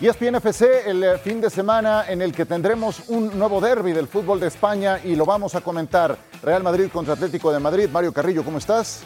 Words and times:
Y 0.00 0.06
ESPN 0.06 0.36
FC, 0.36 0.88
el 0.88 1.02
eh, 1.02 1.18
fin 1.18 1.40
de 1.40 1.50
semana 1.50 2.04
en 2.08 2.22
el 2.22 2.32
que 2.32 2.46
tendremos 2.46 3.08
un 3.08 3.36
nuevo 3.36 3.60
derby 3.60 3.92
del 3.92 4.06
fútbol 4.06 4.38
de 4.38 4.46
España 4.46 5.00
y 5.02 5.16
lo 5.16 5.26
vamos 5.26 5.56
a 5.56 5.60
comentar. 5.60 6.16
Real 6.40 6.62
Madrid 6.62 6.88
contra 6.92 7.14
Atlético 7.14 7.50
de 7.50 7.58
Madrid. 7.58 7.88
Mario 7.90 8.12
Carrillo, 8.12 8.44
¿cómo 8.44 8.58
estás? 8.58 9.02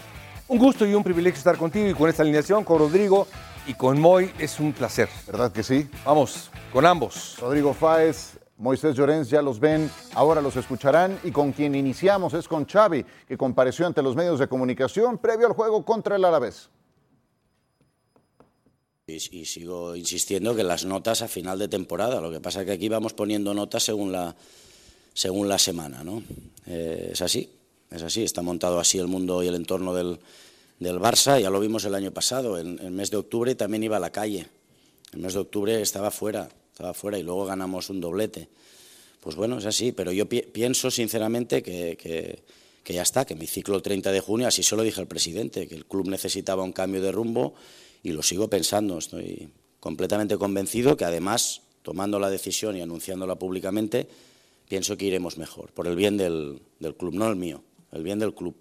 Un 0.49 0.59
gusto 0.59 0.85
y 0.85 0.93
un 0.93 1.03
privilegio 1.03 1.39
estar 1.39 1.57
contigo 1.57 1.89
y 1.89 1.95
con 1.95 2.11
esta 2.11 2.23
alineación, 2.23 2.63
con 2.63 2.79
Rodrigo 2.79 3.27
y 3.67 3.73
con 3.73 3.99
Moy. 3.99 4.35
Es 4.39 4.61
un 4.61 4.75
placer. 4.75 5.09
¿Verdad 5.27 5.51
que 5.51 5.63
sí? 5.63 5.89
Vamos, 6.05 6.51
con 6.71 6.85
ambos. 6.85 7.39
Rodrigo 7.41 7.73
Fáez, 7.73 8.39
Moisés 8.59 8.95
Llorens 8.95 9.31
ya 9.31 9.41
los 9.41 9.59
ven, 9.59 9.91
ahora 10.13 10.43
los 10.43 10.57
escucharán 10.57 11.19
y 11.25 11.31
con 11.31 11.53
quien 11.53 11.75
iniciamos 11.75 12.35
es 12.35 12.47
con 12.47 12.67
Xavi, 12.67 13.07
que 13.27 13.39
compareció 13.39 13.87
ante 13.87 14.03
los 14.03 14.15
medios 14.15 14.39
de 14.39 14.47
comunicación 14.47 15.17
previo 15.17 15.47
al 15.47 15.55
juego 15.55 15.87
contra 15.87 16.17
el 16.17 16.25
Alavés. 16.27 16.69
Y, 19.15 19.45
sigo 19.45 19.95
insistiendo 19.95 20.55
que 20.57 20.65
las 20.65 20.85
notas 20.85 21.23
a 21.23 21.29
final 21.29 21.59
de 21.59 21.69
temporada, 21.69 22.21
lo 22.21 22.31
que 22.31 22.41
pasa 22.41 22.61
es 22.61 22.67
que 22.67 22.73
aquí 22.73 22.89
vamos 22.89 23.13
poniendo 23.13 23.53
notas 23.53 23.83
según 23.83 24.13
la, 24.13 24.35
según 25.13 25.49
la 25.49 25.59
semana, 25.59 26.03
¿no? 26.03 26.23
Eh, 26.67 27.11
es 27.13 27.21
así, 27.21 27.49
es 27.91 28.03
así, 28.03 28.23
está 28.23 28.41
montado 28.41 28.81
así 28.81 28.99
el 28.99 29.09
mundo 29.09 29.43
y 29.43 29.49
el 29.49 29.55
entorno 29.55 29.95
del, 29.95 30.19
del 30.79 30.99
Barça, 30.99 31.41
ya 31.41 31.51
lo 31.51 31.61
vimos 31.61 31.85
el 31.85 31.95
año 31.95 32.13
pasado, 32.13 32.59
en 32.59 32.79
el 32.79 32.91
mes 32.91 33.11
de 33.11 33.19
octubre 33.19 33.55
también 33.55 33.83
iba 33.83 33.99
a 33.99 34.01
la 34.01 34.11
calle, 34.11 34.47
el 35.13 35.21
mes 35.21 35.35
de 35.35 35.41
octubre 35.41 35.81
estaba 35.83 36.11
fuera, 36.11 36.49
estaba 36.73 36.95
fuera 36.95 37.19
y 37.19 37.23
luego 37.23 37.45
ganamos 37.45 37.91
un 37.91 38.01
doblete. 38.01 38.49
Pues 39.21 39.37
bueno, 39.37 39.59
es 39.59 39.67
así, 39.67 39.93
pero 39.93 40.11
yo 40.11 40.29
pienso 40.29 40.91
sinceramente 40.91 41.63
que, 41.63 41.97
que, 41.97 42.43
que 42.83 42.93
ya 42.95 43.03
está, 43.03 43.25
que 43.25 43.37
mi 43.37 43.47
ciclo 43.47 43.77
el 43.77 43.83
30 43.83 44.11
de 44.11 44.21
junio, 44.21 44.49
así 44.49 44.65
se 44.65 44.75
lo 44.75 44.83
dije 44.83 45.01
al 45.01 45.07
presidente, 45.07 45.69
que 45.69 45.77
el 45.77 45.87
club 45.87 46.09
necesitaba 46.09 46.65
un 46.65 46.73
cambio 46.73 47.01
de 47.01 47.13
rumbo 47.13 47.55
y 48.03 48.13
lo 48.13 48.23
sigo 48.23 48.49
pensando. 48.49 48.99
Estoy 48.99 49.51
completamente 49.81 50.37
convencido 50.37 50.97
que 50.97 51.05
además, 51.05 51.63
tomando 51.83 52.19
la 52.19 52.31
decisión 52.31 52.77
y 52.77 52.81
anunciándola 52.81 53.37
públicamente, 53.37 54.09
pienso 54.69 54.97
que 54.97 55.07
iremos 55.07 55.39
mejor, 55.39 55.71
por 55.73 55.87
el 55.87 55.97
bien 55.97 56.17
del, 56.17 56.61
club, 56.99 57.15
no 57.15 57.29
el 57.29 57.37
mío, 57.37 57.63
el 57.93 58.03
bien 58.03 58.19
del 58.19 58.35
club. 58.35 58.57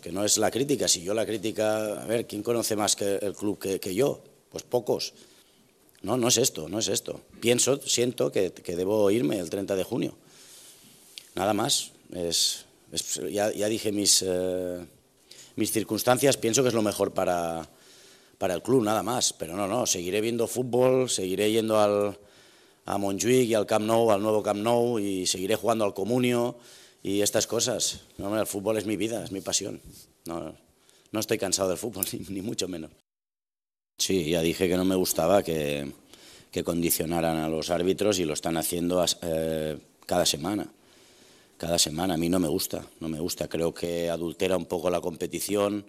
Que 0.00 0.12
no 0.12 0.24
es 0.24 0.38
la 0.38 0.50
crítica, 0.50 0.86
si 0.86 1.02
yo 1.02 1.14
la 1.14 1.26
crítica, 1.26 2.02
a 2.02 2.06
ver, 2.06 2.26
¿quién 2.26 2.42
conoce 2.42 2.76
más 2.76 2.94
que 2.94 3.16
el 3.16 3.34
club 3.34 3.58
que, 3.58 3.94
yo? 3.94 4.22
Pues 4.48 4.62
pocos. 4.62 5.14
No, 6.02 6.16
no 6.16 6.28
es 6.28 6.38
esto, 6.38 6.68
no 6.68 6.78
es 6.78 6.88
esto. 6.88 7.20
Pienso, 7.40 7.80
siento 7.82 8.30
que, 8.30 8.50
debo 8.64 9.10
irme 9.10 9.38
el 9.38 9.50
30 9.50 9.74
de 9.74 9.84
junio. 9.84 10.16
Nada 11.34 11.52
más. 11.52 11.90
Es, 12.12 12.64
ya, 13.30 13.50
dije 13.50 13.92
mis, 13.92 14.24
eh, 14.26 14.86
mis 15.56 15.72
circunstancias, 15.72 16.36
pienso 16.36 16.62
que 16.62 16.68
es 16.68 16.74
lo 16.74 16.82
mejor 16.82 17.12
para, 17.12 17.68
para 18.40 18.54
el 18.54 18.62
club, 18.62 18.82
nada 18.82 19.02
más. 19.02 19.34
Pero 19.34 19.54
no, 19.54 19.68
no, 19.68 19.84
seguiré 19.84 20.22
viendo 20.22 20.46
fútbol, 20.46 21.10
seguiré 21.10 21.52
yendo 21.52 21.78
al, 21.78 22.18
a 22.86 22.96
Montjuic 22.96 23.50
y 23.50 23.54
al 23.54 23.66
Camp 23.66 23.84
Nou, 23.84 24.10
al 24.10 24.22
nuevo 24.22 24.42
Camp 24.42 24.64
Nou, 24.64 24.98
y 24.98 25.26
seguiré 25.26 25.56
jugando 25.56 25.84
al 25.84 25.92
Comunio 25.92 26.56
y 27.02 27.20
estas 27.20 27.46
cosas. 27.46 28.00
No, 28.16 28.32
el 28.40 28.46
fútbol 28.46 28.78
es 28.78 28.86
mi 28.86 28.96
vida, 28.96 29.22
es 29.22 29.30
mi 29.30 29.42
pasión. 29.42 29.82
No, 30.24 30.56
no 31.12 31.20
estoy 31.20 31.36
cansado 31.36 31.68
del 31.68 31.76
fútbol, 31.76 32.06
ni, 32.30 32.40
mucho 32.40 32.66
menos. 32.66 32.90
Sí, 33.98 34.30
ya 34.30 34.40
dije 34.40 34.70
que 34.70 34.76
no 34.78 34.86
me 34.86 34.96
gustaba 34.96 35.42
que, 35.42 35.92
que 36.50 36.64
condicionaran 36.64 37.36
a 37.36 37.48
los 37.50 37.68
árbitros 37.68 38.18
y 38.20 38.24
lo 38.24 38.32
están 38.32 38.56
haciendo 38.56 39.04
eh, 39.20 39.76
cada 40.06 40.24
semana. 40.24 40.66
Cada 41.58 41.78
semana. 41.78 42.14
A 42.14 42.16
mí 42.16 42.30
no 42.30 42.38
me 42.38 42.48
gusta, 42.48 42.86
no 43.00 43.10
me 43.10 43.20
gusta. 43.20 43.48
Creo 43.48 43.74
que 43.74 44.08
adultera 44.08 44.56
un 44.56 44.64
poco 44.64 44.88
la 44.88 45.02
competición 45.02 45.84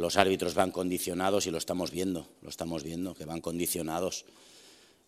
los 0.00 0.16
árbitros 0.16 0.54
van 0.54 0.70
condicionados 0.70 1.46
y 1.46 1.50
lo 1.50 1.58
estamos 1.58 1.90
viendo, 1.90 2.26
lo 2.42 2.48
estamos 2.48 2.82
viendo, 2.82 3.14
que 3.14 3.26
van 3.26 3.40
condicionados. 3.40 4.24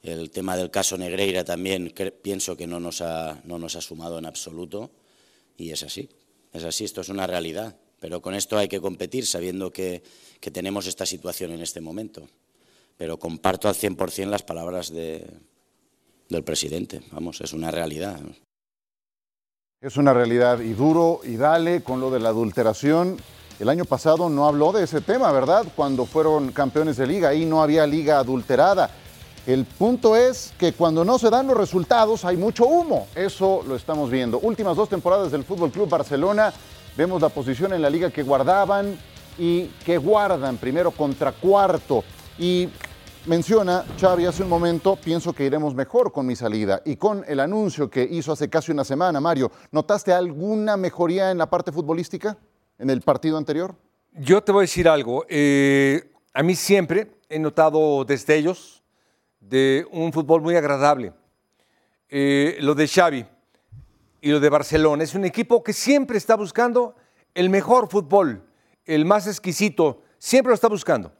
El 0.02 0.30
tema 0.30 0.56
del 0.56 0.70
caso 0.70 0.98
Negreira 0.98 1.44
también 1.44 1.92
pienso 2.22 2.56
que 2.56 2.66
no 2.66 2.78
nos, 2.78 3.00
ha, 3.00 3.40
no 3.44 3.58
nos 3.58 3.74
ha 3.74 3.80
sumado 3.80 4.18
en 4.18 4.26
absoluto 4.26 4.90
y 5.56 5.70
es 5.70 5.82
así, 5.82 6.08
es 6.52 6.64
así, 6.64 6.84
esto 6.84 7.00
es 7.00 7.08
una 7.08 7.26
realidad. 7.26 7.76
Pero 8.00 8.20
con 8.20 8.34
esto 8.34 8.58
hay 8.58 8.68
que 8.68 8.80
competir 8.80 9.26
sabiendo 9.26 9.72
que, 9.72 10.02
que 10.40 10.50
tenemos 10.50 10.86
esta 10.86 11.06
situación 11.06 11.52
en 11.52 11.62
este 11.62 11.80
momento. 11.80 12.28
Pero 12.96 13.18
comparto 13.18 13.68
al 13.68 13.76
100% 13.76 14.26
las 14.26 14.42
palabras 14.42 14.90
de, 14.90 15.24
del 16.28 16.42
presidente, 16.42 17.00
vamos, 17.12 17.40
es 17.40 17.52
una 17.52 17.70
realidad. 17.70 18.20
Es 19.80 19.96
una 19.96 20.12
realidad 20.12 20.60
y 20.60 20.74
duro 20.74 21.20
y 21.24 21.36
dale 21.36 21.82
con 21.82 22.00
lo 22.00 22.10
de 22.10 22.20
la 22.20 22.28
adulteración 22.28 23.18
el 23.62 23.68
año 23.68 23.84
pasado 23.84 24.28
no 24.28 24.48
habló 24.48 24.72
de 24.72 24.82
ese 24.82 25.00
tema, 25.00 25.30
¿verdad? 25.30 25.64
Cuando 25.76 26.04
fueron 26.04 26.50
campeones 26.50 26.96
de 26.96 27.06
liga, 27.06 27.28
ahí 27.28 27.44
no 27.44 27.62
había 27.62 27.86
liga 27.86 28.18
adulterada. 28.18 28.90
El 29.46 29.66
punto 29.66 30.16
es 30.16 30.52
que 30.58 30.72
cuando 30.72 31.04
no 31.04 31.16
se 31.16 31.30
dan 31.30 31.46
los 31.46 31.56
resultados 31.56 32.24
hay 32.24 32.36
mucho 32.36 32.66
humo. 32.66 33.06
Eso 33.14 33.62
lo 33.64 33.76
estamos 33.76 34.10
viendo. 34.10 34.40
Últimas 34.40 34.76
dos 34.76 34.88
temporadas 34.88 35.30
del 35.30 35.44
Fútbol 35.44 35.70
Club 35.70 35.88
Barcelona, 35.88 36.52
vemos 36.96 37.22
la 37.22 37.28
posición 37.28 37.72
en 37.72 37.82
la 37.82 37.88
liga 37.88 38.10
que 38.10 38.24
guardaban 38.24 38.98
y 39.38 39.66
que 39.86 39.96
guardan 39.96 40.56
primero 40.56 40.90
contra 40.90 41.30
cuarto. 41.30 42.02
Y 42.40 42.68
menciona 43.26 43.84
Xavi 43.96 44.26
hace 44.26 44.42
un 44.42 44.48
momento, 44.48 44.96
pienso 44.96 45.32
que 45.32 45.44
iremos 45.44 45.72
mejor 45.72 46.10
con 46.10 46.26
mi 46.26 46.34
salida. 46.34 46.82
Y 46.84 46.96
con 46.96 47.24
el 47.28 47.38
anuncio 47.38 47.88
que 47.88 48.02
hizo 48.10 48.32
hace 48.32 48.50
casi 48.50 48.72
una 48.72 48.82
semana, 48.82 49.20
Mario, 49.20 49.52
¿notaste 49.70 50.12
alguna 50.12 50.76
mejoría 50.76 51.30
en 51.30 51.38
la 51.38 51.48
parte 51.48 51.70
futbolística? 51.70 52.36
En 52.78 52.90
el 52.90 53.00
partido 53.00 53.36
anterior? 53.36 53.74
Yo 54.12 54.42
te 54.42 54.52
voy 54.52 54.60
a 54.60 54.62
decir 54.62 54.88
algo. 54.88 55.24
Eh, 55.28 56.12
a 56.34 56.42
mí 56.42 56.54
siempre 56.54 57.12
he 57.28 57.38
notado 57.38 58.04
destellos 58.04 58.82
de 59.40 59.86
un 59.90 60.12
fútbol 60.12 60.42
muy 60.42 60.56
agradable. 60.56 61.12
Eh, 62.08 62.58
lo 62.60 62.74
de 62.74 62.86
Xavi 62.86 63.26
y 64.20 64.30
lo 64.30 64.40
de 64.40 64.48
Barcelona. 64.48 65.02
Es 65.02 65.14
un 65.14 65.24
equipo 65.24 65.62
que 65.62 65.72
siempre 65.72 66.18
está 66.18 66.36
buscando 66.36 66.94
el 67.34 67.50
mejor 67.50 67.90
fútbol, 67.90 68.42
el 68.84 69.04
más 69.04 69.26
exquisito. 69.26 70.02
Siempre 70.18 70.50
lo 70.50 70.54
está 70.54 70.68
buscando. 70.68 71.12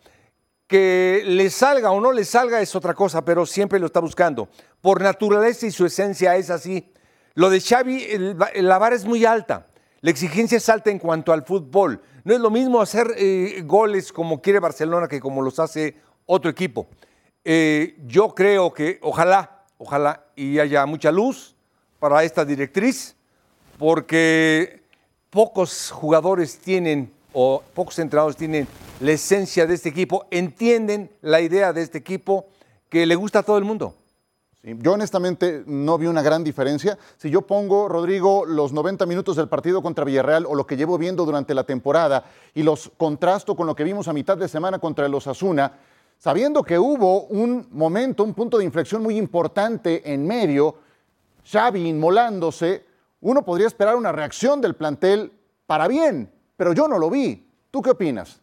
Que 0.67 1.23
le 1.27 1.51
salga 1.51 1.91
o 1.91 2.01
no 2.01 2.13
le 2.13 2.25
salga 2.25 2.61
es 2.61 2.75
otra 2.77 2.95
cosa, 2.95 3.25
pero 3.25 3.45
siempre 3.47 3.79
lo 3.79 3.87
está 3.87 4.01
buscando. 4.01 4.49
Por 4.81 5.03
naturaleza 5.03 5.67
y 5.67 5.71
su 5.71 5.87
esencia 5.87 6.37
es 6.37 6.51
así. 6.51 6.93
Lo 7.35 7.51
de 7.51 7.61
Xavi, 7.61 8.35
la 8.57 8.79
vara 8.79 8.95
es 8.95 9.05
muy 9.05 9.25
alta. 9.25 9.67
La 10.03 10.11
exigencia 10.11 10.59
es 10.59 10.69
alta 10.69 10.91
en 10.91 10.99
cuanto 10.99 11.33
al 11.33 11.45
fútbol. 11.45 12.03
No 12.25 12.35
es 12.35 12.41
lo 12.41 12.51
mismo 12.51 12.81
hacer 12.81 13.15
eh, 13.17 13.63
goles 13.65 14.13
como 14.13 14.43
quiere 14.43 14.59
Barcelona 14.59 15.07
que 15.07 15.21
como 15.21 15.43
los 15.43 15.61
hace 15.61 15.95
otro 16.27 16.51
equipo. 16.51 16.89
Eh, 17.45 17.97
yo 18.05 18.35
creo 18.35 18.75
que 18.75 18.99
ojalá, 19.01 19.65
ojalá 19.79 20.25
y 20.35 20.59
haya 20.59 20.85
mucha 20.87 21.13
luz 21.13 21.55
para 22.01 22.25
esta 22.25 22.45
directriz, 22.45 23.15
porque 23.79 24.83
pocos 25.31 25.93
jugadores 25.93 26.59
tienen 26.59 27.13
o 27.33 27.63
pocos 27.73 27.97
entrenadores 28.01 28.37
tienen 28.37 28.67
la 28.99 29.13
esencia 29.13 29.69
de 29.69 29.75
este 29.75 29.91
equipo, 29.91 30.27
entienden 30.33 31.13
la 31.21 31.41
idea 31.41 31.73
de 31.73 31.81
este 31.81 31.99
equipo 31.99 32.47
que 32.89 33.07
le 33.07 33.15
gusta 33.15 33.39
a 33.39 33.43
todo 33.45 33.57
el 33.57 33.65
mundo 33.65 33.95
yo 34.63 34.93
honestamente 34.93 35.65
no 35.67 35.99
vi 35.99 36.07
una 36.07 36.23
gran 36.23 36.45
diferencia. 36.45 36.97
Si 37.17 37.31
yo 37.31 37.43
pongo, 37.43 37.89
Rodrigo, 37.89 38.45
los 38.47 38.73
90 38.73 39.07
minutos 39.07 39.37
del 39.37 39.49
partido 39.49 39.83
contra 39.83 40.05
Villarreal 40.05 40.47
o 40.47 40.55
lo 40.55 40.67
que 40.67 40.77
llevo 40.77 40.99
viendo 40.99 41.25
durante 41.25 41.53
la 41.55 41.65
temporada 41.65 42.25
y 42.55 42.63
los 42.63 42.93
contrasto 42.97 43.57
con 43.57 43.67
lo 43.67 43.75
que 43.75 43.83
vimos 43.83 44.07
a 44.07 44.13
mitad 44.13 44.37
de 44.37 44.47
semana 44.47 44.79
contra 44.79 45.07
el 45.07 45.15
Osasuna, 45.15 45.73
sabiendo 46.17 46.63
que 46.63 46.79
hubo 46.79 47.25
un 47.25 47.67
momento, 47.73 48.23
un 48.23 48.35
punto 48.35 48.59
de 48.59 48.65
inflexión 48.65 49.03
muy 49.03 49.19
importante 49.19 50.13
en 50.13 50.25
medio, 50.27 50.77
Xavi 51.45 51.89
inmolándose, 51.89 52.85
uno 53.21 53.45
podría 53.45 53.67
esperar 53.67 53.97
una 53.97 54.13
reacción 54.13 54.61
del 54.61 54.75
plantel 54.75 55.33
para 55.67 55.89
bien, 55.89 56.31
pero 56.57 56.73
yo 56.73 56.87
no 56.87 56.99
lo 56.99 57.11
vi. 57.11 57.49
¿Tú 57.73 57.83
qué 57.83 57.91
opinas? 57.91 58.42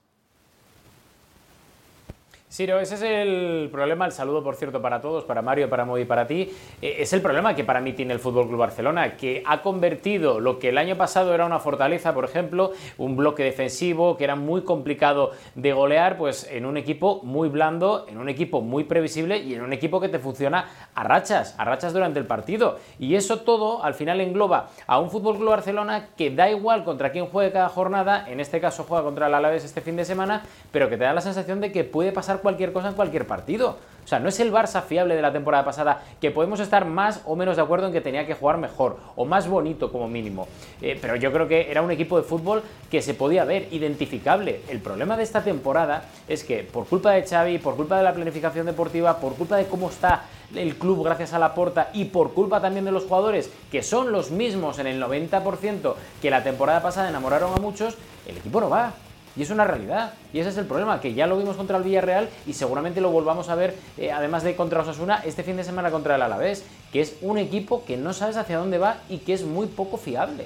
Ciro, 2.52 2.80
ese 2.80 2.96
es 2.96 3.04
el 3.04 3.70
problema, 3.72 4.08
el 4.08 4.12
saludo 4.12 4.44
por 4.44 4.56
cierto 4.56 4.82
para 4.82 5.00
todos, 5.02 5.24
para 5.24 5.44
Mario, 5.44 5.70
para 5.70 5.86
Moy 5.86 6.02
y 6.02 6.06
para 6.06 6.26
ti. 6.26 6.52
Eh, 6.82 6.96
es 6.98 7.14
el 7.14 7.22
problema 7.22 7.54
que 7.54 7.64
para 7.64 7.80
mí 7.80 7.94
tiene 7.94 8.12
el 8.12 8.20
Fútbol 8.20 8.48
Club 8.48 8.58
Barcelona, 8.58 9.18
que 9.18 9.44
ha 9.46 9.62
convertido 9.62 10.40
lo 10.40 10.58
que 10.58 10.70
el 10.70 10.80
año 10.80 10.96
pasado 10.98 11.36
era 11.36 11.46
una 11.46 11.60
fortaleza, 11.60 12.12
por 12.16 12.26
ejemplo, 12.26 12.72
un 12.98 13.16
bloque 13.16 13.44
defensivo 13.44 14.18
que 14.18 14.24
era 14.24 14.36
muy 14.36 14.64
complicado 14.64 15.30
de 15.54 15.74
golear, 15.74 16.18
pues 16.18 16.50
en 16.50 16.66
un 16.66 16.78
equipo 16.78 17.22
muy 17.22 17.50
blando, 17.50 18.08
en 18.10 18.18
un 18.18 18.30
equipo 18.30 18.62
muy 18.62 18.84
previsible 18.84 19.38
y 19.38 19.54
en 19.54 19.62
un 19.62 19.72
equipo 19.72 20.02
que 20.02 20.10
te 20.10 20.18
funciona 20.18 20.90
a 20.96 21.04
rachas, 21.04 21.54
a 21.60 21.66
rachas 21.66 21.94
durante 21.94 22.18
el 22.18 22.26
partido. 22.26 22.80
Y 22.98 23.14
eso 23.14 23.42
todo 23.42 23.84
al 23.84 23.94
final 23.94 24.22
engloba 24.22 24.70
a 24.88 25.00
un 25.00 25.12
Fútbol 25.12 25.38
Club 25.38 25.50
Barcelona 25.50 26.08
que 26.18 26.32
da 26.32 26.50
igual 26.50 26.84
contra 26.84 27.12
quién 27.12 27.28
juegue 27.28 27.52
cada 27.52 27.70
jornada, 27.70 28.26
en 28.28 28.40
este 28.40 28.60
caso 28.60 28.86
juega 28.88 29.04
contra 29.04 29.28
el 29.28 29.36
Alavés 29.36 29.66
este 29.66 29.82
fin 29.82 29.96
de 29.96 30.04
semana, 30.04 30.42
pero 30.72 30.90
que 30.90 30.98
te 30.98 31.04
da 31.04 31.14
la 31.14 31.22
sensación 31.22 31.62
de 31.62 31.72
que 31.72 31.84
puede 31.84 32.12
pasar 32.12 32.39
cualquier 32.40 32.74
cosa 32.74 32.90
en 32.90 32.96
cualquier 32.96 33.26
partido. 33.28 33.78
O 34.04 34.08
sea, 34.10 34.18
no 34.18 34.30
es 34.30 34.40
el 34.40 34.52
Barça 34.52 34.82
fiable 34.82 35.16
de 35.16 35.22
la 35.22 35.32
temporada 35.32 35.64
pasada, 35.64 36.02
que 36.20 36.32
podemos 36.32 36.60
estar 36.60 36.84
más 36.84 37.22
o 37.26 37.36
menos 37.36 37.58
de 37.58 37.62
acuerdo 37.62 37.86
en 37.86 37.94
que 37.94 38.02
tenía 38.02 38.26
que 38.26 38.34
jugar 38.34 38.58
mejor, 38.58 38.98
o 39.16 39.24
más 39.24 39.48
bonito 39.48 39.92
como 39.92 40.08
mínimo. 40.08 40.48
Eh, 40.82 40.98
pero 41.00 41.16
yo 41.16 41.32
creo 41.32 41.48
que 41.48 41.70
era 41.70 41.84
un 41.84 41.92
equipo 41.92 42.18
de 42.18 42.24
fútbol 42.24 42.64
que 42.90 43.04
se 43.04 43.14
podía 43.14 43.46
ver, 43.46 43.68
identificable. 43.70 44.62
El 44.68 44.80
problema 44.80 45.16
de 45.16 45.22
esta 45.22 45.44
temporada 45.44 46.06
es 46.28 46.44
que 46.44 46.64
por 46.64 46.88
culpa 46.88 47.12
de 47.12 47.22
Xavi, 47.22 47.60
por 47.60 47.76
culpa 47.76 47.98
de 47.98 48.04
la 48.04 48.14
planificación 48.14 48.66
deportiva, 48.66 49.18
por 49.18 49.36
culpa 49.36 49.58
de 49.58 49.68
cómo 49.68 49.90
está 49.90 50.24
el 50.56 50.76
club 50.78 51.04
gracias 51.04 51.34
a 51.34 51.38
la 51.38 51.54
porta 51.54 51.92
y 51.94 52.06
por 52.06 52.34
culpa 52.34 52.60
también 52.60 52.86
de 52.86 52.92
los 52.92 53.04
jugadores, 53.04 53.52
que 53.72 53.84
son 53.84 54.12
los 54.12 54.32
mismos 54.32 54.80
en 54.80 54.88
el 54.88 55.00
90% 55.00 55.94
que 56.20 56.32
la 56.32 56.44
temporada 56.44 56.82
pasada 56.82 57.10
enamoraron 57.10 57.54
a 57.54 57.58
muchos, 57.58 57.96
el 58.28 58.38
equipo 58.38 58.60
no 58.60 58.72
va. 58.72 58.94
Y 59.40 59.44
es 59.44 59.52
una 59.52 59.64
realidad. 59.64 60.16
Y 60.34 60.40
ese 60.40 60.50
es 60.50 60.58
el 60.58 60.66
problema, 60.66 61.00
que 61.00 61.14
ya 61.14 61.26
lo 61.26 61.38
vimos 61.38 61.56
contra 61.56 61.78
el 61.78 61.84
Villarreal 61.84 62.28
y 62.46 62.52
seguramente 62.52 63.00
lo 63.00 63.10
volvamos 63.10 63.48
a 63.48 63.56
ver, 63.56 63.74
eh, 63.98 64.12
además 64.12 64.44
de 64.44 64.54
contra 64.54 64.82
Osasuna, 64.82 65.22
este 65.26 65.44
fin 65.44 65.56
de 65.56 65.64
semana 65.64 65.92
contra 65.92 66.16
el 66.16 66.22
Alavés, 66.22 66.66
que 66.92 67.00
es 67.00 67.16
un 67.22 67.38
equipo 67.38 67.86
que 67.86 67.96
no 67.96 68.12
sabes 68.12 68.36
hacia 68.36 68.58
dónde 68.58 68.78
va 68.80 68.98
y 69.08 69.20
que 69.20 69.32
es 69.32 69.44
muy 69.44 69.68
poco 69.68 69.96
fiable. 69.96 70.46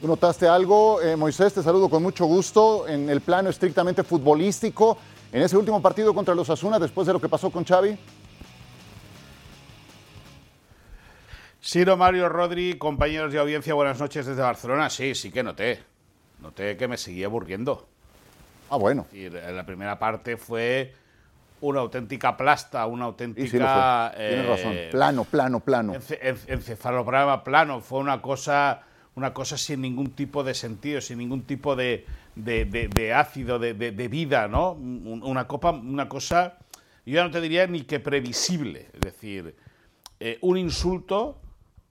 ¿Tú 0.00 0.08
notaste 0.08 0.48
algo, 0.48 1.02
eh, 1.02 1.16
Moisés? 1.16 1.52
Te 1.52 1.62
saludo 1.62 1.90
con 1.90 2.02
mucho 2.02 2.24
gusto 2.24 2.88
en 2.88 3.10
el 3.10 3.20
plano 3.20 3.50
estrictamente 3.50 4.04
futbolístico, 4.04 4.96
en 5.30 5.42
ese 5.42 5.58
último 5.58 5.82
partido 5.82 6.14
contra 6.14 6.34
los 6.34 6.48
Osasuna, 6.48 6.78
después 6.78 7.06
de 7.06 7.12
lo 7.12 7.20
que 7.20 7.28
pasó 7.28 7.50
con 7.50 7.62
Xavi. 7.62 7.94
Siro 11.60 11.94
Mario 11.98 12.30
Rodri, 12.30 12.78
compañeros 12.78 13.34
de 13.34 13.38
audiencia, 13.38 13.74
buenas 13.74 14.00
noches 14.00 14.24
desde 14.24 14.40
Barcelona. 14.40 14.88
Sí, 14.88 15.14
sí 15.14 15.30
que 15.30 15.42
noté. 15.42 15.84
Noté 16.40 16.78
que 16.78 16.88
me 16.88 16.96
seguía 16.96 17.26
aburriendo. 17.26 17.86
Ah, 18.70 18.76
bueno. 18.76 19.06
la 19.12 19.66
primera 19.66 19.98
parte 19.98 20.36
fue 20.36 20.94
una 21.60 21.80
auténtica 21.80 22.36
plasta, 22.36 22.86
una 22.86 23.06
auténtica. 23.06 23.46
Sí, 23.46 24.16
Tienes 24.16 24.46
razón. 24.46 24.72
Eh, 24.74 24.88
plano, 24.92 25.24
plano, 25.24 25.60
plano. 25.60 25.94
Encefalograma 25.94 27.42
plano. 27.42 27.80
Fue 27.80 27.98
una 27.98 28.22
cosa, 28.22 28.82
una 29.16 29.34
cosa 29.34 29.58
sin 29.58 29.80
ningún 29.80 30.12
tipo 30.12 30.44
de 30.44 30.54
sentido, 30.54 31.00
sin 31.00 31.18
ningún 31.18 31.42
tipo 31.42 31.74
de, 31.74 32.06
de, 32.36 33.12
ácido, 33.12 33.58
de, 33.58 34.08
vida, 34.08 34.46
¿no? 34.46 34.72
Una, 34.72 35.48
copa, 35.48 35.72
una 35.72 36.08
cosa, 36.08 36.58
yo 37.04 37.14
ya 37.14 37.24
no 37.24 37.30
te 37.32 37.40
diría 37.40 37.66
ni 37.66 37.82
que 37.82 37.98
previsible. 37.98 38.88
Es 38.94 39.00
decir, 39.00 39.56
eh, 40.20 40.38
un 40.42 40.56
insulto 40.56 41.40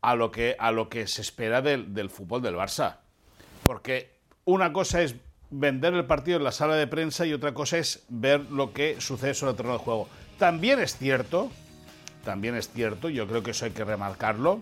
a 0.02 0.16
lo 0.16 0.32
que, 0.32 0.56
a 0.58 0.72
lo 0.72 0.88
que 0.88 1.08
se 1.08 1.22
espera 1.22 1.62
del, 1.62 1.94
del 1.94 2.10
fútbol 2.10 2.42
del 2.42 2.56
Barça. 2.56 3.00
Porque 3.64 4.18
una 4.46 4.72
cosa 4.72 5.02
es 5.02 5.16
vender 5.52 5.94
el 5.94 6.06
partido 6.06 6.38
en 6.38 6.44
la 6.44 6.52
sala 6.52 6.76
de 6.76 6.88
prensa 6.88 7.26
y 7.26 7.34
otra 7.34 7.54
cosa 7.54 7.78
es 7.78 8.04
ver 8.10 8.42
lo 8.52 8.74
que 8.74 9.00
sucede 9.02 9.34
sobre 9.34 9.52
el 9.52 9.58
terreno 9.58 9.78
de 9.78 9.84
juego. 9.84 10.08
También 10.38 10.80
es 10.80 10.96
cierto, 10.98 11.52
también 12.24 12.56
es 12.56 12.70
cierto, 12.70 13.10
yo 13.10 13.28
creo 13.28 13.44
que 13.44 13.52
eso 13.52 13.66
hay 13.66 13.72
que 13.72 13.84
remarcarlo, 13.84 14.60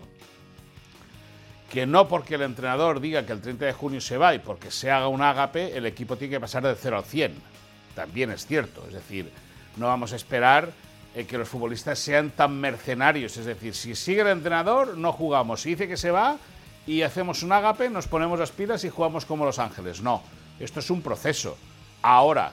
que 1.70 1.86
no 1.86 2.08
porque 2.08 2.36
el 2.36 2.42
entrenador 2.42 3.00
diga 3.00 3.26
que 3.26 3.32
el 3.32 3.40
30 3.40 3.66
de 3.66 3.72
junio 3.72 4.00
se 4.00 4.16
va 4.16 4.34
y 4.34 4.38
porque 4.38 4.70
se 4.70 4.90
haga 4.90 5.08
un 5.08 5.22
ágape, 5.22 5.76
el 5.76 5.86
equipo 5.86 6.16
tiene 6.16 6.32
que 6.32 6.40
pasar 6.40 6.62
de 6.62 6.74
0 6.74 6.96
al 6.96 7.04
100. 7.04 7.34
También 7.94 8.30
es 8.30 8.46
cierto, 8.46 8.84
es 8.86 8.94
decir, 8.94 9.30
no 9.76 9.86
vamos 9.86 10.12
a 10.12 10.16
esperar 10.16 10.70
eh, 11.14 11.26
que 11.26 11.36
los 11.36 11.48
futbolistas 11.48 11.98
sean 11.98 12.30
tan 12.30 12.58
mercenarios. 12.58 13.36
Es 13.36 13.44
decir, 13.44 13.74
si 13.74 13.94
sigue 13.94 14.22
el 14.22 14.28
entrenador, 14.28 14.96
no 14.96 15.12
jugamos. 15.12 15.62
Si 15.62 15.70
dice 15.70 15.88
que 15.88 15.96
se 15.96 16.10
va 16.10 16.38
y 16.86 17.02
hacemos 17.02 17.42
un 17.42 17.52
ágape, 17.52 17.90
nos 17.90 18.06
ponemos 18.06 18.38
las 18.38 18.50
pilas 18.50 18.84
y 18.84 18.88
jugamos 18.88 19.24
como 19.24 19.44
Los 19.44 19.58
Ángeles. 19.58 20.00
No, 20.00 20.22
esto 20.64 20.80
es 20.80 20.90
un 20.90 21.02
proceso. 21.02 21.56
Ahora, 22.02 22.52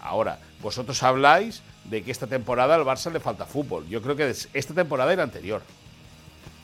ahora, 0.00 0.38
vosotros 0.62 1.02
habláis 1.02 1.62
de 1.84 2.02
que 2.02 2.10
esta 2.10 2.26
temporada 2.26 2.74
al 2.74 2.84
Barça 2.84 3.12
le 3.12 3.20
falta 3.20 3.44
fútbol. 3.44 3.86
Yo 3.88 4.00
creo 4.02 4.16
que 4.16 4.28
esta 4.28 4.74
temporada 4.74 5.12
y 5.12 5.16
la 5.16 5.24
anterior. 5.24 5.62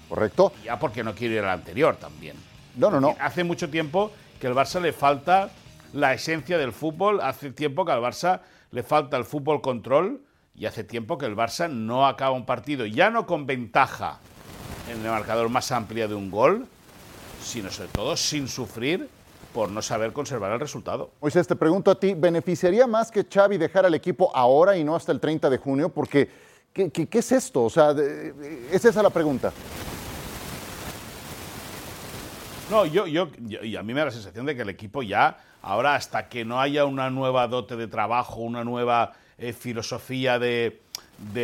¿Correcto? 0.09 0.53
Ya 0.65 0.79
porque 0.79 1.05
no 1.05 1.15
quiero 1.15 1.35
ir 1.35 1.41
a 1.41 1.47
la 1.47 1.53
anterior 1.53 1.97
también. 1.97 2.37
No, 2.77 2.91
no, 2.91 3.01
no. 3.01 3.17
Hace 3.21 3.45
mucho 3.45 3.71
tiempo 3.71 4.11
que 4.41 4.47
al 4.47 4.55
Barça 4.55 4.81
le 4.81 4.93
falta 4.93 5.51
la 5.93 6.15
esencia 6.15 6.59
del 6.59 6.73
fútbol. 6.73 7.21
Hace 7.21 7.51
tiempo 7.53 7.85
que 7.85 7.93
al 7.93 8.01
Barça 8.01 8.41
le 8.73 8.83
falta 8.83 9.17
el 9.17 9.25
fútbol 9.25 9.61
control 9.61 10.23
y 10.55 10.67
hace 10.67 10.85
tiempo 10.85 11.19
que 11.19 11.27
el 11.27 11.37
Barça 11.37 11.71
no 11.71 12.07
acaba 12.07 12.33
un 12.33 12.47
partido, 12.47 12.87
ya 12.87 13.11
no 13.11 13.27
con 13.27 13.47
ventaja 13.47 14.19
en 14.89 15.05
el 15.05 15.11
marcador 15.11 15.49
más 15.49 15.71
amplia 15.73 16.09
de 16.09 16.15
un 16.15 16.31
gol, 16.31 16.67
sino 17.43 17.71
sobre 17.71 17.89
todo 17.91 18.17
sin 18.17 18.49
sufrir 18.49 19.09
por 19.53 19.71
no 19.71 19.83
saber 19.83 20.13
conservar 20.13 20.53
el 20.53 20.61
resultado. 20.61 21.11
Moisés, 21.21 21.47
te 21.47 21.57
pregunto 21.57 21.91
a 21.91 21.99
ti, 21.99 22.15
¿beneficiaría 22.15 22.87
más 22.87 23.11
que 23.11 23.25
Xavi 23.25 23.59
dejara 23.59 23.89
el 23.89 23.95
equipo 23.95 24.35
ahora 24.35 24.77
y 24.77 24.85
no 24.85 24.95
hasta 24.95 25.13
el 25.13 25.21
30 25.21 25.51
de 25.51 25.59
junio? 25.59 25.89
Porque, 25.89 26.29
¿qué, 26.73 27.09
es 27.11 27.33
esto? 27.33 27.65
O 27.65 27.71
sea, 27.71 27.95
es 28.71 28.85
esa 28.85 29.03
la 29.03 29.11
pregunta. 29.11 29.53
No, 32.71 32.87
yo, 32.87 33.09
yo, 33.09 33.29
y 33.41 33.75
a 33.75 33.83
mí 33.83 33.93
me 33.93 33.99
da 33.99 34.07
la 34.07 34.13
sensación 34.13 34.47
de 34.47 34.55
que 34.55 34.63
el 34.63 34.69
equipo 34.69 35.03
ya, 35.03 35.39
ahora 35.61 35.97
hasta 35.97 36.29
que 36.29 36.45
no 36.45 36.61
haya 36.61 36.85
una 36.85 37.11
nueva 37.11 37.49
dote 37.49 37.75
de 37.75 37.89
trabajo, 37.89 38.41
una 38.41 38.63
nueva 38.63 39.15
eh, 39.39 39.53
filosofía 39.53 40.39
de, 40.39 40.81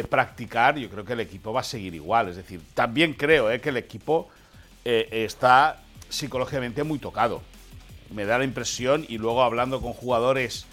practicar, 0.08 0.78
yo 0.78 0.88
creo 0.88 1.04
que 1.04 1.14
el 1.14 1.20
equipo 1.20 1.52
va 1.52 1.62
a 1.62 1.64
seguir 1.64 1.94
igual. 1.94 2.28
Es 2.28 2.36
decir, 2.36 2.60
también 2.74 3.14
creo 3.14 3.50
eh, 3.50 3.60
que 3.60 3.70
el 3.70 3.76
equipo 3.76 4.28
eh, 4.84 5.08
está 5.10 5.82
psicológicamente 6.08 6.84
muy 6.84 6.98
tocado. 6.98 7.42
Me 8.10 8.24
da 8.24 8.38
la 8.38 8.44
impresión, 8.44 9.04
y 9.08 9.18
luego 9.18 9.42
hablando 9.42 9.80
con 9.80 9.92
jugadores 9.92 10.66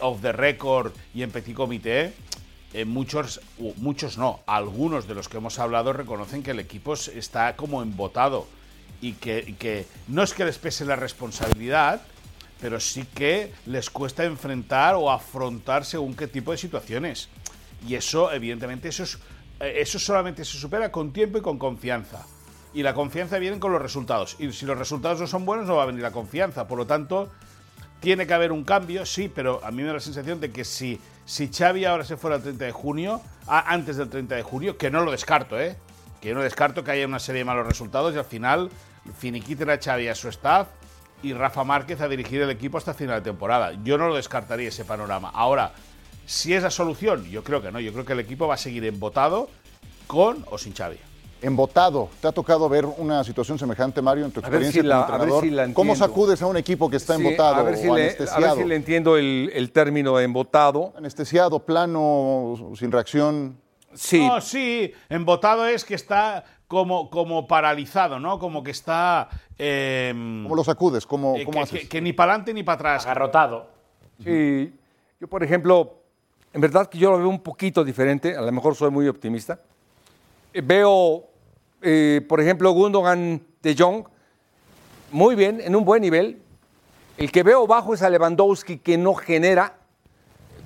off 0.00 0.20
the 0.22 0.32
record 0.32 0.92
y 1.14 1.22
en 1.22 1.30
petit 1.30 1.54
comité, 1.54 2.12
muchos, 2.86 3.40
muchos 3.76 4.18
no, 4.18 4.40
algunos 4.46 5.06
de 5.06 5.14
los 5.14 5.28
que 5.28 5.36
hemos 5.36 5.58
hablado 5.58 5.92
reconocen 5.92 6.42
que 6.42 6.50
el 6.50 6.58
equipo 6.58 6.94
está 6.94 7.54
como 7.54 7.82
embotado 7.82 8.46
y 9.00 9.12
que, 9.12 9.54
que 9.58 9.86
no 10.08 10.22
es 10.22 10.34
que 10.34 10.44
les 10.44 10.58
pese 10.58 10.84
la 10.84 10.96
responsabilidad, 10.96 12.02
pero 12.60 12.80
sí 12.80 13.04
que 13.14 13.52
les 13.66 13.90
cuesta 13.90 14.24
enfrentar 14.24 14.94
o 14.96 15.10
afrontar 15.10 15.84
según 15.84 16.14
qué 16.14 16.26
tipo 16.26 16.50
de 16.52 16.58
situaciones. 16.58 17.28
Y 17.86 17.94
eso, 17.94 18.32
evidentemente, 18.32 18.88
eso, 18.88 19.04
eh, 19.60 19.74
eso 19.76 19.98
solamente 19.98 20.44
se 20.44 20.58
supera 20.58 20.90
con 20.90 21.12
tiempo 21.12 21.38
y 21.38 21.42
con 21.42 21.58
confianza. 21.58 22.26
Y 22.78 22.84
la 22.84 22.94
confianza 22.94 23.40
viene 23.40 23.58
con 23.58 23.72
los 23.72 23.82
resultados. 23.82 24.36
Y 24.38 24.52
si 24.52 24.64
los 24.64 24.78
resultados 24.78 25.18
no 25.18 25.26
son 25.26 25.44
buenos, 25.44 25.66
no 25.66 25.74
va 25.74 25.82
a 25.82 25.86
venir 25.86 26.00
la 26.00 26.12
confianza. 26.12 26.68
Por 26.68 26.78
lo 26.78 26.86
tanto, 26.86 27.28
tiene 27.98 28.24
que 28.24 28.32
haber 28.32 28.52
un 28.52 28.62
cambio, 28.62 29.04
sí, 29.04 29.28
pero 29.28 29.60
a 29.64 29.72
mí 29.72 29.78
me 29.78 29.88
da 29.88 29.94
la 29.94 30.00
sensación 30.00 30.38
de 30.40 30.52
que 30.52 30.64
si, 30.64 31.00
si 31.24 31.48
Xavi 31.48 31.86
ahora 31.86 32.04
se 32.04 32.16
fuera 32.16 32.36
el 32.36 32.42
30 32.42 32.66
de 32.66 32.70
junio, 32.70 33.20
antes 33.48 33.96
del 33.96 34.08
30 34.08 34.36
de 34.36 34.42
junio, 34.44 34.78
que 34.78 34.92
no 34.92 35.04
lo 35.04 35.10
descarto, 35.10 35.58
¿eh? 35.58 35.76
Que 36.20 36.32
no 36.32 36.40
descarto 36.40 36.84
que 36.84 36.92
haya 36.92 37.04
una 37.04 37.18
serie 37.18 37.40
de 37.40 37.46
malos 37.46 37.66
resultados 37.66 38.14
y 38.14 38.18
al 38.18 38.24
final 38.24 38.70
finiquiten 39.18 39.70
a 39.70 39.78
Xavi 39.78 40.06
a 40.06 40.14
su 40.14 40.28
staff 40.28 40.68
y 41.24 41.32
Rafa 41.32 41.64
Márquez 41.64 42.00
a 42.00 42.06
dirigir 42.06 42.42
el 42.42 42.50
equipo 42.50 42.78
hasta 42.78 42.94
final 42.94 43.16
de 43.16 43.28
temporada. 43.28 43.72
Yo 43.82 43.98
no 43.98 44.06
lo 44.06 44.14
descartaría 44.14 44.68
ese 44.68 44.84
panorama. 44.84 45.32
Ahora, 45.34 45.72
si 46.26 46.54
es 46.54 46.62
la 46.62 46.70
solución, 46.70 47.24
yo 47.24 47.42
creo 47.42 47.60
que 47.60 47.72
no. 47.72 47.80
Yo 47.80 47.92
creo 47.92 48.04
que 48.04 48.12
el 48.12 48.20
equipo 48.20 48.46
va 48.46 48.54
a 48.54 48.56
seguir 48.56 48.84
embotado 48.84 49.50
con 50.06 50.46
o 50.48 50.58
sin 50.58 50.76
Xavi. 50.76 51.07
Embotado. 51.40 52.08
¿Te 52.20 52.28
ha 52.28 52.32
tocado 52.32 52.68
ver 52.68 52.84
una 52.84 53.22
situación 53.22 53.58
semejante, 53.58 54.02
Mario, 54.02 54.24
en 54.24 54.32
tu 54.32 54.40
experiencia 54.40 54.82
como 54.82 55.00
entrenador? 55.00 55.72
¿Cómo 55.72 55.94
sacudes 55.94 56.42
a 56.42 56.46
un 56.46 56.56
equipo 56.56 56.90
que 56.90 56.96
está 56.96 57.14
embotado 57.14 57.56
a 57.56 57.62
ver 57.62 57.76
si 57.76 57.88
o 57.88 57.94
le, 57.94 58.02
anestesiado? 58.02 58.46
A 58.46 58.54
ver 58.54 58.62
si 58.62 58.68
le 58.68 58.76
entiendo 58.76 59.16
el, 59.16 59.50
el 59.54 59.70
término 59.70 60.18
embotado. 60.18 60.92
Anestesiado, 60.96 61.60
plano, 61.60 62.54
sin 62.76 62.90
reacción. 62.90 63.56
Sí. 63.94 64.26
No, 64.26 64.40
sí, 64.40 64.92
embotado 65.08 65.66
es 65.66 65.84
que 65.84 65.94
está 65.94 66.44
como, 66.68 67.08
como 67.08 67.46
paralizado, 67.48 68.20
¿no? 68.20 68.38
Como 68.38 68.62
que 68.62 68.70
está... 68.70 69.28
Em, 69.56 70.42
¿Cómo 70.42 70.54
lo 70.54 70.64
sacudes? 70.64 71.06
¿Cómo, 71.06 71.36
eh, 71.36 71.44
cómo 71.44 71.62
haces? 71.62 71.88
Que, 71.88 72.00
ni 72.00 72.12
para 72.12 72.32
adelante 72.32 72.54
ni 72.54 72.62
para 72.62 72.74
atrás. 72.74 73.06
Agarrotado. 73.06 73.70
Sí. 74.22 74.72
Yo, 75.18 75.26
por 75.28 75.42
ejemplo, 75.42 75.98
en 76.52 76.60
verdad 76.60 76.88
que 76.88 76.98
yo 76.98 77.10
lo 77.10 77.18
veo 77.18 77.28
un 77.28 77.40
poquito 77.40 77.82
diferente. 77.82 78.36
A 78.36 78.42
lo 78.42 78.52
mejor 78.52 78.74
soy 78.74 78.90
muy 78.90 79.08
optimista. 79.08 79.58
Eh, 80.52 80.60
veo, 80.60 81.24
eh, 81.82 82.24
por 82.28 82.40
ejemplo, 82.40 82.70
Gundogan 82.72 83.42
de 83.62 83.76
Jong 83.76 84.04
muy 85.10 85.34
bien, 85.34 85.60
en 85.60 85.74
un 85.74 85.84
buen 85.84 86.02
nivel. 86.02 86.42
El 87.16 87.32
que 87.32 87.42
veo 87.42 87.66
bajo 87.66 87.94
es 87.94 88.02
a 88.02 88.10
Lewandowski, 88.10 88.78
que 88.78 88.98
no 88.98 89.14
genera. 89.14 89.78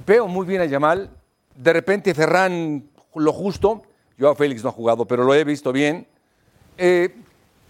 Veo 0.06 0.26
muy 0.26 0.46
bien 0.46 0.60
a 0.60 0.64
Yamal. 0.64 1.10
De 1.54 1.72
repente 1.72 2.14
Ferran 2.14 2.88
lo 3.14 3.32
justo. 3.32 3.82
Yo 4.18 4.30
a 4.30 4.34
Félix 4.34 4.62
no 4.62 4.70
ha 4.70 4.72
jugado, 4.72 5.06
pero 5.06 5.24
lo 5.24 5.34
he 5.34 5.44
visto 5.44 5.72
bien. 5.72 6.06
Eh, 6.76 7.14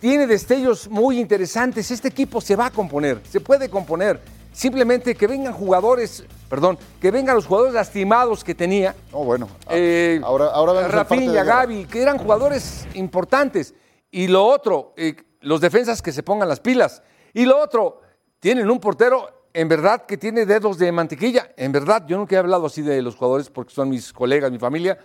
tiene 0.01 0.27
destellos 0.27 0.89
muy 0.89 1.21
interesantes. 1.21 1.91
Este 1.91 2.09
equipo 2.09 2.41
se 2.41 2.57
va 2.57 2.67
a 2.67 2.71
componer, 2.71 3.21
se 3.29 3.41
puede 3.41 3.69
componer. 3.69 4.21
Simplemente 4.53 5.15
que 5.15 5.27
vengan 5.27 5.53
jugadores, 5.53 6.25
perdón, 6.53 6.79
que 7.01 7.11
vengan 7.11 7.35
los 7.35 7.47
jugadores 7.47 7.73
lastimados 7.73 8.45
que 8.45 8.55
tenía. 8.55 8.95
Oh, 9.11 9.25
bueno. 9.25 9.49
Eh, 9.71 10.21
ahora, 10.23 10.49
ahora 10.49 10.87
Rafinha, 10.87 11.45
Gaby, 11.45 11.87
que 11.87 12.03
eran 12.03 12.19
jugadores 12.19 12.87
importantes. 12.93 13.75
Y 14.11 14.29
lo 14.29 14.45
otro, 14.45 14.93
eh, 14.99 15.17
los 15.41 15.63
defensas 15.63 16.03
que 16.03 16.13
se 16.13 16.23
pongan 16.23 16.51
las 16.51 16.61
pilas. 16.61 17.03
Y 17.33 17.47
lo 17.47 17.59
otro, 17.59 18.03
tienen 18.39 18.71
un 18.71 18.81
portero 18.81 19.47
en 19.55 19.67
verdad 19.67 20.05
que 20.05 20.19
tiene 20.19 20.45
dedos 20.45 20.77
de 20.77 20.93
mantequilla. 20.93 21.53
En 21.57 21.73
verdad, 21.73 22.05
yo 22.07 22.19
nunca 22.19 22.37
he 22.37 22.39
hablado 22.39 22.67
así 22.67 22.83
de 22.83 23.01
los 23.01 23.17
jugadores 23.17 23.49
porque 23.49 23.73
son 23.73 23.89
mis 23.89 24.13
colegas, 24.13 24.53
mi 24.53 24.59
familia. 24.59 24.99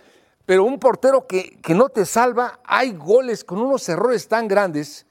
Pero 0.44 0.64
un 0.64 0.78
portero 0.78 1.26
que, 1.26 1.58
que 1.62 1.72
no 1.74 1.88
te 1.88 2.04
salva, 2.04 2.60
hay 2.62 2.92
goles 2.92 3.42
con 3.42 3.58
unos 3.58 3.88
errores 3.88 4.28
tan 4.28 4.48
grandes 4.48 5.06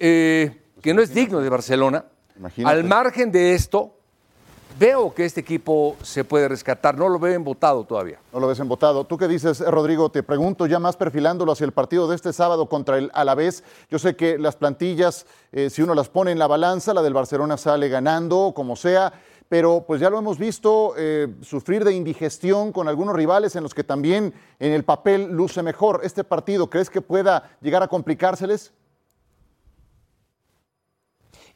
eh, 0.00 0.64
que 0.82 0.92
no 0.92 1.00
es 1.00 1.14
digno 1.14 1.38
de 1.38 1.48
Barcelona. 1.48 2.06
Imagínate. 2.36 2.76
Al 2.76 2.82
margen 2.82 3.30
de 3.30 3.54
esto, 3.54 3.95
veo 4.78 5.14
que 5.14 5.24
este 5.24 5.40
equipo 5.40 5.96
se 6.02 6.24
puede 6.24 6.48
rescatar. 6.48 6.98
No 6.98 7.08
lo 7.08 7.18
veo 7.18 7.40
votado 7.40 7.84
todavía. 7.84 8.18
No 8.32 8.40
lo 8.40 8.48
ves 8.48 8.60
embotado. 8.60 9.04
¿Tú 9.04 9.16
qué 9.16 9.28
dices, 9.28 9.60
Rodrigo? 9.60 10.10
Te 10.10 10.22
pregunto 10.22 10.66
ya 10.66 10.78
más 10.78 10.96
perfilándolo 10.96 11.52
hacia 11.52 11.64
el 11.64 11.72
partido 11.72 12.08
de 12.08 12.16
este 12.16 12.32
sábado 12.32 12.68
contra 12.68 12.98
el 12.98 13.10
Alavés. 13.14 13.64
Yo 13.90 13.98
sé 13.98 14.16
que 14.16 14.38
las 14.38 14.56
plantillas, 14.56 15.26
eh, 15.52 15.70
si 15.70 15.82
uno 15.82 15.94
las 15.94 16.08
pone 16.08 16.32
en 16.32 16.38
la 16.38 16.46
balanza, 16.46 16.94
la 16.94 17.02
del 17.02 17.14
Barcelona 17.14 17.56
sale 17.56 17.88
ganando, 17.88 18.52
como 18.54 18.76
sea, 18.76 19.12
pero 19.48 19.84
pues 19.86 20.00
ya 20.00 20.10
lo 20.10 20.18
hemos 20.18 20.38
visto 20.38 20.94
eh, 20.96 21.28
sufrir 21.42 21.84
de 21.84 21.94
indigestión 21.94 22.72
con 22.72 22.88
algunos 22.88 23.14
rivales 23.14 23.54
en 23.56 23.62
los 23.62 23.74
que 23.74 23.84
también 23.84 24.34
en 24.58 24.72
el 24.72 24.84
papel 24.84 25.30
luce 25.30 25.62
mejor. 25.62 26.00
¿Este 26.02 26.24
partido 26.24 26.68
crees 26.68 26.90
que 26.90 27.00
pueda 27.00 27.50
llegar 27.60 27.82
a 27.82 27.88
complicárseles? 27.88 28.72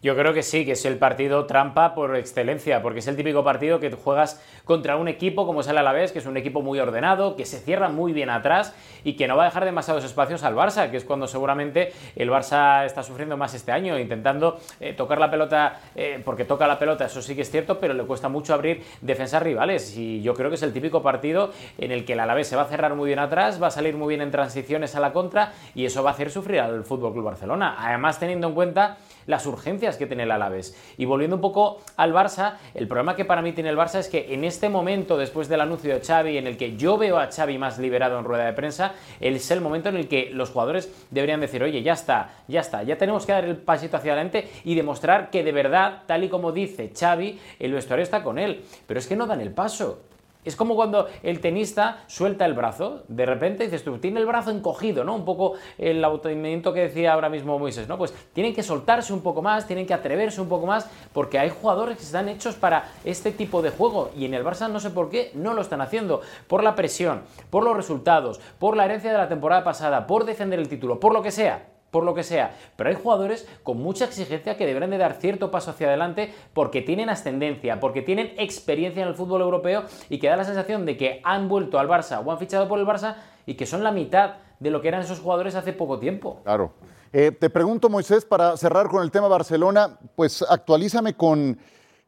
Yo 0.03 0.17
creo 0.17 0.33
que 0.33 0.43
sí, 0.43 0.65
que 0.65 0.73
es 0.73 0.87
el 0.87 0.97
partido 0.97 1.45
trampa 1.45 1.95
por 1.95 2.17
excelencia, 2.17 2.81
porque 2.81 3.01
es 3.01 3.07
el 3.07 3.17
típico 3.17 3.45
partido 3.45 3.81
que 3.81 3.91
juegas 3.91 4.43
contra 4.65 4.97
un 4.97 5.09
equipo 5.09 5.45
como 5.45 5.61
es 5.61 5.69
el 5.69 5.77
Alavés, 5.77 6.11
que 6.11 6.21
es 6.21 6.25
un 6.25 6.39
equipo 6.39 6.63
muy 6.63 6.81
ordenado, 6.81 7.37
que 7.37 7.45
se 7.45 7.59
cierra 7.59 7.91
muy 7.91 8.15
bien 8.15 8.31
atrás 8.31 8.75
y 9.05 9.13
que 9.13 9.29
no 9.29 9.37
va 9.37 9.43
a 9.43 9.47
dejar 9.47 9.67
demasiados 9.67 10.03
espacios 10.05 10.43
al 10.43 10.55
Barça, 10.55 10.91
que 10.91 10.97
es 10.97 11.05
cuando 11.05 11.27
seguramente 11.27 11.93
el 12.17 12.31
Barça 12.31 12.87
está 12.87 13.03
sufriendo 13.03 13.37
más 13.37 13.53
este 13.53 13.73
año, 13.73 13.99
intentando 13.99 14.59
eh, 14.81 14.95
tocar 14.95 15.19
la 15.21 15.31
pelota, 15.31 15.79
eh, 15.95 16.23
porque 16.25 16.47
toca 16.47 16.67
la 16.67 16.79
pelota, 16.79 17.05
eso 17.05 17.21
sí 17.21 17.37
que 17.37 17.43
es 17.43 17.51
cierto, 17.51 17.79
pero 17.79 17.93
le 17.93 18.05
cuesta 18.05 18.31
mucho 18.31 18.55
abrir 18.55 18.83
defensas 19.03 19.43
rivales. 19.43 19.95
Y 19.99 20.23
yo 20.23 20.33
creo 20.33 20.49
que 20.49 20.55
es 20.55 20.63
el 20.63 20.73
típico 20.73 21.03
partido 21.03 21.53
en 21.77 21.93
el 21.93 22.07
que 22.07 22.15
el 22.15 22.21
Alavés 22.21 22.49
se 22.49 22.57
va 22.57 22.63
a 22.63 22.69
cerrar 22.69 22.95
muy 22.95 23.09
bien 23.09 23.19
atrás, 23.19 23.63
va 23.63 23.67
a 23.67 23.71
salir 23.71 23.97
muy 23.97 24.09
bien 24.09 24.23
en 24.23 24.31
transiciones 24.31 24.97
a 24.97 25.01
la 25.01 25.13
contra 25.13 25.53
y 25.75 25.85
eso 25.85 26.03
va 26.03 26.09
a 26.09 26.13
hacer 26.15 26.31
sufrir 26.31 26.61
al 26.61 26.85
Fútbol 26.85 27.13
Club 27.13 27.27
Barcelona. 27.27 27.77
Además, 27.79 28.19
teniendo 28.19 28.49
en 28.49 28.55
cuenta 28.55 28.97
las 29.31 29.47
urgencias 29.47 29.97
que 29.97 30.07
tiene 30.07 30.25
el 30.25 30.31
Alavés. 30.31 30.77
Y 30.99 31.07
volviendo 31.07 31.37
un 31.37 31.43
poco 31.43 31.81
al 31.97 32.13
Barça, 32.13 32.57
el 32.75 32.87
problema 32.89 33.17
que 33.17 33.25
para 33.25 33.41
mí 33.41 33.53
tiene 33.53 33.71
el 33.71 33.79
Barça 33.79 33.99
es 33.99 34.09
que 34.09 34.35
en 34.35 34.45
este 34.45 34.69
momento, 34.69 35.17
después 35.17 35.49
del 35.49 35.61
anuncio 35.61 35.95
de 35.95 36.01
Xavi, 36.01 36.37
en 36.37 36.47
el 36.47 36.57
que 36.57 36.77
yo 36.77 36.99
veo 36.99 37.19
a 37.19 37.29
Xavi 37.29 37.57
más 37.57 37.79
liberado 37.79 38.19
en 38.19 38.25
rueda 38.25 38.45
de 38.45 38.53
prensa, 38.53 38.93
es 39.21 39.51
el 39.51 39.61
momento 39.61 39.89
en 39.89 39.97
el 39.97 40.09
que 40.09 40.31
los 40.33 40.51
jugadores 40.51 40.93
deberían 41.11 41.41
decir, 41.41 41.63
oye, 41.63 41.83
ya 41.83 41.95
está, 41.95 42.31
ya 42.49 42.61
está, 42.61 42.83
ya 42.83 42.99
tenemos 42.99 43.25
que 43.25 43.33
dar 43.33 43.45
el 43.45 43.57
pasito 43.57 43.97
hacia 43.97 44.13
adelante 44.13 44.49
y 44.65 44.75
demostrar 44.75 45.31
que 45.31 45.43
de 45.43 45.53
verdad, 45.53 46.03
tal 46.07 46.25
y 46.25 46.29
como 46.29 46.53
dice 46.53 46.93
Xavi, 46.95 47.39
el 47.59 47.73
vestuario 47.73 48.03
está 48.03 48.23
con 48.23 48.39
él. 48.39 48.65
Pero 48.87 49.01
es 49.01 49.07
que 49.07 49.17
no 49.17 49.27
dan 49.27 49.41
el 49.41 49.53
paso. 49.53 50.10
Es 50.45 50.57
como 50.57 50.75
cuando 50.75 51.07
el 51.23 51.41
tenista 51.41 52.05
suelta 52.07 52.47
el 52.47 52.55
brazo, 52.55 53.05
de 53.09 53.27
repente 53.27 53.65
dices 53.65 53.85
tú, 53.85 53.99
tiene 53.99 54.21
el 54.21 54.27
brazo 54.27 54.51
encogido, 54.51 55.05
¿no? 55.05 55.15
Un 55.15 55.27
poco 55.27 55.55
el 55.77 56.03
autoinmediato 56.03 56.73
que 56.73 56.81
decía 56.81 57.13
ahora 57.13 57.29
mismo 57.29 57.59
Moisés, 57.59 57.89
¿no? 57.89 57.99
Pues 57.99 58.15
tienen 58.33 58.55
que 58.55 58.63
soltarse 58.63 59.13
un 59.13 59.21
poco 59.21 59.43
más, 59.43 59.67
tienen 59.67 59.87
que 59.87 59.93
atreverse 59.93 60.41
un 60.41 60.49
poco 60.49 60.67
más, 60.67 60.89
porque 61.13 61.39
hay 61.39 61.51
jugadores 61.51 61.99
que 61.99 62.05
están 62.05 62.29
hechos 62.29 62.55
para 62.55 62.91
este 63.05 63.33
tipo 63.33 63.61
de 63.61 63.71
juego 63.71 64.11
y 64.17 64.25
en 64.25 64.33
el 64.33 64.45
Barça 64.45 64.71
no 64.71 64.81
sé 64.81 64.91
por 64.91 65.11
qué 65.11 65.31
no 65.35 65.53
lo 65.53 65.61
están 65.61 65.83
haciendo, 65.83 66.23
por 66.47 66.63
la 66.63 66.75
presión, 66.75 67.23
por 67.51 67.63
los 67.63 67.77
resultados, 67.77 68.41
por 68.59 68.77
la 68.77 68.87
herencia 68.87 69.13
de 69.13 69.19
la 69.19 69.29
temporada 69.29 69.63
pasada, 69.63 70.07
por 70.07 70.25
defender 70.25 70.59
el 70.59 70.69
título, 70.69 70.99
por 71.01 71.13
lo 71.13 71.23
que 71.23 71.31
sea 71.31 71.67
por 71.91 72.05
lo 72.05 72.15
que 72.15 72.23
sea. 72.23 72.57
Pero 72.77 72.91
hay 72.91 72.97
jugadores 72.97 73.47
con 73.63 73.79
mucha 73.79 74.05
exigencia 74.05 74.57
que 74.57 74.67
deberán 74.67 74.91
de 74.91 74.99
dar 74.99 75.15
cierto 75.15 75.51
paso 75.51 75.71
hacia 75.71 75.89
adelante 75.89 76.33
porque 76.53 76.83
tienen 76.83 77.09
ascendencia, 77.09 77.81
porque 77.81 78.03
tienen 78.03 78.33
experiencia 78.39 79.03
en 79.03 79.09
el 79.09 79.15
fútbol 79.15 79.41
europeo 79.43 79.85
y 80.09 80.19
que 80.19 80.29
da 80.29 80.37
la 80.37 80.45
sensación 80.45 80.87
de 80.87 80.97
que 80.97 81.21
han 81.25 81.49
vuelto 81.49 81.79
al 81.79 81.89
Barça 81.89 82.23
o 82.25 82.31
han 82.31 82.39
fichado 82.39 82.69
por 82.69 82.79
el 82.79 82.87
Barça 82.87 83.17
y 83.47 83.55
que 83.55 83.67
son 83.67 83.83
la 83.83 83.93
mitad 83.93 84.35
de 84.59 84.71
lo 84.71 84.81
que 84.81 84.89
eran 84.89 85.03
esos 85.03 85.21
jugadores 85.21 85.55
hace 85.55 85.73
poco 85.73 85.99
tiempo. 85.99 86.41
Claro. 86.45 86.73
Eh, 87.13 87.33
te 87.33 87.51
pregunto, 87.51 87.89
Moisés, 87.89 88.25
para 88.25 88.57
cerrar 88.57 88.89
con 88.89 89.03
el 89.03 89.11
tema 89.11 89.27
Barcelona, 89.27 89.99
pues 90.15 90.43
actualízame 90.49 91.15
con 91.15 91.59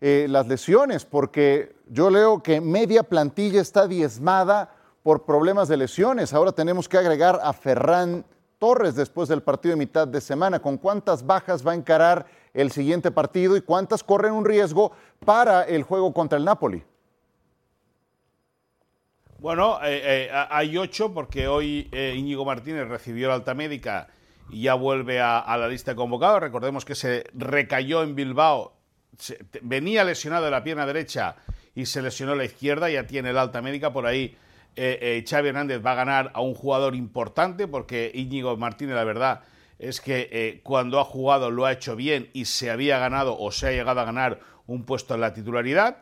eh, 0.01 0.27
las 0.29 0.47
lesiones, 0.47 1.05
porque 1.05 1.75
yo 1.89 2.09
leo 2.11 2.43
que 2.43 2.61
media 2.61 3.03
plantilla 3.03 3.61
está 3.61 3.89
diezmada 3.89 4.71
por 5.03 5.25
problemas 5.25 5.69
de 5.69 5.77
lesiones. 5.77 6.33
Ahora 6.33 6.53
tenemos 6.53 6.89
que 6.89 6.99
agregar 6.99 7.41
a 7.43 7.53
Ferran 7.53 8.25
Torres 8.63 8.95
después 8.95 9.29
del 9.29 9.43
partido 9.43 9.73
de 9.73 9.79
mitad 9.81 10.07
de 10.07 10.21
semana. 10.21 10.61
¿Con 10.61 10.79
cuántas 10.79 11.27
bajas 11.27 11.67
va 11.67 11.73
a 11.73 11.75
encarar 11.75 12.27
el 12.55 12.71
siguiente 12.71 13.11
partido 13.11 13.57
y 13.57 13.61
cuántas 13.61 14.05
corren 14.05 14.35
un 14.35 14.45
riesgo 14.45 14.93
para 15.27 15.65
el 15.65 15.83
juego 15.83 16.15
contra 16.15 16.39
el 16.39 16.45
Napoli? 16.45 16.85
Bueno, 19.41 19.81
eh, 19.83 20.29
eh, 20.29 20.31
hay 20.49 20.79
ocho 20.79 21.13
porque 21.13 21.49
hoy 21.49 21.89
eh, 21.91 22.15
Íñigo 22.17 22.45
Martínez 22.45 22.87
recibió 22.87 23.27
la 23.27 23.35
alta 23.35 23.53
médica 23.53 24.07
y 24.49 24.63
ya 24.63 24.75
vuelve 24.75 25.21
a, 25.21 25.45
la 25.57 25.67
lista 25.67 25.91
de 25.91 25.97
convocados. 25.97 26.39
Recordemos 26.39 26.85
que 26.85 26.95
se 26.95 27.25
recayó 27.35 28.05
en 28.05 28.15
Bilbao, 28.15 28.75
venía 29.63 30.05
lesionado 30.05 30.45
de 30.45 30.53
la 30.53 30.63
pierna 30.63 30.87
derecha 30.87 31.35
y 31.75 31.87
se 31.87 32.01
lesionó 32.01 32.37
la 32.37 32.45
izquierda, 32.45 32.89
ya 32.89 33.09
tiene 33.09 33.33
la 33.33 33.43
alta 33.43 33.61
médica 33.61 33.93
por 33.93 34.07
ahí. 34.07 34.39
Eh, 34.77 35.25
Xavi 35.29 35.49
Hernández 35.49 35.85
va 35.85 35.93
a 35.93 35.97
ganar 35.97 36.31
a 36.35 36.41
un 36.41 36.55
jugador 36.55 36.95
importante 36.95 37.69
porque 37.69 38.11
Íñigo 38.15 38.57
Martínez, 38.57 38.95
la 38.95 39.05
verdad, 39.05 39.43
es 39.83 40.01
que 40.01 40.29
eh, 40.31 40.61
cuando 40.63 41.01
ha 41.01 41.05
jugado 41.05 41.51
lo 41.51 41.67
ha 41.67 41.73
hecho 41.73 41.97
bien 41.97 42.31
y 42.33 42.45
se 42.45 42.71
había 42.71 42.99
ganado 42.99 43.37
o 43.39 43.51
se 43.51 43.67
ha 43.67 43.73
llegado 43.73 44.01
a 44.01 44.05
ganar 44.05 44.39
un 44.67 44.85
puesto 44.85 45.15
en 45.15 45.21
la 45.21 45.35
titularidad. 45.35 45.99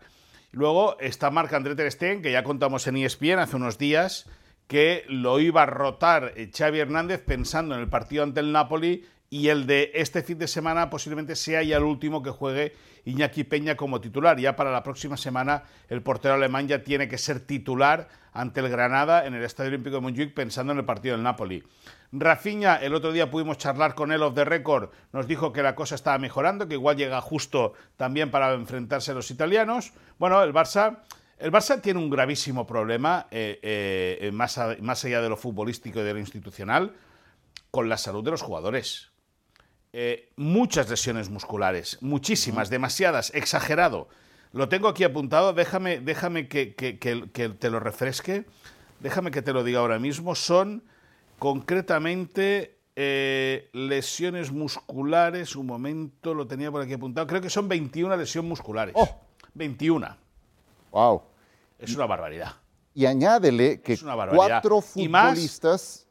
Luego 0.53 0.99
está 1.01 1.31
Marc 1.31 1.53
André 1.55 1.75
Ter 1.75 2.21
que 2.21 2.31
ya 2.31 2.45
contamos 2.45 2.87
en 2.87 2.99
ESPN 2.99 3.39
hace 3.39 3.57
unos 3.57 3.79
días, 3.79 4.29
que 4.67 5.05
lo 5.09 5.41
iba 5.41 5.63
a 5.63 5.67
rotar 5.67 6.35
eh, 6.37 6.51
Xavi 6.55 6.79
Hernández 6.79 7.23
pensando 7.25 7.75
en 7.75 7.81
el 7.81 7.89
partido 7.89 8.23
ante 8.23 8.41
el 8.41 8.53
Napoli 8.53 9.07
y 9.31 9.49
el 9.49 9.67
de 9.67 9.93
este 9.95 10.23
fin 10.23 10.39
de 10.39 10.47
semana 10.47 10.91
posiblemente 10.91 11.35
sea 11.35 11.63
ya 11.63 11.79
el 11.79 11.85
último 11.85 12.23
que 12.23 12.31
juegue 12.31 12.75
Iñaki 13.05 13.45
Peña 13.45 13.77
como 13.77 14.01
titular. 14.01 14.39
Ya 14.39 14.57
para 14.57 14.71
la 14.71 14.83
próxima 14.83 15.17
semana 15.17 15.65
el 15.89 16.03
portero 16.03 16.35
alemán 16.35 16.69
ya 16.69 16.83
tiene 16.83 17.09
que 17.09 17.19
ser 17.19 17.41
titular 17.41 18.09
ante 18.33 18.61
el 18.61 18.69
Granada 18.69 19.27
en 19.27 19.35
el 19.35 19.45
Estadio 19.45 19.69
Olímpico 19.69 19.97
de 19.97 20.03
Montjuic 20.03 20.35
pensando 20.35 20.73
en 20.73 20.79
el 20.79 20.85
partido 20.85 21.15
del 21.15 21.23
Napoli. 21.23 21.65
Rafinha, 22.13 22.77
el 22.77 22.95
otro 22.95 23.13
día 23.13 23.31
pudimos 23.31 23.59
charlar 23.59 23.95
con 23.95 24.11
él 24.11 24.23
off 24.23 24.35
the 24.35 24.45
record, 24.45 24.91
nos 25.13 25.27
dijo 25.29 25.53
que 25.53 25.63
la 25.63 25.75
cosa 25.75 25.95
estaba 25.95 26.19
mejorando, 26.19 26.67
que 26.67 26.75
igual 26.75 26.97
llega 26.97 27.21
justo 27.21 27.75
también 27.97 28.31
para 28.31 28.53
enfrentarse 28.55 29.13
a 29.13 29.15
los 29.15 29.31
italianos. 29.31 29.93
Bueno, 30.19 30.43
el 30.43 30.53
Barça... 30.53 30.99
El 31.39 31.51
Barça 31.51 31.81
tiene 31.81 31.99
un 31.99 32.11
gravísimo 32.11 32.67
problema, 32.67 33.27
eh, 33.31 33.59
eh, 33.63 34.31
más, 34.31 34.61
más 34.83 35.03
allá 35.07 35.23
de 35.23 35.31
lo 35.31 35.39
futbolístico 35.39 36.01
y 36.01 36.03
de 36.03 36.13
lo 36.13 36.19
institucional, 36.19 36.93
con 37.71 37.89
la 37.89 37.97
salud 37.97 38.23
de 38.23 38.31
los 38.31 38.43
jugadores. 38.43 39.10
Eh, 39.93 40.31
muchas 40.37 40.89
lesiones 40.89 41.31
musculares, 41.31 41.99
muchísimas, 42.01 42.71
demasiadas, 42.71 43.33
exagerado. 43.35 44.09
Lo 44.53 44.69
tengo 44.69 44.89
aquí 44.89 45.03
apuntado, 45.03 45.53
déjame, 45.53 45.99
déjame 45.99 46.49
que, 46.49 46.75
que, 46.75 46.99
que, 46.99 47.29
que, 47.33 47.49
te 47.49 47.71
lo 47.71 47.81
refresque, 47.81 48.45
déjame 49.01 49.33
que 49.33 49.43
te 49.43 49.53
lo 49.53 49.65
diga 49.65 49.81
ahora 49.81 49.99
mismo. 49.99 50.37
Son 50.37 50.85
concretamente 51.41 52.79
eh, 52.95 53.69
lesiones 53.73 54.53
musculares, 54.53 55.57
un 55.57 55.67
momento, 55.67 56.35
lo 56.35 56.47
tenía 56.47 56.71
por 56.71 56.83
aquí 56.83 56.93
apuntado, 56.93 57.27
creo 57.27 57.41
que 57.41 57.51
son 57.51 57.69
21 57.69 58.17
lesiones 58.17 58.49
musculares. 58.49 58.95
Oh. 58.97 59.09
21. 59.55 60.17
Wow. 60.93 61.23
Es 61.79 61.95
una 61.97 62.07
barbaridad. 62.07 62.53
Y 62.95 63.07
añádele 63.07 63.81
que 63.81 63.99
cuatro 64.35 64.81
futbolistas 64.81 66.07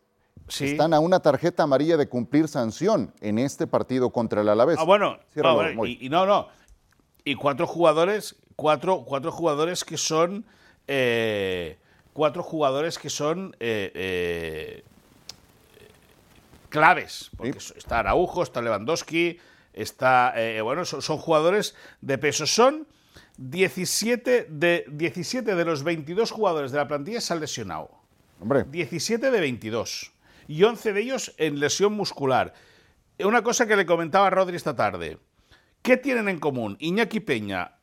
Sí. 0.49 0.65
están 0.65 0.93
a 0.93 0.99
una 0.99 1.19
tarjeta 1.19 1.63
amarilla 1.63 1.95
de 1.97 2.07
cumplir 2.09 2.47
sanción 2.47 3.13
en 3.21 3.39
este 3.39 3.67
partido 3.67 4.09
contra 4.11 4.41
el 4.41 4.49
Alavés. 4.49 4.77
Ah, 4.79 4.83
bueno, 4.83 5.17
ah, 5.43 5.53
bueno, 5.53 5.85
y, 5.85 5.97
y 6.01 6.09
no, 6.09 6.25
no. 6.25 6.47
Y 7.23 7.35
cuatro 7.35 7.65
jugadores, 7.67 8.35
cuatro, 8.55 9.03
cuatro 9.05 9.31
jugadores 9.31 9.83
que 9.83 9.97
son. 9.97 10.45
eh, 10.87 11.77
cuatro 12.13 12.43
jugadores 12.43 12.97
que 12.97 13.09
son 13.09 13.55
eh, 13.59 13.91
eh, 13.93 14.83
claves. 16.69 17.29
Porque 17.37 17.59
Sí. 17.59 17.73
está 17.77 17.99
Araujo, 17.99 18.43
está 18.43 18.61
Lewandowski, 18.61 19.37
está. 19.73 20.33
eh, 20.35 20.61
bueno, 20.61 20.85
son, 20.85 21.01
son 21.01 21.17
jugadores 21.17 21.75
de 22.01 22.17
peso. 22.17 22.45
Son 22.45 22.87
17 23.37 24.47
de, 24.49 24.85
17 24.89 25.55
de 25.55 25.65
los 25.65 25.83
22 25.83 26.31
jugadores 26.31 26.71
de 26.71 26.77
la 26.77 26.87
plantilla 26.87 27.21
se 27.21 27.33
han 27.33 27.39
lesionado. 27.39 27.89
Hombre, 28.41 28.65
17 28.69 29.31
de 29.31 29.39
22 29.39 30.11
y 30.49 30.63
11 30.63 30.93
de 30.93 31.01
ellos 31.01 31.35
en 31.37 31.59
lesión 31.59 31.93
muscular. 31.93 32.55
Una 33.19 33.43
cosa 33.43 33.67
que 33.67 33.75
le 33.75 33.85
comentaba 33.85 34.27
a 34.27 34.29
Rodri 34.31 34.55
esta 34.55 34.75
tarde. 34.75 35.19
¿Qué 35.83 35.95
tienen 35.95 36.27
en 36.27 36.39
común 36.39 36.75
Iñaki 36.79 37.19
Peña, 37.19 37.77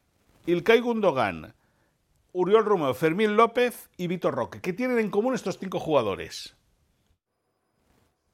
Ilkay 0.47 0.81
Gundogan, 0.81 1.55
Uriol 2.33 2.65
Romeo, 2.65 2.93
Fermín 2.93 3.37
López 3.37 3.89
y 3.97 4.09
Vitor 4.09 4.35
Roque? 4.35 4.61
¿Qué 4.61 4.73
tienen 4.73 4.99
en 4.99 5.11
común 5.11 5.35
estos 5.35 5.59
cinco 5.59 5.79
jugadores? 5.79 6.57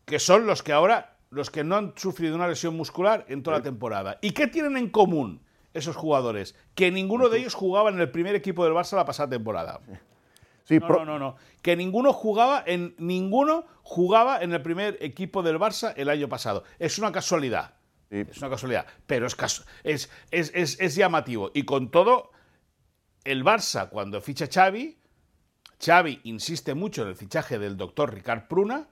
Que 0.07 0.19
son 0.19 0.47
los 0.47 0.63
que 0.63 0.73
ahora, 0.73 1.19
los 1.29 1.51
que 1.51 1.63
no 1.63 1.77
han 1.77 1.93
sufrido 1.97 2.35
una 2.35 2.49
lesión 2.49 2.75
muscular 2.75 3.27
en 3.29 3.43
toda 3.43 3.59
la 3.59 3.63
temporada. 3.63 4.19
¿Y 4.23 4.31
qué 4.31 4.47
tienen 4.47 4.79
en 4.79 4.89
común 4.89 5.43
esos 5.75 5.97
jugadores, 5.97 6.55
que 6.75 6.91
ninguno 6.91 7.29
de 7.29 7.39
ellos 7.39 7.55
jugaba 7.55 7.91
en 7.91 8.01
el 8.01 8.11
primer 8.11 8.35
equipo 8.35 8.65
del 8.65 8.75
Barça 8.75 8.97
la 8.97 9.05
pasada 9.05 9.31
temporada. 9.31 9.81
Sí, 10.65 10.79
No, 10.79 10.87
pro- 10.87 11.05
no, 11.05 11.05
no, 11.05 11.19
no. 11.19 11.37
Que 11.63 11.77
ninguno 11.77 12.13
jugaba 12.13 12.63
en 12.67 12.95
ninguno 12.99 13.65
jugaba 13.83 14.41
en 14.43 14.53
el 14.53 14.63
primer 14.63 14.97
equipo 15.01 15.43
del 15.43 15.59
Barça 15.59 15.93
el 15.97 16.09
año 16.09 16.29
pasado. 16.29 16.65
Es 16.79 16.99
una 16.99 17.11
casualidad. 17.13 17.75
Sí. 18.11 18.25
Es 18.31 18.39
una 18.39 18.51
casualidad. 18.51 18.87
Pero 19.07 19.27
es, 19.27 19.37
casu- 19.37 19.65
es, 19.85 20.11
es, 20.31 20.53
es- 20.55 20.79
es 20.81 20.95
llamativo. 20.95 21.51
Y 21.55 21.65
con 21.65 21.91
todo, 21.91 22.31
el 23.25 23.45
Barça, 23.45 23.89
cuando 23.89 24.21
ficha 24.21 24.47
Xavi, 24.53 24.99
Xavi 25.85 26.21
insiste 26.25 26.75
mucho 26.75 27.03
en 27.03 27.09
el 27.09 27.17
fichaje 27.17 27.59
del 27.59 27.77
doctor 27.77 28.13
Ricard 28.15 28.47
Pruna. 28.49 28.89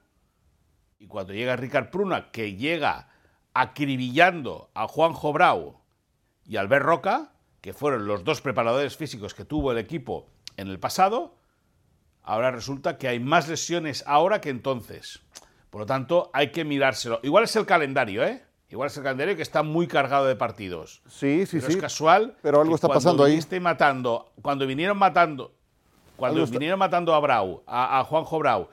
Y 0.98 1.06
cuando 1.06 1.32
llega 1.32 1.56
Ricard 1.56 1.90
Pruna, 1.90 2.30
que 2.30 2.56
llega 2.56 3.08
acribillando 3.54 4.70
a 4.74 4.88
Juanjo 4.88 5.32
Brau 5.32 5.80
y 6.44 6.56
Albert 6.56 6.84
Roca, 6.84 7.32
que 7.60 7.72
fueron 7.72 8.06
los 8.06 8.24
dos 8.24 8.40
preparadores 8.40 8.96
físicos 8.96 9.34
que 9.34 9.44
tuvo 9.44 9.70
el 9.72 9.78
equipo 9.78 10.28
en 10.56 10.68
el 10.68 10.78
pasado, 10.80 11.36
ahora 12.22 12.50
resulta 12.50 12.98
que 12.98 13.08
hay 13.08 13.20
más 13.20 13.48
lesiones 13.48 14.04
ahora 14.06 14.40
que 14.40 14.50
entonces. 14.50 15.20
Por 15.70 15.82
lo 15.82 15.86
tanto, 15.86 16.30
hay 16.32 16.50
que 16.50 16.64
mirárselo. 16.64 17.20
Igual 17.22 17.44
es 17.44 17.54
el 17.56 17.66
calendario, 17.66 18.24
¿eh? 18.24 18.42
Igual 18.70 18.88
es 18.88 18.96
el 18.96 19.02
calendario 19.02 19.36
que 19.36 19.42
está 19.42 19.62
muy 19.62 19.86
cargado 19.86 20.26
de 20.26 20.36
partidos. 20.36 21.02
sí, 21.08 21.44
sí, 21.46 21.58
Pero 21.58 21.66
sí. 21.66 21.72
es 21.74 21.80
casual. 21.80 22.36
Pero 22.42 22.60
algo 22.60 22.74
está 22.74 22.88
pasando 22.88 23.24
ahí. 23.24 23.40
matando, 23.60 24.32
cuando 24.42 24.66
vinieron 24.66 24.96
matando, 24.96 25.52
cuando 26.16 26.46
vinieron 26.46 26.78
matando 26.78 27.14
a 27.14 27.20
Brau, 27.20 27.62
a, 27.66 27.98
a 27.98 28.04
Juanjo 28.04 28.38
Brau, 28.38 28.68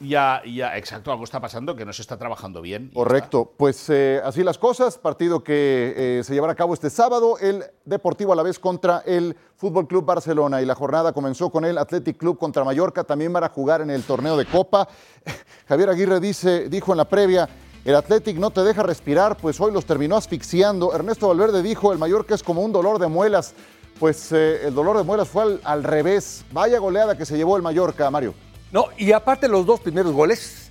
y 0.00 0.14
a, 0.14 0.42
y 0.44 0.60
a- 0.60 0.76
exacto, 0.76 1.10
algo 1.10 1.24
está 1.24 1.40
pasando 1.40 1.74
que 1.74 1.84
no 1.84 1.92
se 1.92 2.02
está 2.02 2.16
trabajando 2.16 2.60
bien. 2.62 2.88
ya 2.88 2.94
Correcto, 2.94 3.52
pues 3.56 3.88
eh, 3.90 4.20
así 4.24 4.42
las 4.44 4.58
cosas, 4.58 4.98
partido 4.98 5.42
que 5.42 5.94
eh, 5.96 6.24
se 6.24 6.34
llevará 6.34 6.52
a 6.52 6.56
cabo 6.56 6.74
este 6.74 6.90
sábado, 6.90 7.36
el 7.40 7.64
Deportivo 7.84 8.32
a 8.32 8.36
la 8.36 8.42
vez 8.42 8.58
contra 8.58 9.02
el 9.06 9.36
Fútbol 9.56 9.86
Club 9.88 10.04
Barcelona 10.04 10.60
y 10.62 10.66
la 10.66 10.74
jornada 10.74 11.12
comenzó 11.12 11.50
con 11.50 11.64
el 11.64 11.78
Athletic 11.78 12.16
Club 12.18 12.38
contra 12.38 12.64
Mallorca, 12.64 13.02
también 13.04 13.32
van 13.32 13.44
a 13.44 13.48
jugar 13.48 13.80
en 13.80 13.90
el 13.90 14.02
torneo 14.04 14.36
de 14.36 14.44
Copa. 14.46 14.88
Javier 15.68 15.88
Aguirre 15.90 16.20
dice, 16.20 16.68
dijo 16.68 16.92
en 16.92 16.98
la 16.98 17.08
previa, 17.08 17.48
el 17.84 17.94
Athletic 17.96 18.36
no 18.36 18.50
te 18.50 18.62
deja 18.62 18.82
respirar, 18.82 19.36
pues 19.36 19.60
hoy 19.60 19.72
los 19.72 19.86
terminó 19.86 20.16
asfixiando. 20.16 20.94
Ernesto 20.94 21.28
Valverde 21.28 21.62
dijo, 21.62 21.92
el 21.92 21.98
Mallorca 21.98 22.34
es 22.34 22.42
como 22.42 22.62
un 22.62 22.72
dolor 22.72 22.98
de 22.98 23.06
muelas, 23.06 23.54
pues 23.98 24.30
eh, 24.32 24.66
el 24.66 24.74
dolor 24.74 24.96
de 24.98 25.02
muelas 25.04 25.28
fue 25.28 25.42
al, 25.44 25.60
al 25.64 25.82
revés. 25.84 26.44
Vaya 26.52 26.78
goleada 26.78 27.16
que 27.16 27.24
se 27.24 27.36
llevó 27.36 27.56
el 27.56 27.62
Mallorca, 27.62 28.10
Mario. 28.10 28.34
No, 28.70 28.86
y 28.98 29.12
aparte 29.12 29.48
los 29.48 29.64
dos 29.64 29.80
primeros 29.80 30.12
goles, 30.12 30.68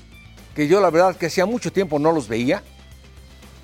que 0.55 0.67
yo 0.67 0.79
la 0.79 0.89
verdad 0.89 1.15
que 1.15 1.27
hacía 1.27 1.45
mucho 1.45 1.71
tiempo 1.71 1.99
no 1.99 2.11
los 2.11 2.27
veía. 2.27 2.63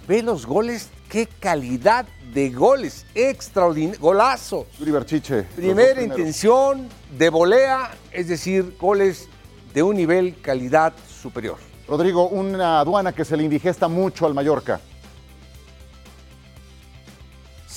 Ve 0.07 0.21
los 0.23 0.45
goles, 0.45 0.89
qué 1.09 1.27
calidad 1.27 2.05
de 2.33 2.49
goles, 2.49 3.05
extraordinario, 3.13 3.99
golazo. 3.99 4.65
Berchiche. 4.79 5.43
Primera 5.55 6.01
intención 6.01 6.89
de 7.17 7.29
volea, 7.29 7.91
es 8.11 8.27
decir, 8.27 8.75
goles 8.79 9.27
de 9.73 9.83
un 9.83 9.95
nivel 9.95 10.39
calidad 10.41 10.93
superior. 11.21 11.57
Rodrigo, 11.87 12.27
una 12.27 12.79
aduana 12.79 13.11
que 13.13 13.25
se 13.25 13.37
le 13.37 13.43
indigesta 13.43 13.87
mucho 13.87 14.25
al 14.25 14.33
Mallorca. 14.33 14.81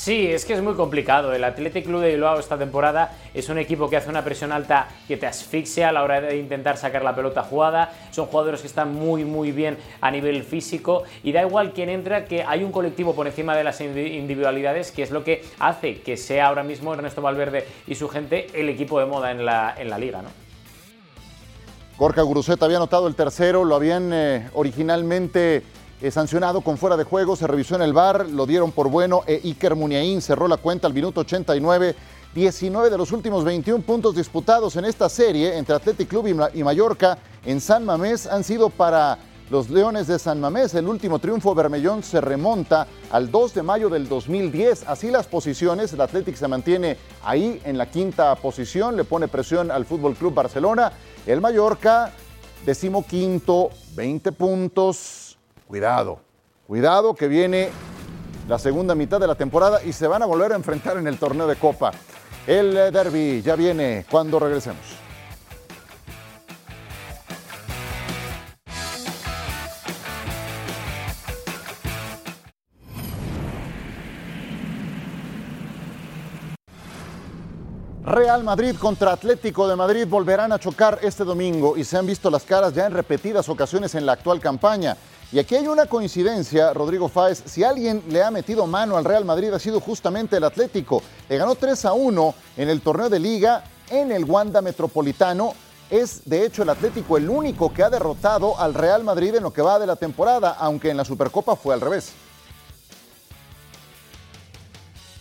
Sí, 0.07 0.29
es 0.29 0.45
que 0.45 0.53
es 0.53 0.63
muy 0.63 0.75
complicado. 0.75 1.33
El 1.33 1.43
Athletic 1.43 1.85
Club 1.85 2.01
de 2.01 2.11
Bilbao 2.11 2.39
esta 2.39 2.57
temporada 2.57 3.11
es 3.35 3.49
un 3.49 3.59
equipo 3.59 3.91
que 3.91 3.97
hace 3.97 4.09
una 4.09 4.23
presión 4.23 4.53
alta 4.53 4.87
que 5.09 5.17
te 5.17 5.27
asfixia 5.27 5.89
a 5.89 5.93
la 5.93 6.05
hora 6.05 6.21
de 6.21 6.37
intentar 6.37 6.77
sacar 6.77 7.03
la 7.03 7.17
pelota 7.17 7.43
jugada. 7.43 7.91
Son 8.13 8.27
jugadores 8.27 8.61
que 8.61 8.69
están 8.69 8.95
muy, 8.95 9.25
muy 9.25 9.51
bien 9.51 9.77
a 10.01 10.13
nivel 10.13 10.45
físico 10.45 11.03
y 11.25 11.33
da 11.33 11.43
igual 11.43 11.73
quién 11.73 11.89
entra, 11.89 12.25
que 12.25 12.45
hay 12.45 12.63
un 12.63 12.71
colectivo 12.71 13.17
por 13.17 13.27
encima 13.27 13.57
de 13.57 13.65
las 13.65 13.81
indi- 13.81 14.13
individualidades 14.17 14.93
que 14.93 15.03
es 15.03 15.11
lo 15.11 15.25
que 15.25 15.45
hace 15.59 16.01
que 16.03 16.17
sea 16.17 16.47
ahora 16.47 16.63
mismo 16.63 16.95
Ernesto 16.95 17.21
Valverde 17.21 17.67
y 17.89 17.97
su 17.97 18.09
gente 18.09 18.47
el 18.55 18.69
equipo 18.69 19.01
de 19.01 19.07
moda 19.07 19.33
en 19.33 19.45
la, 19.45 19.75
en 19.77 19.91
la 19.91 19.99
liga, 19.99 20.23
¿no? 20.23 20.29
Gorka 21.99 22.23
había 22.61 22.77
anotado 22.77 23.09
el 23.09 23.17
tercero, 23.17 23.65
lo 23.65 23.75
habían 23.75 24.13
eh, 24.13 24.51
originalmente 24.55 25.65
eh, 26.01 26.11
sancionado 26.11 26.61
con 26.61 26.77
fuera 26.77 26.97
de 26.97 27.05
juego, 27.05 27.37
se 27.37 27.47
revisó 27.47 27.75
en 27.75 27.83
el 27.83 27.93
bar, 27.93 28.29
lo 28.29 28.47
dieron 28.47 28.73
por 28.73 28.91
bueno 28.91 29.23
e 29.27 29.41
Iker 29.45 29.75
Muniain 29.75 30.21
cerró 30.21 30.49
la 30.49 30.57
cuenta 30.57 30.87
al 30.87 30.95
minuto 30.95 31.21
89. 31.21 31.95
19 32.35 32.91
de 32.91 32.99
los 32.99 33.13
últimos 33.13 33.45
21 33.45 33.83
puntos 33.83 34.15
disputados 34.15 34.77
en 34.77 34.85
esta 34.85 35.09
serie 35.09 35.57
entre 35.57 35.75
Athletic 35.75 36.07
Club 36.07 36.27
y, 36.27 36.59
y 36.59 36.63
Mallorca 36.63 37.17
en 37.47 37.63
San 37.63 37.87
Mamés 37.87 38.27
han 38.27 38.45
sido 38.45 38.69
para 38.69 39.19
los 39.51 39.71
Leones 39.71 40.07
de 40.07 40.19
San 40.19 40.41
Mamés. 40.41 40.75
El 40.75 40.89
último 40.89 41.19
triunfo 41.19 41.55
Bermellón 41.55 42.03
se 42.03 42.21
remonta 42.21 42.87
al 43.11 43.31
2 43.31 43.55
de 43.55 43.63
mayo 43.63 43.89
del 43.89 44.09
2010. 44.09 44.85
Así 44.87 45.11
las 45.11 45.27
posiciones, 45.27 45.93
el 45.93 46.01
Athletic 46.01 46.37
se 46.37 46.49
mantiene 46.49 46.97
ahí 47.23 47.61
en 47.65 47.79
la 47.79 47.91
quinta 47.91 48.35
posición, 48.37 48.97
le 48.97 49.05
pone 49.05 49.29
presión 49.29 49.71
al 49.71 49.87
Fútbol 49.87 50.15
Club 50.15 50.35
Barcelona. 50.35 50.93
El 51.27 51.41
Mallorca, 51.41 52.13
decimoquinto, 52.65 53.71
20 53.95 54.33
puntos. 54.33 55.26
Cuidado, 55.67 56.21
cuidado 56.69 57.15
que 57.15 57.27
viene 57.27 57.71
la 58.47 58.57
segunda 58.57 58.95
mitad 58.95 59.19
de 59.19 59.27
la 59.27 59.35
temporada 59.35 59.83
y 59.83 59.93
se 59.93 60.07
van 60.07 60.23
a 60.23 60.27
volver 60.27 60.53
a 60.53 60.57
enfrentar 60.57 60.97
en 60.97 61.09
el 61.09 61.19
torneo 61.19 61.49
de 61.49 61.57
Copa. 61.57 61.91
El 62.47 62.77
eh, 62.77 62.91
derby 62.93 63.43
ya 63.43 63.57
viene 63.57 64.07
cuando 64.09 64.39
regresemos. 64.39 65.07
Real 78.05 78.45
Madrid 78.45 78.77
contra 78.79 79.11
Atlético 79.11 79.67
de 79.67 79.75
Madrid 79.75 80.07
volverán 80.09 80.53
a 80.53 80.61
chocar 80.61 81.01
este 81.03 81.25
domingo 81.25 81.77
y 81.77 81.83
se 81.83 81.99
han 81.99 82.07
visto 82.07 82.31
las 82.31 82.45
caras 82.45 82.73
ya 82.73 82.87
en 82.87 82.93
repetidas 82.93 83.49
ocasiones 83.49 83.97
en 83.97 84.07
la 84.07 84.13
actual 84.13 84.39
campaña. 84.39 84.97
Y 85.33 85.41
aquí 85.41 85.57
hay 85.57 85.67
una 85.67 85.87
coincidencia, 85.87 86.73
Rodrigo 86.73 87.09
Fáez, 87.09 87.43
si 87.47 87.65
alguien 87.65 88.03
le 88.09 88.23
ha 88.23 88.31
metido 88.31 88.67
mano 88.67 88.97
al 88.97 89.05
Real 89.05 89.25
Madrid 89.25 89.53
ha 89.53 89.59
sido 89.59 89.81
justamente 89.81 90.37
el 90.37 90.45
Atlético. 90.45 91.03
Le 91.29 91.37
ganó 91.37 91.57
3 91.57 91.85
a 91.85 91.93
1 91.95 92.35
en 92.57 92.69
el 92.69 92.81
torneo 92.81 93.09
de 93.09 93.19
liga 93.19 93.65
en 93.91 94.13
el 94.13 94.25
Wanda 94.25 94.63
Metropolitano. 94.63 95.55
Es 95.91 96.23
de 96.29 96.47
hecho 96.47 96.63
el 96.63 96.69
Atlético 96.69 97.17
el 97.17 97.29
único 97.29 97.73
que 97.73 97.83
ha 97.83 97.91
derrotado 97.91 98.59
al 98.59 98.75
Real 98.75 99.03
Madrid 99.03 99.35
en 99.35 99.43
lo 99.43 99.53
que 99.53 99.63
va 99.63 99.81
de 99.81 99.87
la 99.87 99.97
temporada, 99.97 100.57
aunque 100.59 100.91
en 100.91 100.97
la 100.97 101.05
Supercopa 101.05 101.57
fue 101.57 101.75
al 101.75 101.81
revés. 101.81 102.13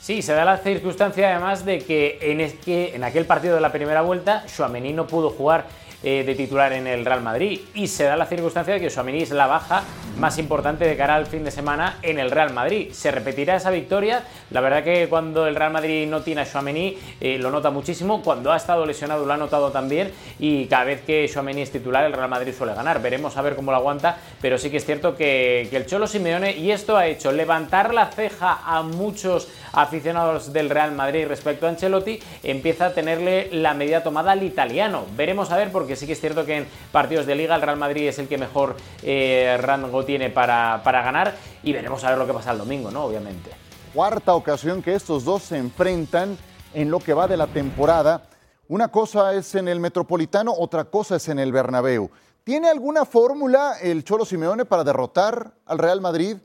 Sí, 0.01 0.21
se 0.21 0.33
da 0.33 0.45
la 0.45 0.59
circunstancia 0.59 1.31
además 1.31 1.65
de 1.65 1.79
que 1.79 2.19
en, 2.21 2.39
es 2.39 2.53
que 2.53 2.95
en 2.95 3.03
aquel 3.03 3.25
partido 3.25 3.55
de 3.55 3.61
la 3.61 3.71
primera 3.71 4.01
vuelta, 4.01 4.45
Chouameni 4.45 4.93
no 4.93 5.07
pudo 5.07 5.31
jugar 5.31 5.65
eh, 6.07 6.23
de 6.23 6.35
titular 6.35 6.71
en 6.71 6.85
el 6.85 7.03
Real 7.03 7.23
Madrid. 7.23 7.61
Y 7.73 7.87
se 7.87 8.03
da 8.03 8.15
la 8.15 8.27
circunstancia 8.27 8.75
de 8.75 8.79
que 8.79 8.91
Chouameni 8.91 9.23
es 9.23 9.31
la 9.31 9.47
baja 9.47 9.83
más 10.19 10.37
importante 10.37 10.85
de 10.85 10.95
cara 10.95 11.15
al 11.15 11.25
fin 11.25 11.43
de 11.43 11.49
semana 11.49 11.97
en 12.03 12.19
el 12.19 12.29
Real 12.29 12.53
Madrid. 12.53 12.91
Se 12.91 13.09
repetirá 13.09 13.55
esa 13.55 13.71
victoria. 13.71 14.23
La 14.51 14.61
verdad 14.61 14.83
que 14.83 15.07
cuando 15.09 15.47
el 15.47 15.55
Real 15.55 15.73
Madrid 15.73 16.07
no 16.07 16.21
tiene 16.21 16.41
a 16.41 16.45
Chouameni 16.45 16.95
eh, 17.19 17.39
lo 17.39 17.49
nota 17.49 17.71
muchísimo. 17.71 18.21
Cuando 18.21 18.51
ha 18.53 18.57
estado 18.57 18.85
lesionado 18.85 19.25
lo 19.25 19.33
ha 19.33 19.37
notado 19.37 19.71
también. 19.71 20.11
Y 20.37 20.65
cada 20.67 20.83
vez 20.83 21.01
que 21.01 21.27
Chouameni 21.27 21.63
es 21.63 21.71
titular, 21.71 22.05
el 22.05 22.13
Real 22.13 22.29
Madrid 22.29 22.53
suele 22.55 22.75
ganar. 22.75 23.01
Veremos 23.01 23.35
a 23.35 23.41
ver 23.41 23.55
cómo 23.55 23.71
lo 23.71 23.77
aguanta. 23.77 24.17
Pero 24.39 24.59
sí 24.59 24.69
que 24.69 24.77
es 24.77 24.85
cierto 24.85 25.15
que, 25.15 25.67
que 25.71 25.77
el 25.77 25.87
Cholo 25.87 26.05
Simeone, 26.05 26.55
y 26.55 26.69
esto 26.69 26.95
ha 26.95 27.07
hecho 27.07 27.31
levantar 27.31 27.95
la 27.95 28.11
ceja 28.11 28.59
a 28.63 28.83
muchos 28.83 29.47
aficionados 29.75 30.51
del 30.53 30.69
Real 30.69 30.93
Madrid 30.93 31.27
respecto 31.27 31.65
a 31.65 31.69
Ancelotti, 31.69 32.19
empieza 32.43 32.87
a 32.87 32.93
tenerle 32.93 33.49
la 33.51 33.73
medida 33.73 34.01
tomada 34.01 34.31
al 34.31 34.43
italiano. 34.43 35.05
Veremos 35.15 35.51
a 35.51 35.57
ver, 35.57 35.71
porque 35.71 35.95
sí 35.95 36.07
que 36.07 36.13
es 36.13 36.21
cierto 36.21 36.45
que 36.45 36.57
en 36.57 36.67
partidos 36.91 37.25
de 37.25 37.35
liga 37.35 37.55
el 37.55 37.61
Real 37.61 37.77
Madrid 37.77 38.07
es 38.07 38.17
el 38.17 38.27
que 38.27 38.37
mejor 38.37 38.77
eh, 39.03 39.57
rango 39.59 40.03
tiene 40.05 40.29
para, 40.29 40.81
para 40.83 41.03
ganar 41.03 41.35
y 41.61 41.73
veremos 41.73 42.03
a 42.03 42.09
ver 42.09 42.17
lo 42.17 42.25
que 42.25 42.33
pasa 42.33 42.51
el 42.51 42.57
domingo, 42.57 42.89
¿no? 42.89 43.03
Obviamente. 43.03 43.51
Cuarta 43.93 44.33
ocasión 44.33 44.81
que 44.81 44.93
estos 44.95 45.23
dos 45.23 45.43
se 45.43 45.57
enfrentan 45.57 46.37
en 46.73 46.89
lo 46.89 46.99
que 46.99 47.13
va 47.13 47.27
de 47.27 47.37
la 47.37 47.47
temporada. 47.47 48.23
Una 48.67 48.89
cosa 48.89 49.33
es 49.33 49.55
en 49.55 49.67
el 49.67 49.79
Metropolitano, 49.79 50.53
otra 50.53 50.85
cosa 50.85 51.17
es 51.17 51.29
en 51.29 51.39
el 51.39 51.51
Bernabéu. 51.51 52.09
¿Tiene 52.43 52.69
alguna 52.69 53.05
fórmula 53.05 53.75
el 53.81 54.03
Cholo 54.03 54.25
Simeone 54.25 54.65
para 54.65 54.83
derrotar 54.83 55.53
al 55.65 55.77
Real 55.77 56.01
Madrid? 56.01 56.37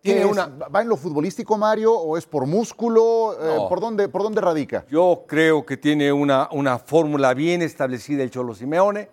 Tiene 0.00 0.24
una- 0.24 0.46
¿Va 0.46 0.82
en 0.82 0.88
lo 0.88 0.96
futbolístico, 0.96 1.56
Mario, 1.58 1.92
o 1.92 2.16
es 2.16 2.26
por 2.26 2.46
músculo? 2.46 3.36
Eh. 3.40 3.66
¿por, 3.68 3.80
dónde, 3.80 4.08
¿Por 4.08 4.22
dónde 4.22 4.40
radica? 4.40 4.84
Yo 4.88 5.24
creo 5.26 5.66
que 5.66 5.76
tiene 5.76 6.12
una, 6.12 6.48
una 6.52 6.78
fórmula 6.78 7.34
bien 7.34 7.62
establecida 7.62 8.22
el 8.22 8.30
Cholo 8.30 8.54
Simeone. 8.54 9.08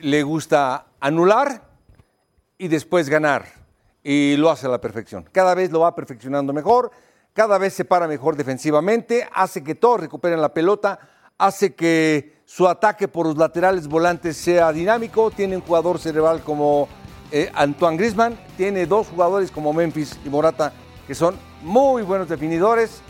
Le 0.00 0.22
gusta 0.22 0.86
anular 1.00 1.62
y 2.56 2.68
después 2.68 3.08
ganar. 3.08 3.44
Y 4.02 4.36
lo 4.36 4.48
hace 4.50 4.66
a 4.66 4.70
la 4.70 4.80
perfección. 4.80 5.28
Cada 5.32 5.54
vez 5.54 5.70
lo 5.70 5.80
va 5.80 5.94
perfeccionando 5.94 6.52
mejor, 6.52 6.90
cada 7.34 7.58
vez 7.58 7.74
se 7.74 7.84
para 7.84 8.06
mejor 8.08 8.36
defensivamente, 8.36 9.28
hace 9.34 9.62
que 9.62 9.74
todos 9.74 10.00
recuperen 10.00 10.40
la 10.40 10.54
pelota, 10.54 10.98
hace 11.36 11.74
que 11.74 12.38
su 12.46 12.66
ataque 12.66 13.08
por 13.08 13.26
los 13.26 13.36
laterales 13.36 13.86
volantes 13.88 14.36
sea 14.36 14.72
dinámico. 14.72 15.30
Tiene 15.30 15.56
un 15.56 15.62
jugador 15.62 15.98
cerebral 15.98 16.42
como 16.42 16.88
eh, 17.30 17.50
Antoine 17.54 17.96
Grisman, 17.96 18.38
tiene 18.56 18.86
dos 18.86 19.08
jugadores 19.08 19.50
como 19.50 19.72
Memphis 19.72 20.18
y 20.24 20.28
Morata 20.28 20.72
que 21.06 21.14
son 21.14 21.36
muy 21.62 22.02
buenos 22.02 22.28
definidores 22.28 23.00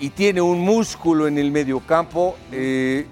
y 0.00 0.10
tiene 0.10 0.40
un 0.40 0.60
músculo 0.60 1.28
en 1.28 1.38
el 1.38 1.50
mediocampo, 1.50 2.36
eh, 2.50 3.06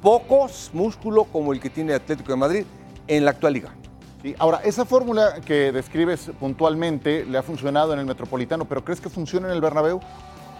pocos 0.00 0.70
músculo 0.72 1.24
como 1.24 1.52
el 1.52 1.60
que 1.60 1.70
tiene 1.70 1.92
Atlético 1.92 2.32
de 2.32 2.36
Madrid 2.36 2.64
en 3.08 3.24
la 3.24 3.32
actual 3.32 3.52
liga. 3.52 3.74
ahora, 4.38 4.60
esa 4.64 4.84
fórmula 4.84 5.40
que 5.44 5.72
describes 5.72 6.30
puntualmente 6.38 7.24
le 7.24 7.36
ha 7.36 7.42
funcionado 7.42 7.92
en 7.92 7.98
el 7.98 8.06
Metropolitano, 8.06 8.64
pero 8.64 8.84
¿crees 8.84 9.00
que 9.00 9.08
funciona 9.08 9.48
en 9.48 9.54
el 9.54 9.60
Bernabéu? 9.60 10.00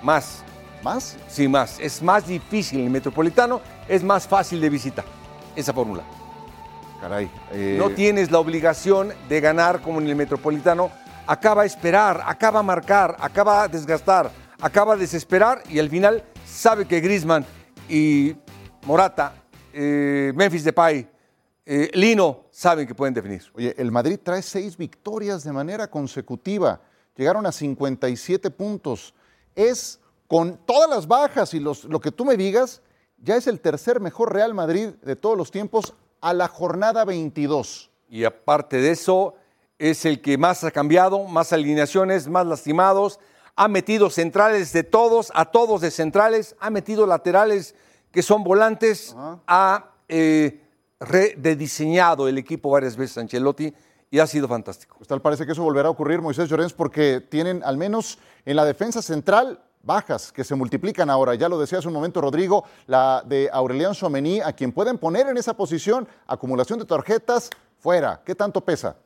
Más. 0.03 0.43
¿Más? 0.83 1.17
Sí, 1.29 1.47
más. 1.47 1.79
Es 1.79 2.03
más 2.03 2.27
difícil 2.27 2.81
en 2.81 2.87
el 2.87 2.91
Metropolitano, 2.91 3.61
es 3.89 4.03
más 4.03 4.27
fácil 4.27 4.61
de 4.61 4.71
visitar 4.71 5.05
esa 5.55 5.73
fórmula. 5.73 6.03
Caray. 7.01 7.31
Eh, 7.53 7.77
no 7.79 7.91
tienes 7.91 8.31
la 8.31 8.39
obligación 8.39 9.13
de 9.29 9.41
ganar 9.41 9.81
como 9.81 10.01
en 10.01 10.09
el 10.09 10.17
Metropolitano. 10.17 10.91
Acaba 11.27 11.63
a 11.63 11.65
esperar, 11.65 12.23
acaba 12.27 12.61
a 12.61 12.63
marcar, 12.63 13.17
acaba 13.21 13.63
a 13.63 13.69
desgastar, 13.69 14.31
acaba 14.61 14.93
a 14.93 14.97
desesperar 14.97 15.63
y 15.71 15.79
al 15.79 15.89
final 15.89 16.23
sabe 16.45 16.87
que 16.87 17.01
Grisman 17.01 17.47
y 17.89 18.37
Morata, 18.85 19.35
eh, 19.73 20.33
Memphis 20.35 20.65
Depay, 20.65 21.09
eh, 21.65 21.91
Lino 21.95 22.45
saben 22.51 22.87
que 22.87 22.95
pueden 22.95 23.15
definir. 23.15 23.45
Oye, 23.55 23.75
el 23.79 23.91
Madrid 23.91 24.19
trae 24.23 24.43
seis 24.43 24.77
victorias 24.77 25.43
de 25.45 25.53
manera 25.53 25.89
consecutiva. 25.89 26.81
Llegaron 27.17 27.47
a 27.47 27.53
57 27.53 28.51
puntos. 28.51 29.15
Es 29.55 30.01
con 30.27 30.59
todas 30.67 30.91
las 30.91 31.07
bajas 31.07 31.55
y 31.55 31.61
los, 31.61 31.85
lo 31.85 32.01
que 32.01 32.13
tú 32.13 32.25
me 32.25 32.37
digas, 32.37 32.83
ya 33.17 33.37
es 33.37 33.47
el 33.47 33.61
tercer 33.61 34.01
mejor 34.01 34.33
Real 34.33 34.53
Madrid 34.53 34.89
de 35.03 35.17
todos 35.17 35.37
los 35.37 35.51
tiempos 35.51 35.95
a 36.21 36.33
la 36.35 36.49
jornada 36.49 37.05
22. 37.05 37.91
Y 38.09 38.25
aparte 38.25 38.79
de 38.79 38.91
eso, 38.91 39.35
es 39.79 40.05
el 40.05 40.21
que 40.21 40.37
más 40.37 40.63
ha 40.63 40.71
cambiado, 40.71 41.25
más 41.25 41.53
alineaciones, 41.53 42.29
más 42.29 42.47
lastimados, 42.47 43.19
ha 43.57 43.67
metido 43.67 44.11
centrales 44.11 44.73
de 44.73 44.85
todos, 44.85 45.33
a 45.35 45.47
todos 45.47 45.81
de 45.81 45.91
centrales, 45.91 46.55
ha 46.61 46.71
metido 46.71 47.07
laterales 47.07 47.75
que 48.13 48.23
son 48.23 48.45
volantes, 48.45 49.17
ha 49.47 49.91
eh, 50.09 50.61
rediseñado 51.01 52.29
el 52.29 52.37
equipo 52.37 52.71
varias 52.71 52.97
veces 52.97 53.19
Ancelotti 53.19 53.73
y 54.11 54.19
ha 54.19 54.27
sido 54.27 54.49
fantástico. 54.49 54.97
Pues 54.99 55.09
tal 55.09 55.23
parece 55.23 55.47
que 55.47 55.53
eso 55.53 55.63
volverá 55.63 55.89
a 55.89 55.93
ocurrir, 55.93 56.21
Moisés 56.21 56.49
Llorens, 56.49 56.73
porque 56.73 57.21
tienen 57.21 57.63
al 57.65 57.77
menos 57.77 58.19
en 58.45 58.57
la 58.57 58.65
defensa 58.65 59.01
central 59.01 59.63
bajas 59.83 60.33
que 60.33 60.45
se 60.45 60.55
multiplican 60.55 61.11
ahora. 61.11 61.35
Ya 61.35 61.49
lo 61.49 61.59
decía 61.59 61.79
hace 61.79 61.89
un 61.89 61.95
momento 61.95 62.21
Rodrigo, 62.21 62.65
la 62.87 63.23
de 63.25 63.49
Aurelian 63.53 63.95
Somení, 63.95 64.41
a 64.41 64.53
quien 64.53 64.73
pueden 64.73 64.99
poner 64.99 65.27
en 65.29 65.37
esa 65.37 65.57
posición, 65.57 66.09
acumulación 66.27 66.79
de 66.79 66.85
tarjetas, 66.85 67.51
fuera. 67.79 68.23
¿Qué 68.25 68.35
tanto 68.35 68.61
pesa? 68.61 68.97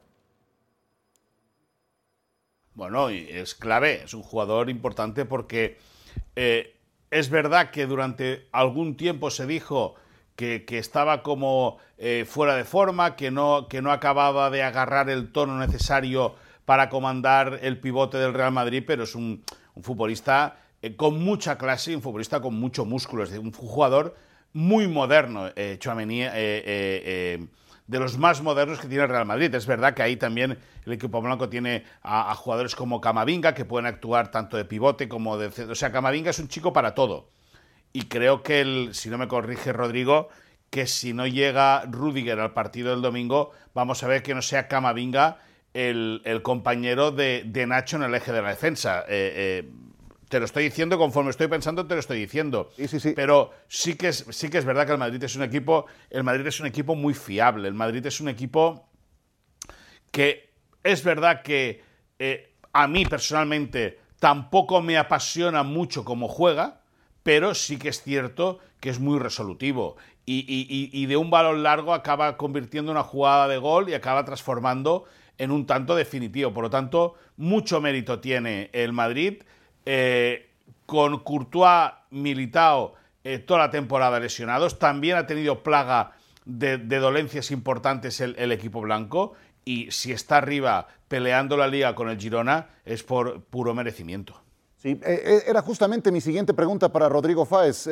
Bueno, 2.74 3.08
es 3.08 3.54
clave, 3.54 4.02
es 4.02 4.14
un 4.14 4.22
jugador 4.22 4.68
importante 4.68 5.24
porque 5.24 5.78
eh, 6.34 6.76
es 7.10 7.30
verdad 7.30 7.70
que 7.70 7.86
durante 7.86 8.48
algún 8.50 8.96
tiempo 8.96 9.30
se 9.30 9.46
dijo 9.46 9.94
que, 10.34 10.64
estaba 10.70 11.22
como 11.22 11.78
eh, 11.98 12.24
fuera 12.28 12.56
de 12.56 12.64
forma, 12.64 13.14
que 13.14 13.30
no, 13.30 13.68
que 13.68 13.80
no 13.80 13.92
acababa 13.92 14.50
de 14.50 14.64
agarrar 14.64 15.08
el 15.08 15.30
tono 15.30 15.56
necesario 15.56 16.34
para 16.64 16.88
comandar 16.88 17.60
el 17.62 17.78
pivote 17.78 18.18
del 18.18 18.34
Real 18.34 18.50
Madrid, 18.50 18.82
pero 18.84 19.04
es 19.04 19.14
un 19.14 19.44
futbolista 19.80 20.56
eh, 20.84 20.96
con 20.96 21.18
mucha 21.18 21.56
clase, 21.56 21.96
un 21.96 22.02
futbolista 22.02 22.42
con 22.42 22.54
mucho 22.56 22.84
músculo, 22.84 23.22
es 23.22 23.30
decir, 23.30 23.42
un 23.42 23.52
jugador 23.52 24.14
muy 24.52 24.86
moderno, 24.86 25.46
eh, 25.46 25.78
eh, 25.82 27.46
de 27.86 27.98
los 27.98 28.18
más 28.18 28.42
modernos 28.42 28.80
que 28.80 28.88
tiene 28.88 29.04
el 29.04 29.08
Real 29.08 29.24
Madrid. 29.24 29.54
Es 29.54 29.66
verdad 29.66 29.94
que 29.94 30.02
ahí 30.02 30.16
también 30.16 30.58
el 30.84 30.92
equipo 30.92 31.22
blanco 31.22 31.48
tiene 31.48 31.84
a, 32.02 32.34
jugadores 32.34 32.74
como 32.74 33.00
Camavinga, 33.00 33.54
que 33.54 33.64
pueden 33.64 33.86
actuar 33.86 34.30
tanto 34.30 34.58
de 34.58 34.66
pivote 34.66 35.08
como 35.08 35.38
de... 35.38 35.46
O 35.64 35.74
sea, 35.74 35.90
Camavinga 35.90 36.28
es 36.28 36.38
un 36.38 36.48
chico 36.48 36.74
para 36.74 36.94
todo. 36.94 37.30
Y 37.94 38.02
creo 38.02 38.42
que, 38.42 38.60
el, 38.60 38.90
si 38.92 39.08
no 39.08 39.16
me 39.16 39.26
corrige 39.26 39.72
Rodrigo, 39.72 40.28
que 40.68 40.86
si 40.86 41.14
no 41.14 41.26
llega 41.26 41.86
Rudiger 41.86 42.40
al 42.40 42.52
partido 42.52 42.90
del 42.90 43.00
domingo, 43.00 43.52
vamos 43.72 44.02
a 44.02 44.08
ver 44.08 44.22
que 44.22 44.34
no 44.34 44.42
sea 44.42 44.68
Camavinga 44.68 45.38
el, 45.72 46.20
compañero 46.42 47.10
de, 47.10 47.64
Nacho 47.66 47.96
en 47.96 48.02
el 48.02 48.14
eje 48.14 48.32
de 48.32 48.42
la 48.42 48.50
defensa. 48.50 49.06
Te 50.34 50.40
lo 50.40 50.46
estoy 50.46 50.64
diciendo 50.64 50.98
conforme 50.98 51.30
estoy 51.30 51.46
pensando, 51.46 51.86
te 51.86 51.94
lo 51.94 52.00
estoy 52.00 52.18
diciendo. 52.18 52.68
Sí, 52.74 52.88
sí, 52.88 52.98
sí. 52.98 53.12
Pero 53.14 53.52
sí 53.68 53.94
que, 53.94 54.08
es, 54.08 54.26
sí 54.30 54.50
que 54.50 54.58
es 54.58 54.64
verdad 54.64 54.84
que 54.84 54.90
el 54.90 54.98
Madrid 54.98 55.22
es 55.22 55.36
un 55.36 55.44
equipo, 55.44 55.86
el 56.10 56.24
Madrid 56.24 56.44
es 56.44 56.58
un 56.58 56.66
equipo 56.66 56.96
muy 56.96 57.14
fiable. 57.14 57.68
El 57.68 57.74
Madrid 57.74 58.04
es 58.04 58.20
un 58.20 58.28
equipo 58.28 58.88
que 60.10 60.50
es 60.82 61.04
verdad 61.04 61.42
que 61.42 61.84
eh, 62.18 62.52
a 62.72 62.88
mí 62.88 63.06
personalmente 63.06 64.00
tampoco 64.18 64.82
me 64.82 64.98
apasiona 64.98 65.62
mucho 65.62 66.04
cómo 66.04 66.26
juega, 66.26 66.80
pero 67.22 67.54
sí 67.54 67.78
que 67.78 67.90
es 67.90 68.02
cierto 68.02 68.58
que 68.80 68.90
es 68.90 68.98
muy 68.98 69.20
resolutivo. 69.20 69.98
Y, 70.26 70.90
y, 70.92 71.06
de 71.06 71.16
un 71.16 71.30
balón 71.30 71.62
largo 71.62 71.94
acaba 71.94 72.36
convirtiendo 72.36 72.90
una 72.90 73.04
jugada 73.04 73.46
de 73.46 73.58
gol 73.58 73.88
y 73.88 73.94
acaba 73.94 74.24
transformando 74.24 75.04
en 75.38 75.52
un 75.52 75.64
tanto 75.64 75.94
definitivo. 75.94 76.52
Por 76.52 76.64
lo 76.64 76.70
tanto, 76.70 77.14
mucho 77.36 77.80
mérito 77.80 78.18
tiene 78.18 78.68
el 78.72 78.92
Madrid 78.92 79.44
eh, 79.86 80.50
con 80.86 81.20
Courtois, 81.20 81.92
Militao, 82.10 82.94
eh, 83.22 83.38
toda 83.38 83.60
la 83.60 83.70
temporada 83.70 84.20
lesionados. 84.20 84.78
También 84.78 85.16
ha 85.16 85.26
tenido 85.26 85.62
plaga 85.62 86.12
de, 86.44 86.78
dolencias 86.78 87.50
importantes 87.50 88.20
el, 88.20 88.52
equipo 88.52 88.80
blanco. 88.80 89.34
Y 89.64 89.90
si 89.90 90.12
está 90.12 90.38
arriba 90.38 90.88
peleando 91.08 91.56
la 91.56 91.68
liga 91.68 91.94
con 91.94 92.10
el 92.10 92.18
Girona, 92.18 92.68
es 92.84 93.02
por 93.02 93.42
puro 93.44 93.74
merecimiento. 93.74 94.40
Sí, 94.76 95.00
eh, 95.02 95.42
era 95.46 95.62
justamente 95.62 96.12
mi 96.12 96.20
siguiente 96.20 96.52
pregunta 96.52 96.90
para 96.90 97.08
Rodrigo 97.08 97.46
Fáez. 97.46 97.88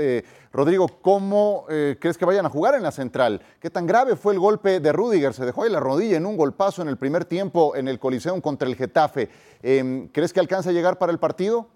Rodrigo, 0.52 0.87
¿cómo 1.00 1.64
crees 1.66 2.18
que 2.18 2.26
vayan 2.26 2.44
a 2.44 2.50
jugar 2.50 2.74
en 2.74 2.83
la 2.83 2.92
central? 2.92 3.40
¿Qué 3.59 3.70
tan 3.70 3.87
grave 3.87 4.16
fue 4.16 4.35
el 4.35 4.38
golpe 4.38 4.81
de 4.81 4.92
Rudiger? 4.92 5.33
Se 5.33 5.46
dejó 5.46 5.62
ahí 5.62 5.70
la 5.70 5.81
rodilla 5.81 6.18
en 6.18 6.26
un 6.26 6.37
golpazo 6.37 6.83
en 6.83 6.88
el 6.88 6.98
primer 6.98 7.24
tiempo 7.24 7.74
en 7.74 7.88
el 7.88 7.98
Coliseum 7.98 8.42
contra 8.42 8.68
el 8.68 8.76
Getafe. 8.76 9.31
Em, 9.62 10.09
¿Crees 10.09 10.35
que 10.35 10.40
alcanza 10.40 10.68
a 10.68 10.72
llegar 10.74 10.98
para 10.98 11.11
el 11.11 11.18
partido? 11.18 11.70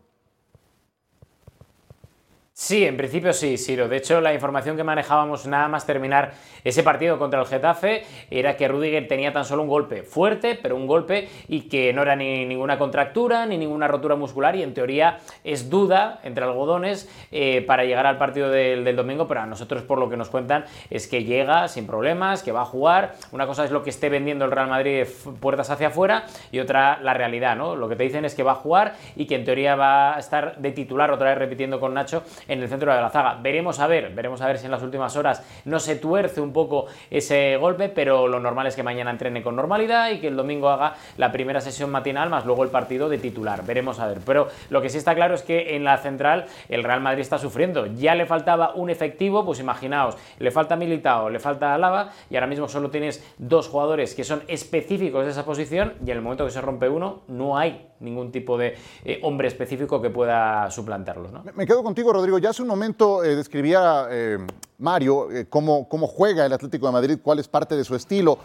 Sí, 2.59 2.87
en 2.87 2.97
principio 2.97 3.35
sí, 3.35 3.59
Siro. 3.59 3.87
De 3.87 3.99
hecho, 3.99 4.19
la 4.23 4.33
información 4.33 4.79
que 4.79 4.83
manejábamos 4.83 5.47
nada 5.47 5.69
más 5.69 5.85
terminar 5.85 6.33
ese 6.65 6.83
partido 6.83 7.19
contra 7.19 7.39
el 7.39 7.47
Getafe 7.47 8.05
era 8.31 8.57
que 8.57 8.67
Rudiger 8.67 9.07
tenía 9.07 9.31
tan 9.31 9.45
solo 9.45 9.63
un 9.63 9.69
golpe 9.69 10.03
fuerte, 10.03 10.59
pero 10.61 10.75
un 10.75 10.87
golpe 10.87 11.29
y 11.49 11.69
que 11.69 11.93
no 11.93 12.01
era 12.01 12.17
ni 12.17 12.47
ninguna 12.47 12.79
contractura 12.79 13.45
ni 13.45 13.59
ninguna 13.59 13.89
rotura 13.89 14.17
muscular 14.17 14.57
y 14.57 14.63
en 14.63 14.73
teoría 14.73 15.19
es 15.45 15.69
duda 15.69 16.19
entre 16.25 16.45
algodones 16.45 17.11
eh, 17.31 17.61
para 17.61 17.85
llegar 17.85 18.07
al 18.07 18.17
partido 18.17 18.49
del, 18.49 18.97
domingo, 18.97 19.29
pero 19.29 19.43
a 19.43 19.47
nosotros 19.47 19.83
por 19.83 19.99
lo 19.99 20.09
que 20.09 20.17
nos 20.17 20.31
cuentan 20.31 20.65
es 20.89 21.07
que 21.09 21.25
llega 21.25 21.69
sin 21.69 21.87
problemas, 21.87 22.43
que 22.43 22.53
va 22.53 22.63
a 22.63 22.65
jugar. 22.65 23.17
Una 23.33 23.47
cosa 23.47 23.67
es 23.67 23.71
lo 23.71 23.83
que 23.83 23.91
esté 23.91 24.09
vendiendo 24.09 24.47
el 24.47 24.51
Real 24.51 24.69
Madrid 24.69 25.05
puertas 25.41 25.69
hacia 25.69 25.89
afuera 25.89 26.25
y 26.51 26.61
otra 26.61 27.01
la 27.03 27.13
realidad, 27.13 27.55
¿no? 27.55 27.77
Lo 27.77 27.87
que 27.87 27.97
te 27.97 28.05
dicen 28.05 28.25
es 28.25 28.35
que 28.35 28.43
va 28.43 28.53
a 28.53 28.57
jugar 28.57 28.95
y 29.15 29.27
que 29.27 29.35
en 29.35 29.45
teoría 29.45 29.77
va 29.77 30.17
a 30.17 30.19
estar 30.19 30.57
de 30.57 30.73
titular 30.73 31.11
otra 31.11 31.29
vez 31.29 31.39
repitiendo 31.39 31.79
con 31.79 31.93
Nacho 31.93 32.23
en 32.49 32.63
el 32.63 32.69
centro 32.69 32.95
de 32.95 33.01
la 33.01 33.11
zaga. 33.11 33.39
Veremos 33.43 33.81
a 33.81 33.87
ver, 33.87 34.15
veremos 34.15 34.41
a 34.41 34.47
ver 34.47 34.59
si 34.59 34.67
en 34.67 34.71
las 34.71 34.83
últimas 34.83 35.17
horas 35.17 35.43
no 35.65 35.81
se 35.81 35.97
tuerce 35.97 36.41
un 36.41 36.53
poco 36.53 36.87
ese 37.11 37.57
golpe, 37.57 37.89
pero 37.89 38.29
lo 38.29 38.41
normal 38.41 38.67
es 38.67 38.77
que 38.77 38.83
mañana 38.83 39.11
entrene 39.11 39.43
con 39.43 39.57
normalidad 39.57 40.11
y 40.11 40.21
que 40.21 40.29
el 40.29 40.37
domingo 40.37 40.69
haga 40.69 40.95
la 41.17 41.33
primera 41.33 41.61
sesión 41.61 41.91
matinal 41.91 42.31
más 42.31 42.45
luego 42.45 42.65
el 42.65 42.71
partido 42.71 43.09
de 43.09 43.19
titular. 43.19 43.65
Veremos 43.65 43.99
a 43.99 44.07
ver. 44.07 44.19
Pero 44.25 44.49
lo 44.71 44.83
que 44.83 44.89
sí 44.89 44.99
está 44.99 45.15
claro 45.15 45.35
es 45.35 45.43
que 45.43 45.77
en 45.77 45.85
la 45.85 45.99
central 45.99 46.47
el 46.69 46.85
Real 46.85 47.01
Madrid 47.01 47.21
está 47.21 47.39
sufriendo. 47.39 47.87
Ya 47.87 48.15
le 48.15 48.27
faltaba 48.27 48.75
un 48.75 48.91
efectivo, 48.91 49.45
pues 49.45 49.61
imaginaos, 49.61 50.17
le 50.39 50.51
falta 50.51 50.77
Militao, 50.77 51.31
le 51.31 51.39
falta 51.39 51.75
Alaba 51.75 52.11
y 52.31 52.37
ahora 52.37 52.47
mismo 52.47 52.69
solo 52.69 52.91
tienes 52.91 53.25
dos 53.39 53.69
jugadores 53.69 54.15
que 54.15 54.25
son 54.25 54.43
específicos 54.49 55.25
de 55.25 55.31
esa 55.31 55.45
posición 55.45 55.95
y 56.05 56.11
en 56.11 56.17
el 56.17 56.23
momento 56.23 56.45
que 56.45 56.51
se 56.51 56.61
rompe 56.61 56.89
uno 56.89 57.23
no 57.29 57.57
hay 57.59 57.87
ningún 58.01 58.33
tipo 58.33 58.59
de 58.59 58.75
eh, 59.05 59.21
hombre 59.23 59.49
específico 59.49 60.01
que 60.01 60.11
pueda 60.11 60.71
suplantarlos. 60.71 61.31
Me 61.55 61.67
quedo 61.67 61.83
contigo, 61.83 62.13
Rodrigo. 62.13 62.39
Ya 62.39 62.51
hace 62.51 62.63
un 62.63 62.69
momento 62.69 63.25
eh, 63.25 63.37
describía 63.37 64.07
eh, 64.11 64.39
Mario 64.79 65.29
cómo, 65.49 65.89
cómo, 65.89 66.07
juega 66.07 66.47
el 66.47 66.53
Atlético 66.53 66.87
de 66.87 66.93
Madrid, 66.93 67.19
cuál 67.23 67.39
es 67.39 67.49
parte 67.49 67.77
de 67.77 67.85
su 67.85 67.95
estilo. 67.95 68.39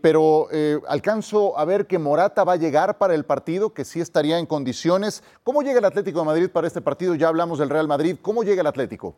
pero 0.00 0.48
alcanzo 0.88 1.58
a 1.58 1.64
ver 1.66 1.86
que 1.86 1.98
Morata 1.98 2.42
va 2.42 2.54
a 2.54 2.56
llegar 2.56 2.96
para 2.96 3.14
el 3.14 3.24
partido, 3.24 3.74
que 3.74 3.84
sí 3.84 4.00
estaría 4.00 4.38
en 4.38 4.46
condiciones. 4.46 5.22
¿Cómo 5.44 5.62
llega 5.62 5.78
el 5.78 5.84
Atlético 5.84 6.20
de 6.20 6.24
Madrid 6.24 6.48
para 6.50 6.66
este 6.66 6.80
partido? 6.80 7.14
Ya 7.14 7.28
hablamos 7.28 7.58
del 7.58 7.68
Real 7.68 7.86
Madrid. 7.86 8.16
¿Cómo 8.22 8.42
llega 8.42 8.62
el 8.62 8.66
Atlético? 8.66 9.14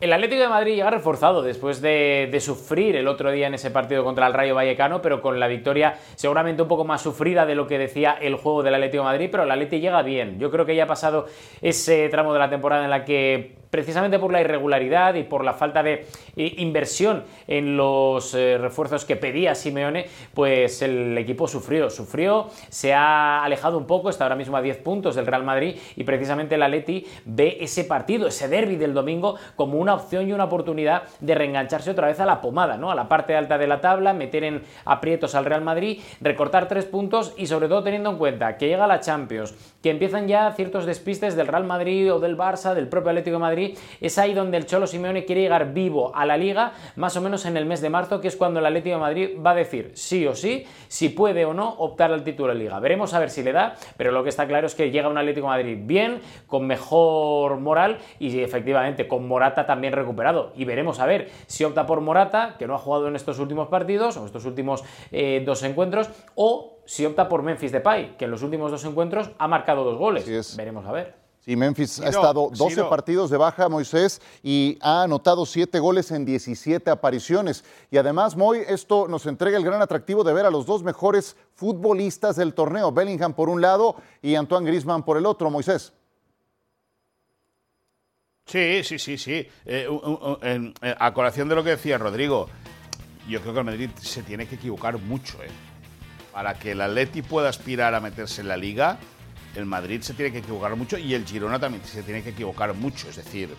El 0.00 0.12
Atlético 0.12 0.42
de 0.42 0.48
Madrid 0.48 0.74
llega 0.74 0.90
reforzado 0.90 1.40
después 1.40 1.80
de, 1.80 2.36
sufrir 2.40 2.96
el 2.96 3.06
otro 3.06 3.30
día 3.30 3.46
en 3.46 3.54
ese 3.54 3.70
partido 3.70 4.02
contra 4.02 4.26
el 4.26 4.34
Rayo 4.34 4.54
Vallecano, 4.56 5.00
pero 5.00 5.22
con 5.22 5.38
la 5.38 5.46
victoria 5.46 5.94
seguramente 6.16 6.62
un 6.62 6.68
poco 6.68 6.84
más 6.84 7.00
sufrida 7.00 7.46
de 7.46 7.54
lo 7.54 7.68
que 7.68 7.78
decía 7.78 8.18
el 8.20 8.34
juego 8.34 8.64
del 8.64 8.74
Atlético 8.74 9.04
de 9.04 9.10
Madrid, 9.10 9.28
pero 9.30 9.44
el 9.44 9.50
Atlético 9.52 9.80
llega 9.80 10.02
bien. 10.02 10.40
Yo 10.40 10.50
creo 10.50 10.66
que 10.66 10.74
ya 10.74 10.84
ha 10.84 10.88
pasado 10.88 11.26
ese 11.62 12.08
tramo 12.08 12.32
de 12.32 12.40
la 12.40 12.50
temporada 12.50 12.82
en 12.82 12.90
la 12.90 13.04
que 13.04 13.54
precisamente 13.74 14.20
por 14.20 14.30
la 14.30 14.40
irregularidad 14.40 15.16
y 15.16 15.24
por 15.24 15.44
la 15.44 15.52
falta 15.52 15.82
de 15.82 16.06
eh, 16.36 16.54
inversión 16.58 17.24
en 17.48 17.76
los 17.76 18.32
eh, 18.32 18.56
refuerzos 18.56 19.04
que 19.04 19.16
pedía 19.16 19.56
Simeone, 19.56 20.06
pues 20.32 20.80
el 20.82 21.18
equipo 21.18 21.48
sufrió, 21.48 21.90
sufrió, 21.90 22.50
se 22.68 22.94
ha 22.94 23.42
alejado 23.42 23.76
un 23.76 23.88
poco, 23.88 24.10
está 24.10 24.26
ahora 24.26 24.36
mismo 24.36 24.56
a 24.56 24.62
10 24.62 24.76
puntos 24.76 25.16
del 25.16 25.26
Real 25.26 25.42
Madrid 25.42 25.74
y 25.96 26.04
precisamente 26.04 26.54
el 26.54 26.62
Atleti 26.62 27.04
ve 27.24 27.56
ese 27.62 27.82
partido, 27.82 28.28
ese 28.28 28.46
derby 28.46 28.76
del 28.76 28.94
domingo 28.94 29.34
como 29.56 29.78
una 29.78 29.94
opción 29.94 30.28
y 30.28 30.32
una 30.32 30.44
oportunidad 30.44 31.02
de 31.18 31.34
reengancharse 31.34 31.90
otra 31.90 32.06
vez 32.06 32.20
a 32.20 32.26
la 32.26 32.40
pomada, 32.40 32.76
¿no? 32.76 32.92
A 32.92 32.94
la 32.94 33.08
parte 33.08 33.34
alta 33.34 33.58
de 33.58 33.66
la 33.66 33.80
tabla, 33.80 34.12
meter 34.12 34.44
en 34.44 34.62
aprietos 34.84 35.34
al 35.34 35.46
Real 35.46 35.62
Madrid, 35.62 36.00
recortar 36.20 36.68
tres 36.68 36.84
puntos 36.84 37.34
y 37.36 37.48
sobre 37.48 37.66
todo 37.66 37.82
teniendo 37.82 38.10
en 38.10 38.18
cuenta 38.18 38.56
que 38.56 38.68
llega 38.68 38.86
la 38.86 39.00
Champions, 39.00 39.73
que 39.84 39.90
empiezan 39.90 40.26
ya 40.26 40.50
ciertos 40.52 40.86
despistes 40.86 41.36
del 41.36 41.46
Real 41.46 41.64
Madrid 41.64 42.10
o 42.10 42.18
del 42.18 42.38
Barça, 42.38 42.72
del 42.72 42.88
propio 42.88 43.10
Atlético 43.10 43.36
de 43.36 43.40
Madrid, 43.40 43.78
es 44.00 44.16
ahí 44.16 44.32
donde 44.32 44.56
el 44.56 44.64
Cholo 44.64 44.86
Simeone 44.86 45.26
quiere 45.26 45.42
llegar 45.42 45.74
vivo 45.74 46.10
a 46.16 46.24
la 46.24 46.38
liga, 46.38 46.72
más 46.96 47.14
o 47.18 47.20
menos 47.20 47.44
en 47.44 47.58
el 47.58 47.66
mes 47.66 47.82
de 47.82 47.90
marzo, 47.90 48.18
que 48.18 48.28
es 48.28 48.34
cuando 48.34 48.60
el 48.60 48.64
Atlético 48.64 48.94
de 48.94 49.00
Madrid 49.02 49.30
va 49.44 49.50
a 49.50 49.54
decir 49.54 49.92
sí 49.92 50.26
o 50.26 50.34
sí, 50.34 50.64
si 50.88 51.10
puede 51.10 51.44
o 51.44 51.52
no 51.52 51.68
optar 51.68 52.10
al 52.12 52.24
título 52.24 52.54
de 52.54 52.60
liga. 52.60 52.80
Veremos 52.80 53.12
a 53.12 53.18
ver 53.18 53.28
si 53.28 53.42
le 53.42 53.52
da, 53.52 53.74
pero 53.98 54.10
lo 54.10 54.22
que 54.22 54.30
está 54.30 54.46
claro 54.46 54.66
es 54.66 54.74
que 54.74 54.90
llega 54.90 55.06
un 55.06 55.18
Atlético 55.18 55.48
de 55.48 55.50
Madrid 55.50 55.78
bien, 55.82 56.22
con 56.46 56.66
mejor 56.66 57.58
moral 57.60 57.98
y 58.18 58.40
efectivamente 58.40 59.06
con 59.06 59.28
Morata 59.28 59.66
también 59.66 59.92
recuperado. 59.92 60.54
Y 60.56 60.64
veremos 60.64 60.98
a 60.98 61.04
ver 61.04 61.28
si 61.46 61.62
opta 61.62 61.84
por 61.84 62.00
Morata, 62.00 62.56
que 62.58 62.66
no 62.66 62.74
ha 62.74 62.78
jugado 62.78 63.08
en 63.08 63.16
estos 63.16 63.38
últimos 63.38 63.68
partidos 63.68 64.16
o 64.16 64.24
estos 64.24 64.46
últimos 64.46 64.82
eh, 65.12 65.42
dos 65.44 65.62
encuentros, 65.62 66.08
o 66.36 66.73
si 66.86 67.04
opta 67.06 67.28
por 67.28 67.42
Memphis 67.42 67.72
Depay, 67.72 68.16
que 68.16 68.26
en 68.26 68.30
los 68.30 68.42
últimos 68.42 68.70
dos 68.70 68.84
encuentros 68.84 69.30
ha 69.38 69.48
marcado 69.48 69.84
dos 69.84 69.98
goles. 69.98 70.56
Veremos 70.56 70.86
a 70.86 70.92
ver. 70.92 71.24
Sí, 71.44 71.56
Memphis 71.56 72.00
ha 72.00 72.08
estado 72.08 72.48
12 72.54 72.84
partidos 72.84 73.28
de 73.28 73.36
baja, 73.36 73.68
Moisés, 73.68 74.22
y 74.42 74.78
ha 74.80 75.02
anotado 75.02 75.44
7 75.44 75.78
goles 75.78 76.10
en 76.10 76.24
17 76.24 76.90
apariciones. 76.90 77.64
Y 77.90 77.98
además, 77.98 78.34
Moy, 78.34 78.62
esto 78.66 79.08
nos 79.08 79.26
entrega 79.26 79.58
el 79.58 79.64
gran 79.64 79.82
atractivo 79.82 80.24
de 80.24 80.32
ver 80.32 80.46
a 80.46 80.50
los 80.50 80.64
dos 80.64 80.82
mejores 80.82 81.36
futbolistas 81.52 82.36
del 82.36 82.54
torneo, 82.54 82.92
Bellingham 82.92 83.34
por 83.34 83.50
un 83.50 83.60
lado 83.60 83.96
y 84.22 84.36
Antoine 84.36 84.66
Grisman 84.66 85.02
por 85.02 85.18
el 85.18 85.26
otro, 85.26 85.50
Moisés. 85.50 85.92
Sí, 88.46 88.82
sí, 88.82 88.98
sí, 88.98 89.18
sí. 89.18 89.46
Eh, 89.66 89.86
eh, 90.42 90.94
a 90.98 91.12
colación 91.12 91.48
de 91.50 91.54
lo 91.56 91.64
que 91.64 91.70
decía 91.70 91.98
Rodrigo, 91.98 92.48
yo 93.28 93.40
creo 93.42 93.52
que 93.52 93.58
el 93.58 93.66
Madrid 93.66 93.90
se 94.00 94.22
tiene 94.22 94.46
que 94.46 94.54
equivocar 94.54 94.98
mucho. 94.98 95.42
¿eh? 95.42 95.48
Para 96.34 96.54
que 96.54 96.72
el 96.72 96.80
Atleti 96.80 97.22
pueda 97.22 97.48
aspirar 97.48 97.94
a 97.94 98.00
meterse 98.00 98.40
en 98.40 98.48
la 98.48 98.56
liga, 98.56 98.98
el 99.54 99.66
Madrid 99.66 100.02
se 100.02 100.14
tiene 100.14 100.32
que 100.32 100.38
equivocar 100.38 100.74
mucho 100.74 100.98
y 100.98 101.14
el 101.14 101.24
Girona 101.24 101.60
también 101.60 101.84
se 101.84 102.02
tiene 102.02 102.24
que 102.24 102.30
equivocar 102.30 102.74
mucho. 102.74 103.08
Es 103.08 103.16
decir, 103.16 103.50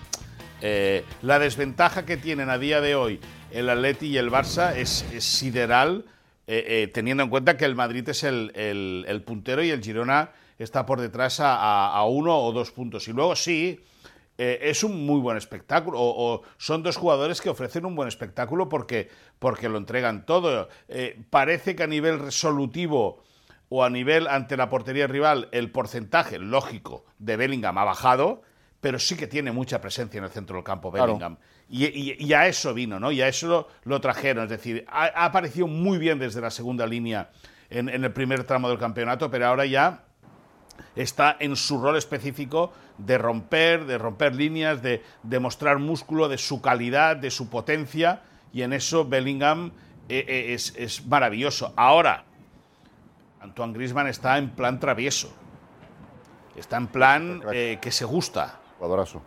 eh, 0.62 1.06
la 1.22 1.40
desventaja 1.40 2.06
que 2.06 2.18
tienen 2.18 2.50
a 2.50 2.58
día 2.58 2.82
de 2.82 2.96
hoy 2.96 3.22
el 3.52 3.70
Atleti 3.70 4.08
y 4.08 4.18
el 4.18 4.30
Barça 4.30 4.76
es, 4.76 5.06
sideral, 5.24 6.04
teniendo 6.94 7.24
en 7.24 7.30
cuenta 7.30 7.56
que 7.56 7.64
el 7.64 7.76
Madrid 7.76 8.08
es 8.10 8.26
el, 8.26 9.24
puntero 9.26 9.64
y 9.64 9.70
el 9.70 9.82
Girona 9.82 10.32
está 10.60 10.86
por 10.86 11.00
detrás 11.00 11.38
a 11.40 12.04
uno 12.10 12.38
o 12.38 12.52
dos 12.52 12.72
puntos. 12.72 13.08
Y 13.08 13.14
luego 13.14 13.38
sí 13.38 13.80
eh, 14.38 14.60
es 14.64 14.84
un 14.84 15.06
muy 15.06 15.22
buen 15.22 15.38
espectáculo, 15.38 15.98
o, 16.00 16.42
son 16.58 16.84
dos 16.84 16.98
jugadores 16.98 17.42
que 17.42 17.50
ofrecen 17.50 17.86
un 17.86 17.96
buen 17.96 18.08
espectáculo 18.08 18.68
porque, 18.68 19.10
porque 19.40 19.70
lo 19.70 19.78
entregan 19.78 20.26
todo. 20.26 20.68
Eh, 20.90 21.22
parece 21.30 21.76
que 21.76 21.84
a 21.84 21.88
nivel 21.88 22.20
resolutivo 22.20 23.24
o 23.70 23.84
a 23.84 23.90
nivel 23.90 24.28
ante 24.28 24.58
la 24.58 24.70
portería 24.70 25.08
rival 25.08 25.48
el 25.52 25.72
porcentaje 25.72 26.38
lógico 26.38 27.06
de 27.18 27.38
Bellingham 27.38 27.78
ha 27.78 27.86
bajado, 27.86 28.42
pero 28.82 29.00
sí 29.00 29.16
que 29.16 29.28
tiene 29.28 29.52
mucha 29.54 29.80
presencia 29.80 30.18
en 30.18 30.26
el 30.26 30.30
centro 30.30 30.58
del 30.58 30.66
campo 30.66 30.92
Bellingham. 30.92 31.38
Y, 31.68 32.34
a 32.34 32.46
eso 32.48 32.74
vino, 32.74 33.00
¿no? 33.00 33.12
Y 33.12 33.22
a 33.22 33.28
eso 33.28 33.68
lo, 33.86 34.02
trajeron. 34.02 34.44
Es 34.44 34.50
decir, 34.52 34.86
ha, 34.88 35.26
aparecido 35.26 35.66
muy 35.66 35.98
bien 35.98 36.20
desde 36.20 36.42
la 36.42 36.52
segunda 36.52 36.86
línea 36.86 37.32
en 37.70 37.90
el 37.90 38.12
primer 38.14 38.44
tramo 38.44 38.70
del 38.70 38.78
campeonato, 38.78 39.32
pero 39.32 39.48
ahora 39.48 39.66
ya 39.66 40.04
está 40.96 41.36
en 41.40 41.56
su 41.56 41.82
rol 41.82 41.98
específico 41.98 42.72
de 42.98 43.18
romper, 43.18 43.86
de 43.86 43.98
romper 43.98 44.36
líneas, 44.36 44.82
de, 44.82 45.04
demostrar 45.24 45.80
músculo, 45.80 46.30
de 46.30 46.38
su 46.38 46.62
calidad, 46.62 47.18
de 47.18 47.32
su 47.32 47.50
potencia, 47.50 48.22
y 48.54 48.62
en 48.62 48.74
eso 48.74 49.06
Bellingham 49.06 49.72
eh, 50.08 50.26
eh, 50.28 50.54
es, 50.54 51.06
maravilloso. 51.06 51.74
Ahora, 51.76 52.24
Antoine 53.42 53.74
Grisman 53.74 54.08
está 54.08 54.38
en 54.38 54.50
plan 54.50 54.80
travieso, 54.80 55.34
está 56.56 56.78
en 56.78 56.88
plan 56.88 57.42
eh, 57.52 57.80
que 57.82 57.92
se 57.92 58.06
gusta. 58.06 58.60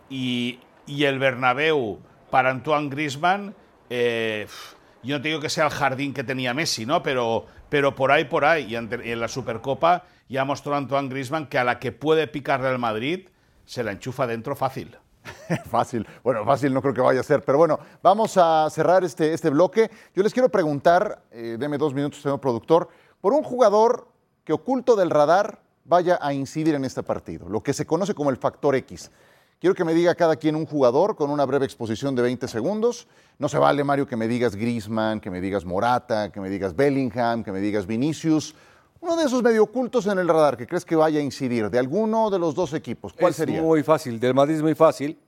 Y, 0.09 0.59
y, 0.87 1.03
el 1.03 1.19
Bernabéu 1.19 1.99
para 2.29 2.49
Antoine 2.49 2.89
Grisman, 2.89 3.55
yo 3.89 5.15
no 5.15 5.21
te 5.21 5.29
digo 5.29 5.39
que 5.39 5.49
sea 5.49 5.65
el 5.65 5.71
jardín 5.71 6.13
que 6.13 6.23
tenía 6.23 6.53
Messi, 6.53 6.85
¿no? 6.85 7.01
Pero, 7.01 7.45
pero 7.69 7.95
por 7.95 8.11
ahí, 8.11 8.25
por 8.25 8.45
ahí, 8.45 8.65
y 8.65 8.75
en 8.75 9.19
la 9.19 9.27
Supercopa 9.27 10.03
ya 10.27 10.45
mostró 10.45 10.75
Antoine 10.75 11.09
Grisman 11.09 11.47
que 11.47 11.57
a 11.57 11.63
la 11.63 11.79
que 11.79 11.91
puede 11.91 12.27
picarle 12.27 12.67
al 12.67 12.79
Madrid, 12.79 13.29
se 13.65 13.83
la 13.83 13.91
enchufa 13.91 14.27
dentro 14.27 14.55
fácil. 14.55 14.97
fácil. 15.69 16.07
Bueno, 16.23 16.45
fácil 16.45 16.73
no 16.73 16.81
creo 16.81 16.93
que 16.93 17.01
vaya 17.01 17.19
a 17.19 17.23
ser. 17.23 17.43
Pero 17.43 17.57
bueno, 17.57 17.79
vamos 18.01 18.37
a 18.37 18.67
cerrar 18.69 19.03
este, 19.03 19.33
este 19.33 19.49
bloque. 19.49 19.89
Yo 20.15 20.23
les 20.23 20.33
quiero 20.33 20.49
preguntar, 20.49 21.23
eh, 21.31 21.57
dos 21.77 21.93
minutos, 21.93 22.21
señor 22.21 22.39
productor, 22.39 22.89
por 23.21 23.33
un 23.33 23.43
jugador 23.43 24.07
que 24.43 24.53
oculto 24.53 24.95
del 24.95 25.09
radar 25.09 25.61
vaya 25.85 26.19
a 26.21 26.33
incidir 26.33 26.75
en 26.75 26.85
este 26.85 27.03
partido, 27.03 27.49
lo 27.49 27.63
que 27.63 27.73
se 27.73 27.85
conoce 27.85 28.13
como 28.13 28.29
el 28.29 28.37
factor 28.37 28.75
X. 28.75 29.11
Quiero 29.59 29.75
que 29.75 29.83
me 29.83 29.93
diga 29.93 30.15
cada 30.15 30.37
quien 30.37 30.55
un 30.55 30.65
jugador 30.65 31.17
con 31.17 31.29
una 31.29 31.43
breve 31.43 31.65
exposición 31.65 32.15
de 32.15 32.21
20 32.21 32.47
segundos. 32.47 33.09
No 33.39 33.49
se 33.49 33.57
vale, 33.57 33.83
Mario, 33.83 34.07
que 34.07 34.15
me 34.15 34.25
digas 34.25 34.55
Griezmann, 34.55 35.19
que 35.19 35.29
me 35.29 35.41
digas 35.41 35.65
Morata, 35.65 36.31
que 36.31 36.39
me 36.39 36.49
digas 36.49 36.73
Bellingham, 36.73 37.43
que 37.43 37.51
me 37.51 37.59
digas 37.59 37.85
Vinicius. 37.85 38.55
Uno 39.01 39.17
de 39.17 39.25
esos 39.25 39.43
medio 39.43 39.63
ocultos 39.63 40.07
en 40.07 40.17
el 40.17 40.29
radar 40.29 40.55
que 40.55 40.65
crees 40.65 40.85
que 40.85 40.95
vaya 40.95 41.19
a 41.19 41.21
incidir 41.21 41.69
de 41.69 41.77
alguno 41.77 42.29
de 42.29 42.39
los 42.39 42.55
dos 42.55 42.73
equipos, 42.73 43.11
¿cuál 43.11 43.33
sería? 43.33 43.57
Es 43.57 43.63
muy 43.63 43.83
fácil, 43.83 44.17
del 44.17 44.33
Madrid 44.33 44.55
es 44.55 44.61
muy 44.61 44.75
fácil, 44.75 45.19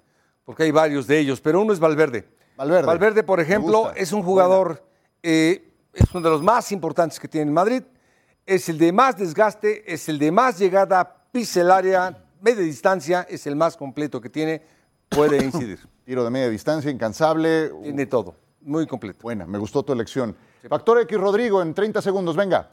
porque 0.45 0.63
hay 0.63 0.71
varios 0.71 1.07
de 1.07 1.19
ellos, 1.19 1.41
pero 1.41 1.59
uno 1.59 1.73
es 1.73 1.79
Valverde. 1.81 2.25
Valverde. 2.55 2.85
Valverde, 2.85 3.23
por 3.23 3.41
ejemplo, 3.41 3.91
es 3.95 4.13
un 4.13 4.23
jugador, 4.23 4.81
eh, 5.23 5.73
es 5.93 6.09
uno 6.13 6.21
de 6.21 6.29
los 6.29 6.41
más 6.41 6.71
importantes 6.71 7.19
que 7.19 7.27
tiene 7.27 7.47
el 7.47 7.53
Madrid, 7.53 7.83
es 8.45 8.69
el 8.69 8.77
de 8.77 8.93
más 8.93 9.17
desgaste, 9.17 9.93
es 9.93 10.07
el 10.07 10.19
de 10.19 10.31
más 10.31 10.57
llegada, 10.57 11.25
pisa 11.33 11.59
el 11.59 11.71
área, 11.71 12.17
media 12.41 12.63
distancia, 12.63 13.25
es 13.29 13.47
el 13.47 13.55
más 13.55 13.77
completo 13.77 14.19
que 14.19 14.29
tiene, 14.29 14.61
puede 15.09 15.37
incidir. 15.45 15.79
Tiro 16.03 16.23
de 16.23 16.29
media 16.29 16.49
distancia, 16.49 16.91
incansable. 16.91 17.71
Tiene 17.83 18.05
todo, 18.05 18.35
muy 18.61 18.87
completo. 18.87 19.19
Buena, 19.23 19.45
me 19.45 19.57
gustó 19.57 19.83
tu 19.83 19.93
elección. 19.93 20.35
Factor 20.67 20.99
X, 21.01 21.17
Rodrigo, 21.17 21.61
en 21.61 21.73
30 21.73 22.01
segundos, 22.01 22.35
venga. 22.35 22.69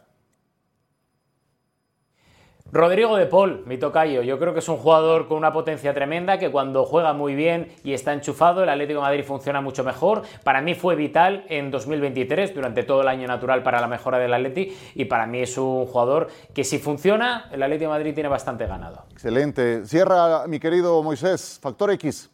Rodrigo 2.70 3.16
de 3.16 3.24
Paul, 3.24 3.62
mi 3.64 3.78
tocayo, 3.78 4.20
yo 4.20 4.38
creo 4.38 4.52
que 4.52 4.59
es 4.59 4.68
un 4.68 4.76
jugador 4.76 5.26
con 5.26 5.38
una 5.38 5.54
potencia 5.54 5.94
tremenda 5.94 6.38
que 6.38 6.50
cuando 6.50 6.85
juega 6.85 7.14
muy 7.14 7.35
bien 7.35 7.72
y 7.83 7.94
está 7.94 8.12
enchufado, 8.12 8.62
el 8.62 8.68
Atlético 8.68 9.00
de 9.00 9.07
Madrid 9.07 9.24
funciona 9.24 9.62
mucho 9.62 9.85
mejor. 9.85 10.22
Para 10.44 10.61
mí 10.61 10.74
fue 10.74 10.94
vital 10.94 11.46
en 11.48 11.70
2023, 11.70 12.54
durante 12.54 12.83
todo 12.83 13.00
el 13.00 13.09
año 13.09 13.26
natural 13.26 13.62
para 13.62 13.81
la 13.81 13.87
mejora 13.87 14.18
del 14.18 14.35
Atleti 14.35 14.76
y 14.94 15.07
para 15.07 15.26
mí 15.26 15.40
es 15.40 15.57
un 15.57 15.87
jugador 15.87 16.28
que 16.52 16.62
si 16.62 16.78
funciona, 16.78 17.48
el 17.52 17.62
Atlético 17.62 17.90
de 17.90 17.98
Madrid 17.98 18.12
tiene 18.12 18.28
bastante 18.28 18.66
ganado. 18.66 19.04
Excelente. 19.12 19.87
Cierra, 19.87 20.46
mi 20.46 20.61
querido 20.61 21.02
Moisés, 21.02 21.59
factor 21.62 21.90
X. 21.92 22.31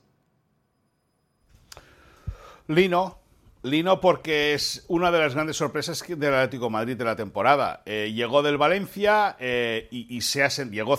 Lino, 2.66 3.18
Lino 3.64 3.98
porque 3.98 4.52
es 4.52 4.84
una 4.88 5.10
de 5.10 5.18
las 5.18 5.32
grandes 5.32 5.56
sorpresas 5.56 6.04
del 6.06 6.34
Atlético 6.34 6.68
Madrid 6.68 6.98
de 6.98 7.04
la 7.04 7.16
temporada. 7.16 7.82
Eh, 7.86 8.12
llegó 8.14 8.42
del 8.42 8.58
Valencia 8.58 9.36
eh, 9.40 9.88
y, 9.90 10.20
se 10.20 10.46
llegó, 10.70 10.98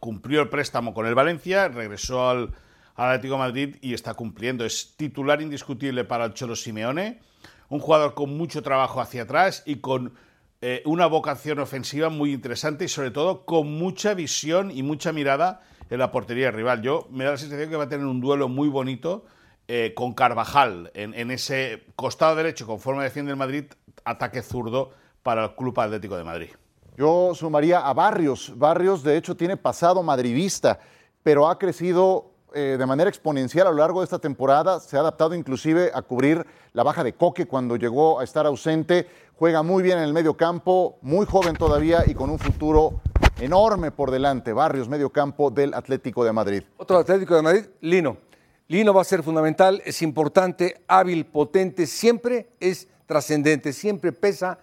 cumplió 0.00 0.40
el 0.40 0.48
préstamo 0.48 0.94
con 0.94 1.04
el 1.04 1.14
Valencia, 1.14 1.68
regresó 1.68 2.30
al, 2.30 2.54
Atlético 2.96 3.36
Madrid 3.36 3.76
y 3.82 3.92
está 3.92 4.14
cumpliendo. 4.14 4.64
Es 4.64 4.96
titular 4.96 5.42
indiscutible 5.42 6.04
para 6.04 6.24
el 6.24 6.32
Cholo 6.32 6.56
Simeone, 6.56 7.20
un 7.68 7.78
jugador 7.78 8.14
con 8.14 8.34
mucho 8.34 8.62
trabajo 8.62 9.02
hacia 9.02 9.24
atrás 9.24 9.64
y 9.66 9.76
con 9.76 10.14
eh, 10.62 10.80
una 10.86 11.04
vocación 11.04 11.58
ofensiva 11.58 12.08
muy 12.08 12.32
interesante 12.32 12.86
y 12.86 12.88
sobre 12.88 13.10
todo 13.10 13.44
con 13.44 13.70
mucha 13.70 14.14
visión 14.14 14.70
y 14.70 14.82
mucha 14.82 15.12
mirada 15.12 15.60
en 15.90 15.98
la 15.98 16.10
portería 16.10 16.50
rival. 16.50 16.80
Yo 16.80 17.06
me 17.10 17.24
da 17.24 17.32
la 17.32 17.36
sensación 17.36 17.68
que 17.68 17.76
va 17.76 17.84
a 17.84 17.88
tener 17.90 18.06
un 18.06 18.22
duelo 18.22 18.48
muy 18.48 18.68
bonito 18.68 19.26
eh, 19.66 19.92
con 19.94 20.12
Carvajal 20.12 20.90
en, 20.94 21.30
ese 21.30 21.84
costado 21.96 22.36
derecho, 22.36 22.66
conforme 22.66 23.04
defiende 23.04 23.30
el 23.30 23.36
Madrid, 23.38 23.64
ataque 24.04 24.42
zurdo 24.42 24.90
para 25.22 25.44
el 25.44 25.54
Club 25.54 25.80
Atlético 25.80 26.16
de 26.16 26.24
Madrid. 26.24 26.50
Yo 26.96 27.34
sumaría 27.34 27.80
a 27.80 27.92
Barrios. 27.94 28.52
Barrios, 28.56 29.02
de 29.02 29.16
hecho, 29.16 29.36
tiene 29.36 29.56
pasado 29.56 30.02
madridista, 30.02 30.78
pero 31.22 31.48
ha 31.48 31.58
crecido 31.58 32.34
eh, 32.52 32.76
de 32.78 32.86
manera 32.86 33.08
exponencial 33.08 33.66
a 33.66 33.70
lo 33.70 33.78
largo 33.78 34.00
de 34.00 34.04
esta 34.04 34.18
temporada. 34.18 34.78
Se 34.78 34.96
ha 34.96 35.00
adaptado 35.00 35.34
inclusive 35.34 35.90
a 35.92 36.02
cubrir 36.02 36.46
la 36.72 36.82
baja 36.82 37.02
de 37.02 37.14
Coque 37.14 37.46
cuando 37.46 37.76
llegó 37.76 38.20
a 38.20 38.24
estar 38.24 38.46
ausente. 38.46 39.08
Juega 39.36 39.62
muy 39.62 39.82
bien 39.82 39.98
en 39.98 40.04
el 40.04 40.12
medio 40.12 40.36
campo, 40.36 40.98
muy 41.02 41.26
joven 41.26 41.56
todavía 41.56 42.04
y 42.06 42.14
con 42.14 42.30
un 42.30 42.38
futuro 42.38 43.00
enorme 43.40 43.90
por 43.90 44.10
delante. 44.10 44.52
Barrios, 44.52 44.88
medio 44.88 45.10
campo 45.10 45.50
del 45.50 45.74
Atlético 45.74 46.22
de 46.24 46.32
Madrid. 46.32 46.62
Otro 46.76 46.98
Atlético 46.98 47.34
de 47.34 47.42
Madrid, 47.42 47.64
Lino. 47.80 48.18
Lino 48.68 48.94
va 48.94 49.02
a 49.02 49.04
ser 49.04 49.22
fundamental, 49.22 49.82
es 49.84 50.00
importante, 50.02 50.82
hábil, 50.88 51.26
potente, 51.26 51.86
siempre 51.86 52.48
es 52.60 52.88
trascendente, 53.06 53.72
siempre 53.72 54.12
pesa 54.12 54.58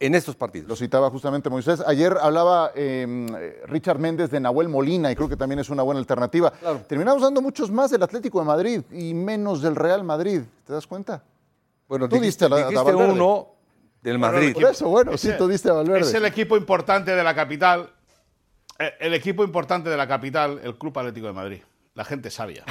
en 0.00 0.14
estos 0.14 0.34
partidos. 0.34 0.68
Lo 0.68 0.74
citaba 0.74 1.10
justamente 1.10 1.48
Moisés. 1.48 1.82
Ayer 1.86 2.16
hablaba 2.20 2.72
eh, 2.74 3.62
Richard 3.66 3.98
Méndez 3.98 4.30
de 4.30 4.40
Nahuel 4.40 4.68
Molina 4.68 5.12
y 5.12 5.14
creo 5.14 5.28
que 5.28 5.36
también 5.36 5.60
es 5.60 5.70
una 5.70 5.82
buena 5.82 6.00
alternativa. 6.00 6.52
Terminamos 6.88 7.22
dando 7.22 7.40
muchos 7.40 7.70
más 7.70 7.90
del 7.90 8.02
Atlético 8.02 8.40
de 8.40 8.46
Madrid 8.46 8.80
y 8.90 9.14
menos 9.14 9.62
del 9.62 9.76
Real 9.76 10.02
Madrid. 10.02 10.42
¿Te 10.66 10.72
das 10.72 10.86
cuenta? 10.86 11.22
Bueno, 11.86 12.08
tú 12.08 12.18
diste, 12.18 12.48
la, 12.48 12.68
uno 12.96 13.48
del 14.00 14.18
Madrid. 14.18 14.54
Por 14.54 14.64
eso, 14.64 14.88
bueno, 14.88 15.16
sí, 15.16 15.30
tú 15.38 15.46
diste 15.46 15.68
a 15.68 15.74
Valverde. 15.74 16.00
Es 16.00 16.14
el 16.14 16.24
equipo 16.24 16.56
importante 16.56 17.12
de 17.12 17.22
la 17.22 17.34
capital. 17.34 17.90
Eh, 18.78 18.92
el 18.98 19.14
equipo 19.14 19.44
importante 19.44 19.88
de 19.88 19.96
la 19.96 20.08
capital, 20.08 20.58
el 20.64 20.76
Club 20.76 20.98
Atlético 20.98 21.26
de 21.28 21.32
Madrid. 21.32 21.62
La 21.94 22.04
gente 22.06 22.30
sabia. 22.30 22.64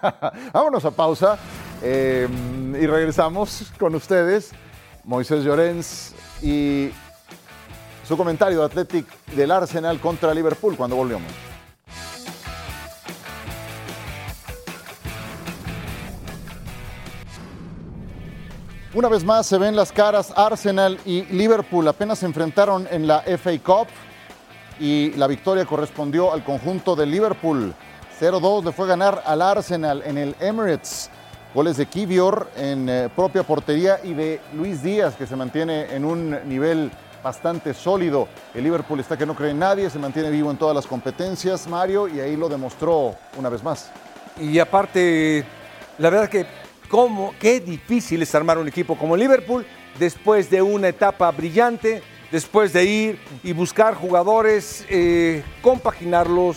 Vámonos 0.52 0.84
a 0.84 0.90
pausa 0.90 1.38
eh, 1.80 2.26
y 2.72 2.86
regresamos 2.86 3.72
con 3.78 3.94
ustedes. 3.94 4.50
Moisés 5.04 5.44
Llorens 5.44 6.12
y 6.42 6.90
su 8.04 8.16
comentario 8.16 8.58
de 8.58 8.64
Athletic 8.64 9.06
del 9.26 9.52
Arsenal 9.52 10.00
contra 10.00 10.34
Liverpool 10.34 10.76
cuando 10.76 10.96
volvemos. 10.96 11.30
Una 18.92 19.08
vez 19.08 19.22
más 19.22 19.46
se 19.46 19.58
ven 19.58 19.76
las 19.76 19.92
caras 19.92 20.32
Arsenal 20.34 20.98
y 21.04 21.22
Liverpool. 21.26 21.86
Apenas 21.86 22.18
se 22.18 22.26
enfrentaron 22.26 22.88
en 22.90 23.06
la 23.06 23.20
FA 23.20 23.56
Cup 23.62 23.86
y 24.80 25.12
la 25.12 25.28
victoria 25.28 25.64
correspondió 25.64 26.32
al 26.32 26.42
conjunto 26.42 26.96
de 26.96 27.06
Liverpool. 27.06 27.72
0-2 28.24 28.64
le 28.64 28.72
fue 28.72 28.86
ganar 28.86 29.22
al 29.26 29.42
Arsenal 29.42 30.02
en 30.06 30.16
el 30.16 30.34
Emirates. 30.40 31.10
Goles 31.54 31.76
de 31.76 31.84
Kivior 31.84 32.50
en 32.56 32.88
eh, 32.88 33.10
propia 33.14 33.42
portería 33.42 34.00
y 34.02 34.14
de 34.14 34.40
Luis 34.54 34.82
Díaz, 34.82 35.14
que 35.14 35.26
se 35.26 35.36
mantiene 35.36 35.94
en 35.94 36.06
un 36.06 36.30
nivel 36.48 36.90
bastante 37.22 37.74
sólido. 37.74 38.26
El 38.54 38.64
Liverpool 38.64 38.98
está 38.98 39.18
que 39.18 39.26
no 39.26 39.36
cree 39.36 39.52
nadie, 39.52 39.90
se 39.90 39.98
mantiene 39.98 40.30
vivo 40.30 40.50
en 40.50 40.56
todas 40.56 40.74
las 40.74 40.86
competencias, 40.86 41.68
Mario, 41.68 42.08
y 42.08 42.18
ahí 42.20 42.34
lo 42.34 42.48
demostró 42.48 43.14
una 43.36 43.50
vez 43.50 43.62
más. 43.62 43.90
Y 44.40 44.58
aparte, 44.58 45.44
la 45.98 46.08
verdad 46.08 46.30
que 46.30 46.46
cómo, 46.88 47.34
qué 47.38 47.60
difícil 47.60 48.22
es 48.22 48.34
armar 48.34 48.56
un 48.56 48.68
equipo 48.68 48.96
como 48.96 49.18
Liverpool 49.18 49.66
después 49.98 50.48
de 50.48 50.62
una 50.62 50.88
etapa 50.88 51.30
brillante, 51.30 52.02
después 52.32 52.72
de 52.72 52.84
ir 52.86 53.18
y 53.42 53.52
buscar 53.52 53.94
jugadores, 53.94 54.86
eh, 54.88 55.44
compaginarlos, 55.60 56.56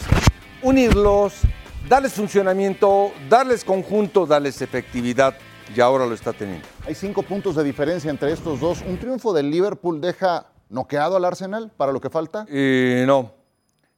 unirlos, 0.62 1.42
darles 1.88 2.14
funcionamiento, 2.14 3.12
darles 3.30 3.64
conjunto, 3.64 4.26
darles 4.26 4.62
efectividad 4.62 5.36
y 5.76 5.82
ahora 5.82 6.06
lo 6.06 6.14
está 6.14 6.34
teniendo. 6.34 6.68
Hay 6.86 6.96
cinco 6.96 7.24
puntos 7.24 7.56
de 7.56 7.64
diferencia 7.64 8.10
entre 8.10 8.32
estos 8.32 8.60
dos. 8.60 8.82
¿Un 8.88 8.98
triunfo 8.98 9.34
del 9.34 9.50
Liverpool 9.52 10.02
deja 10.02 10.48
noqueado 10.70 11.18
al 11.18 11.26
Arsenal 11.26 11.72
para 11.76 11.92
lo 11.92 12.02
que 12.02 12.10
falta? 12.10 12.46
Eh, 12.50 13.04
no, 13.06 13.34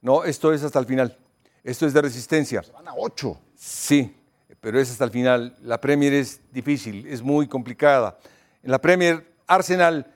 no, 0.02 0.24
esto 0.24 0.52
es 0.52 0.62
hasta 0.62 0.78
el 0.78 0.86
final. 0.86 1.16
Esto 1.62 1.86
es 1.86 1.92
de 1.92 2.02
resistencia. 2.02 2.62
Se 2.62 2.72
van 2.72 2.88
a 2.88 2.94
ocho. 2.96 3.38
Sí, 3.54 4.16
pero 4.60 4.80
es 4.80 4.90
hasta 4.90 5.04
el 5.04 5.10
final. 5.10 5.56
La 5.62 5.80
Premier 5.80 6.12
es 6.14 6.40
difícil, 6.52 7.06
es 7.06 7.22
muy 7.22 7.46
complicada. 7.46 8.18
En 8.62 8.70
la 8.70 8.80
Premier, 8.80 9.34
Arsenal 9.46 10.06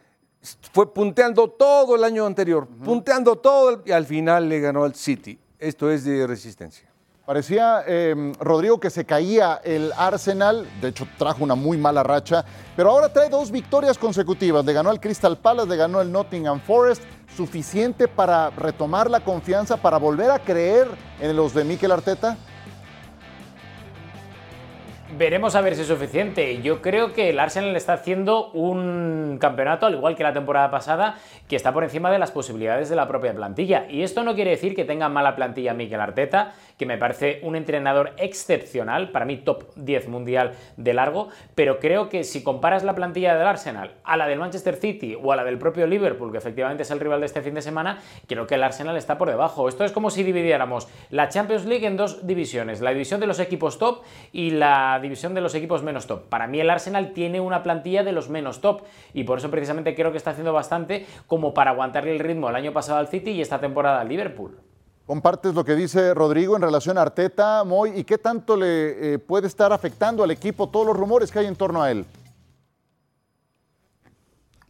fue 0.73 0.93
punteando 0.93 1.49
todo 1.49 1.97
el 1.97 2.05
año 2.05 2.27
anterior, 2.27 2.69
punteando 2.85 3.37
todo 3.37 3.83
y 3.85 3.93
al 3.93 4.05
final 4.05 4.49
le 4.49 4.61
ganó 4.61 4.85
al 4.85 4.95
City. 4.95 5.39
Esto 5.64 5.90
es 5.90 6.05
de 6.05 6.27
resistencia. 6.27 6.87
Parecía, 7.24 7.83
em, 7.87 8.35
Rodrigo, 8.35 8.79
que 8.79 8.90
se 8.90 9.07
caía 9.07 9.62
el 9.64 9.94
Arsenal, 9.96 10.68
de 10.83 10.88
hecho 10.88 11.09
trajo 11.16 11.42
una 11.42 11.55
muy 11.55 11.79
mala 11.79 12.03
racha, 12.03 12.44
pero 12.77 12.90
ahora 12.90 13.11
trae 13.11 13.31
dos 13.31 13.50
victorias 13.50 13.96
consecutivas. 13.96 14.62
Le 14.66 14.74
ganó 14.74 14.90
al 14.90 15.00
Crystal 15.00 15.38
Palace, 15.38 15.66
le 15.66 15.77
ganó 15.77 16.00
al 16.00 16.12
Nottingham 16.12 16.61
Forest, 16.61 17.03
suficiente 17.35 18.09
para 18.09 18.50
retomar 18.50 19.09
la 19.09 19.20
confianza, 19.20 19.79
para 19.79 19.96
volver 19.96 20.31
a 20.31 20.38
creer 20.38 20.87
en 21.18 21.35
los 21.35 21.55
de 21.55 21.64
Mikel 21.64 21.92
Arteta. 21.92 22.37
Veremos 25.16 25.55
a 25.55 25.61
ver 25.61 25.77
si 25.77 25.83
es 25.83 25.87
suficiente. 25.87 26.61
Yo 26.61 26.83
creo 26.83 27.12
que 27.12 27.31
el 27.31 27.38
Arsenal 27.38 27.77
está 27.77 27.92
haciendo 27.92 28.50
un 28.50 29.38
campeonato, 29.40 29.87
al 29.87 29.94
igual 29.94 30.16
que 30.16 30.24
la 30.24 30.33
temporada 30.33 30.72
pasada, 30.72 31.18
que 31.48 31.55
está 31.55 31.72
por 31.72 31.85
encima 31.85 32.11
de 32.11 32.18
las 32.18 32.33
posibilidades 32.33 32.88
de 32.88 32.96
la 32.96 33.07
propia 33.07 33.33
plantilla. 33.33 33.87
Y 33.88 34.03
esto 34.03 34.24
no 34.24 34.35
quiere 34.35 34.50
decir 34.50 34.74
que 34.74 34.85
tenga 34.85 35.09
mala 35.09 35.37
plantilla 35.37 35.72
Mikel 35.72 36.00
Arteta, 36.00 36.55
que 36.77 36.85
me 36.85 36.98
parece 36.98 37.38
un 37.44 37.55
entrenador 37.55 38.12
excepcional, 38.16 39.11
para 39.11 39.24
mí 39.24 39.37
top 39.37 39.72
10 39.77 40.09
mundial 40.09 40.55
de 40.77 40.94
largo, 40.94 41.29
pero 41.55 41.79
creo 41.79 42.09
que 42.09 42.24
si 42.24 42.42
comparas 42.42 42.83
la 42.83 42.96
plantilla 42.96 43.37
del 43.37 43.46
Arsenal 43.46 43.92
a 44.03 44.16
la 44.16 44.27
del 44.27 44.40
Manchester 44.40 44.74
City 44.74 45.16
o 45.22 45.31
a 45.31 45.37
la 45.37 45.44
del 45.44 45.59
propio 45.59 45.87
Liverpool, 45.87 46.33
que 46.33 46.38
efectivamente 46.38 46.83
es 46.83 46.90
el 46.90 46.98
rival 46.98 47.20
de 47.20 47.27
este 47.27 47.40
fin 47.40 47.55
de 47.55 47.62
semana, 47.62 48.00
creo 48.27 48.48
que 48.48 48.57
el 48.57 48.64
Arsenal 48.64 48.96
está 48.96 49.16
por 49.16 49.29
debajo. 49.29 49.68
Esto 49.68 49.85
es 49.85 49.92
como 49.92 50.11
si 50.11 50.24
dividiéramos 50.24 50.88
la 51.11 51.29
Champions 51.29 51.66
League 51.66 51.87
en 51.87 51.96
dos 51.96 52.27
divisiones, 52.27 52.81
la 52.81 52.90
división 52.90 53.20
de 53.20 53.29
los 53.29 53.38
equipos 53.38 53.79
top 53.79 54.03
y 54.33 54.50
la 54.50 54.98
división 55.05 55.35
de 55.35 55.40
los 55.40 55.55
equipos 55.55 55.85
menos 55.85 56.09
top. 56.09 56.25
Para 56.29 56.49
mí 56.49 56.59
el 56.59 56.69
Arsenal 56.69 57.12
tiene 57.12 57.40
una 57.40 57.62
plantilla 57.62 58.03
de 58.03 58.11
los 58.11 58.29
menos 58.29 58.61
top 58.61 58.83
y 59.12 59.23
por 59.23 59.38
eso 59.38 59.51
precisamente 59.51 59.95
creo 59.95 60.11
que 60.11 60.19
está 60.19 60.31
haciendo 60.31 60.53
bastante 60.53 61.07
como 61.29 61.55
para 61.55 61.71
aguantarle 61.71 62.11
el 62.11 62.19
ritmo 62.19 62.49
el 62.49 62.57
año 62.57 62.73
pasado 62.73 62.99
al 62.99 63.07
City 63.07 63.31
y 63.31 63.40
esta 63.40 63.61
temporada 63.61 64.01
al 64.01 64.09
Liverpool. 64.09 64.59
¿Compartes 65.07 65.55
lo 65.55 65.64
que 65.64 65.75
dice 65.75 66.14
Rodrigo 66.14 66.57
en 66.57 66.62
relación 66.62 66.97
a 66.97 67.03
Arteta, 67.03 67.62
Moy, 67.62 67.93
y 67.95 68.05
qué 68.05 68.17
tanto 68.17 68.57
le 68.57 69.14
eh, 69.14 69.19
puede 69.19 69.47
estar 69.47 69.71
afectando 69.71 70.25
al 70.25 70.31
equipo 70.31 70.71
todos 70.71 70.87
los 70.87 70.97
rumores 70.97 71.31
que 71.31 71.40
hay 71.40 71.47
en 71.47 71.57
torno 71.57 71.83
a 71.83 71.90
él? 71.90 72.07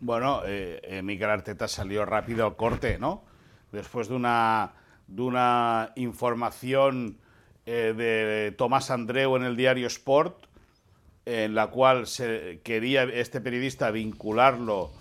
Bueno, 0.01 0.43
eh, 0.45 0.81
eh 0.83 1.03
Miguel 1.03 1.31
Arteta 1.31 1.69
salió 1.69 2.05
rápido 2.05 2.45
al 2.45 2.57
corte, 2.57 2.99
¿no? 2.99 3.23
Después 3.71 4.09
de 4.09 4.17
una, 4.17 4.73
de 5.07 5.23
una 5.23 5.93
información 5.95 7.19
eh, 7.67 7.95
de 7.97 8.53
Tomás 8.53 8.91
Andreu 8.91 9.37
en 9.37 9.45
el 9.45 9.57
diario 9.57 9.87
Sport, 9.87 10.47
en 11.27 11.55
la 11.55 11.69
cual 11.69 12.07
se 12.07 12.61
quería 12.63 13.05
este 13.05 13.41
periodista 13.41 13.91
vincularlo 13.91 14.93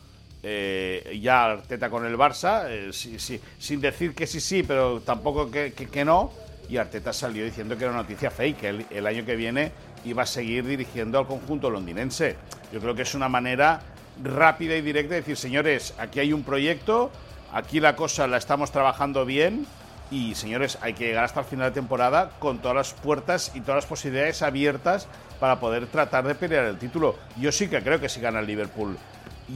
eh, 0.45 1.19
ya 1.21 1.45
Arteta 1.45 1.89
con 1.89 2.06
el 2.06 2.17
Barça, 2.17 2.65
eh, 2.67 2.91
sin 2.91 3.82
decir 3.82 4.13
que 4.13 4.28
sí, 4.28 4.41
sí, 4.41 4.63
pero 4.63 4.99
tampoco 4.99 5.49
que, 5.49 6.06
no. 6.06 6.32
Y 6.69 6.78
Arteta 6.78 7.13
salió 7.13 7.45
diciendo 7.45 7.78
que 7.78 7.86
era 7.86 7.93
noticia 7.93 8.30
fake, 8.30 8.58
que 8.58 8.86
el, 8.89 9.08
año 9.08 9.26
que 9.26 9.36
viene 9.36 9.71
iba 10.06 10.23
a 10.23 10.26
seguir 10.26 10.65
dirigiendo 10.65 11.17
al 11.17 11.28
conjunto 11.28 11.69
londinense. 11.69 12.36
Yo 12.73 12.80
creo 12.82 12.93
que 12.93 13.04
es 13.04 13.15
una 13.15 13.30
manera 13.30 13.82
rápida 14.21 14.76
y 14.76 14.82
directa 14.82 15.15
de 15.15 15.21
decir, 15.21 15.38
señores, 15.38 15.93
aquí 15.97 16.19
hay 16.19 16.34
un 16.34 16.43
proyecto, 16.43 17.10
aquí 17.54 17.80
la 17.80 17.95
cosa 17.95 18.28
la 18.28 18.38
estamos 18.38 18.71
trabajando 18.71 19.26
bien 19.26 19.65
y, 20.13 20.36
señores, 20.36 20.78
hay 20.82 20.93
que 20.93 21.08
llegar 21.08 21.23
hasta 21.23 21.39
el 21.39 21.47
final 21.47 21.71
de 21.71 21.73
temporada 21.73 22.30
con 22.38 22.60
todas 22.60 22.78
las 22.78 22.93
puertas 22.93 23.52
y 23.56 23.62
todas 23.62 23.78
las 23.78 23.86
posibilidades 23.88 24.43
abiertas 24.43 25.08
para 25.39 25.60
poder 25.60 25.88
tratar 25.88 26.28
de 26.28 26.36
pelear 26.36 26.65
el 26.65 26.78
título. 26.78 27.15
Yo 27.36 27.52
sí 27.52 27.67
que 27.67 27.82
creo 27.82 27.99
que 27.99 28.08
si 28.10 28.21
gana 28.21 28.39
el 28.39 28.45
Liverpool 28.45 28.95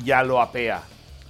ya 0.03 0.23
lo 0.23 0.41
apea. 0.41 0.81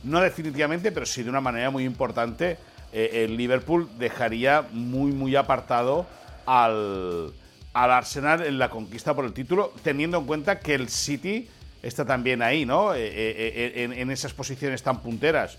No 0.05 0.21
definitivamente, 0.21 0.93
pero 0.93 1.05
sí 1.05 1.23
de 1.23 1.29
una 1.29 1.41
manera 1.41 1.69
muy 1.69 1.83
importante. 1.83 2.57
Eh, 2.93 3.25
el 3.25 3.35
Liverpool 3.35 3.89
dejaría 3.99 4.65
muy, 4.71 5.11
muy 5.11 5.35
apartado 5.35 6.05
al, 6.45 7.33
Arsenal 7.73 8.45
en 8.45 8.57
la 8.57 8.69
conquista 8.69 9.13
por 9.13 9.25
el 9.25 9.33
título, 9.33 9.73
teniendo 9.83 10.19
en 10.19 10.25
cuenta 10.25 10.61
que 10.61 10.73
el 10.73 10.87
City 10.87 11.49
está 11.83 12.05
también 12.05 12.41
ahí, 12.41 12.65
¿no? 12.65 12.95
Eh, 12.95 13.11
eh, 13.13 13.89
en, 13.93 14.09
esas 14.09 14.33
posiciones 14.33 14.81
tan 14.83 15.01
punteras. 15.01 15.57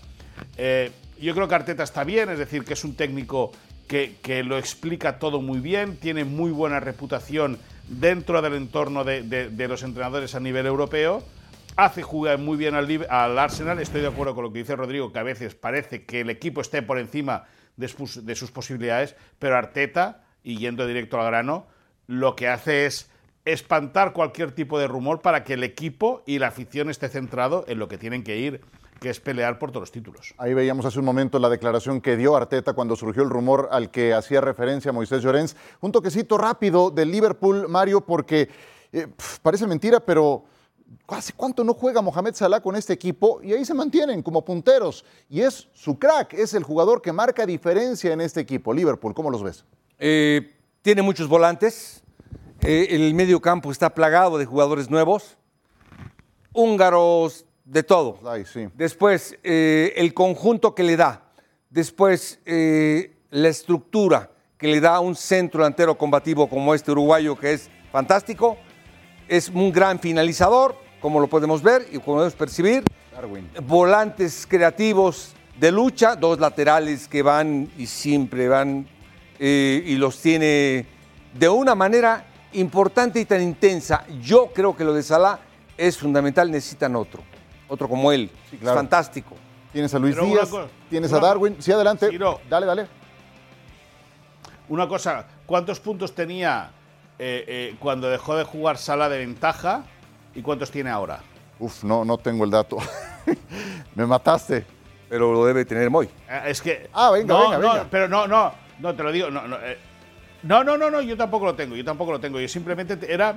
Yo 1.19 1.35
creo 1.35 1.47
que 1.47 1.55
Arteta 1.55 1.83
está 1.83 2.03
bien, 2.03 2.29
es 2.29 2.39
decir, 2.39 2.63
que 2.63 2.73
es 2.73 2.83
un 2.83 2.95
técnico 2.95 3.51
que, 3.87 4.43
lo 4.45 4.57
explica 4.57 5.19
todo 5.19 5.41
muy 5.41 5.59
bien, 5.59 5.97
tiene 5.97 6.23
muy 6.23 6.51
buena 6.51 6.79
reputación 6.79 7.57
dentro 7.87 8.41
del 8.41 8.53
entorno 8.53 9.03
de 9.03 9.67
los 9.67 9.83
entrenadores 9.83 10.35
a 10.35 10.39
nivel 10.39 10.65
europeo 10.65 11.23
hace 11.83 12.03
jugar 12.03 12.39
muy 12.39 12.57
bien 12.57 12.75
al, 12.75 13.39
Arsenal. 13.39 13.79
Estoy 13.79 14.01
de 14.01 14.07
acuerdo 14.07 14.35
con 14.35 14.43
lo 14.43 14.51
que 14.51 14.59
dice 14.59 14.75
Rodrigo, 14.75 15.13
que 15.13 15.19
a 15.19 15.23
veces 15.23 15.55
parece 15.55 16.03
que 16.03 16.21
el 16.21 16.29
equipo 16.29 16.61
esté 16.61 16.81
por 16.81 16.99
encima 16.99 17.45
de 17.77 17.87
sus, 17.87 18.51
posibilidades, 18.51 19.15
pero 19.39 19.55
Arteta, 19.55 20.25
y 20.43 20.57
yendo 20.57 20.85
directo 20.85 21.19
al 21.19 21.27
grano, 21.27 21.67
lo 22.07 22.35
que 22.35 22.49
hace 22.49 22.85
es 22.85 23.09
espantar 23.45 24.13
cualquier 24.13 24.51
tipo 24.51 24.79
de 24.79 24.87
rumor 24.87 25.21
para 25.21 25.43
que 25.43 25.53
el 25.53 25.63
equipo 25.63 26.21
y 26.25 26.39
la 26.39 26.47
afición 26.47 26.89
esté 26.89 27.09
centrado 27.09 27.65
en 27.67 27.79
lo 27.79 27.87
que 27.87 27.97
tienen 27.97 28.23
que 28.23 28.37
ir, 28.37 28.61
que 28.99 29.09
es 29.09 29.19
pelear 29.19 29.59
por 29.59 29.71
todos 29.71 29.83
los 29.83 29.91
títulos. 29.91 30.33
Ahí 30.37 30.53
veíamos 30.53 30.85
hace 30.85 30.99
un 30.99 31.05
momento 31.05 31.39
la 31.39 31.49
declaración 31.49 32.01
que 32.01 32.17
dio 32.17 32.35
Arteta 32.35 32.73
cuando 32.73 32.95
surgió 32.95 33.23
el 33.23 33.29
rumor 33.29 33.69
al 33.71 33.91
que 33.91 34.13
hacía 34.13 34.41
referencia 34.41 34.91
Moisés 34.91 35.23
Llorens. 35.23 35.55
Un 35.81 35.91
toquecito 35.91 36.37
rápido 36.37 36.91
del 36.91 37.11
Liverpool, 37.11 37.67
Mario, 37.69 38.01
porque 38.01 38.49
eh, 38.91 39.07
parece 39.41 39.67
mentira, 39.67 39.99
pero 39.99 40.43
¿Hace 41.07 41.33
cuánto 41.33 41.63
no 41.63 41.73
juega 41.73 42.01
Mohamed 42.01 42.35
Salah 42.35 42.61
con 42.61 42.75
este 42.75 42.93
equipo? 42.93 43.41
Y 43.43 43.53
ahí 43.53 43.65
se 43.65 43.73
mantienen 43.73 44.21
como 44.21 44.43
punteros. 44.43 45.05
Y 45.29 45.41
es 45.41 45.67
su 45.73 45.97
crack, 45.97 46.33
es 46.33 46.53
el 46.53 46.63
jugador 46.63 47.01
que 47.01 47.11
marca 47.11 47.45
diferencia 47.45 48.13
en 48.13 48.21
este 48.21 48.41
equipo. 48.41 48.73
Liverpool, 48.73 49.13
¿cómo 49.13 49.29
los 49.29 49.43
ves? 49.43 49.65
Eh, 49.97 50.55
tiene 50.81 51.01
muchos 51.01 51.27
volantes. 51.27 52.03
Eh, 52.61 52.87
el 52.91 53.13
medio 53.13 53.39
campo 53.39 53.71
está 53.71 53.93
plagado 53.93 54.37
de 54.37 54.45
jugadores 54.45 54.89
nuevos. 54.89 55.37
Húngaros, 56.53 57.45
de 57.69 57.83
todo. 57.83 58.19
Ay, 58.25 58.45
sí. 58.45 58.67
Después, 58.73 59.37
eh, 59.43 59.93
el 59.95 60.13
conjunto 60.13 60.73
que 60.73 60.83
le 60.83 60.97
da. 60.97 61.23
Después, 61.69 62.39
eh, 62.45 63.15
la 63.29 63.47
estructura 63.47 64.31
que 64.57 64.67
le 64.67 64.81
da 64.81 64.95
a 64.95 64.99
un 64.99 65.15
centro 65.15 65.61
delantero 65.61 65.97
combativo 65.97 66.49
como 66.49 66.73
este 66.73 66.91
uruguayo, 66.91 67.37
que 67.37 67.53
es 67.53 67.69
fantástico. 67.91 68.57
Es 69.27 69.49
un 69.49 69.71
gran 69.71 69.99
finalizador, 69.99 70.75
como 70.99 71.19
lo 71.19 71.27
podemos 71.27 71.61
ver 71.61 71.87
y 71.91 71.99
como 71.99 72.17
podemos 72.17 72.33
percibir. 72.33 72.83
Darwin. 73.13 73.47
Volantes 73.63 74.47
creativos 74.47 75.35
de 75.59 75.71
lucha, 75.71 76.15
dos 76.15 76.39
laterales 76.39 77.07
que 77.07 77.21
van 77.21 77.69
y 77.77 77.85
siempre 77.85 78.47
van 78.47 78.87
eh, 79.37 79.83
y 79.85 79.95
los 79.95 80.19
tiene 80.19 80.87
de 81.33 81.49
una 81.49 81.75
manera 81.75 82.25
importante 82.53 83.19
y 83.19 83.25
tan 83.25 83.41
intensa. 83.41 84.05
Yo 84.21 84.47
creo 84.53 84.75
que 84.75 84.83
lo 84.83 84.93
de 84.93 85.03
Salah 85.03 85.39
es 85.77 85.97
fundamental, 85.97 86.49
necesitan 86.51 86.95
otro, 86.95 87.21
otro 87.67 87.87
como 87.87 88.11
él. 88.11 88.29
Sí, 88.49 88.57
claro. 88.57 88.75
Es 88.75 88.79
fantástico. 88.79 89.35
Tienes 89.71 89.93
a 89.93 89.99
Luis 89.99 90.15
Pero 90.15 90.27
Díaz, 90.27 90.49
cosa- 90.49 90.67
tienes 90.89 91.11
una- 91.11 91.19
a 91.19 91.23
Darwin. 91.23 91.55
Sí, 91.59 91.71
adelante. 91.71 92.09
Ciro. 92.09 92.39
Dale, 92.49 92.65
dale. 92.65 92.87
Una 94.67 94.87
cosa, 94.87 95.25
¿cuántos 95.45 95.79
puntos 95.79 96.13
tenía 96.13 96.71
eh, 97.17 97.43
eh, 97.47 97.75
cuando 97.79 98.09
dejó 98.09 98.35
de 98.35 98.43
jugar 98.43 98.77
Sala 98.77 99.09
de 99.09 99.17
ventaja 99.19 99.83
y 100.35 100.41
cuántos 100.41 100.69
tiene 100.71 100.89
ahora? 100.89 101.19
Uf, 101.59 101.83
no, 101.83 102.05
no 102.05 102.17
tengo 102.17 102.45
el 102.45 102.51
dato. 102.51 102.77
Me 103.95 104.05
mataste. 104.05 104.65
Pero 105.09 105.33
lo 105.33 105.43
debe 105.45 105.65
tener 105.65 105.89
Moy. 105.89 106.05
Eh, 106.29 106.41
Es 106.47 106.61
que. 106.61 106.87
Ah, 106.93 107.09
venga, 107.11 107.33
no, 107.33 107.41
venga, 107.49 107.57
no, 107.57 107.73
venga. 107.73 107.87
Pero 107.89 108.07
no, 108.07 108.27
no, 108.27 108.51
no, 108.79 108.95
te 108.95 109.03
lo 109.03 109.11
digo. 109.11 109.29
No, 109.31 109.47
no, 109.47 109.57
eh, 109.57 109.77
no, 110.43 110.63
no, 110.63 110.77
no, 110.77 110.89
no, 110.89 111.01
yo 111.01 111.17
tampoco 111.17 111.45
lo 111.45 111.55
tengo, 111.55 111.75
yo 111.75 111.83
tampoco 111.85 112.11
lo 112.11 112.19
tengo. 112.19 112.39
Yo 112.39 112.47
simplemente 112.47 112.97
te- 112.97 113.11
era. 113.13 113.35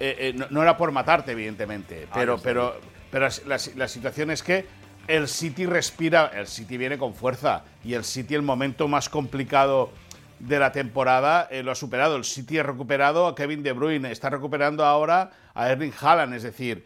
eh, 0.00 0.16
eh, 0.18 0.32
no, 0.36 0.46
no 0.50 0.62
era 0.62 0.76
por 0.76 0.90
matarte, 0.92 1.32
evidentemente. 1.32 2.06
Pero, 2.12 2.38
pero, 2.38 2.74
pero 3.10 3.28
la, 3.46 3.58
la 3.76 3.88
situación 3.88 4.30
es 4.30 4.42
que 4.42 4.66
el 5.08 5.28
City 5.28 5.66
respira, 5.66 6.30
el 6.34 6.46
City 6.46 6.76
viene 6.76 6.98
con 6.98 7.14
fuerza. 7.14 7.64
Y 7.84 7.94
el 7.94 8.04
City, 8.04 8.34
el 8.34 8.42
momento 8.42 8.88
más 8.88 9.08
complicado 9.08 9.90
de 10.38 10.58
la 10.58 10.72
temporada, 10.72 11.48
eh, 11.50 11.62
lo 11.62 11.70
ha 11.70 11.74
superado. 11.74 12.16
El 12.16 12.24
City 12.24 12.58
ha 12.58 12.62
recuperado 12.64 13.26
a 13.26 13.34
Kevin 13.34 13.62
De 13.62 13.72
Bruyne, 13.72 14.10
está 14.10 14.28
recuperando 14.30 14.84
ahora 14.84 15.30
a 15.54 15.70
Erling 15.70 15.92
Haaland, 16.00 16.34
es 16.34 16.42
decir, 16.42 16.84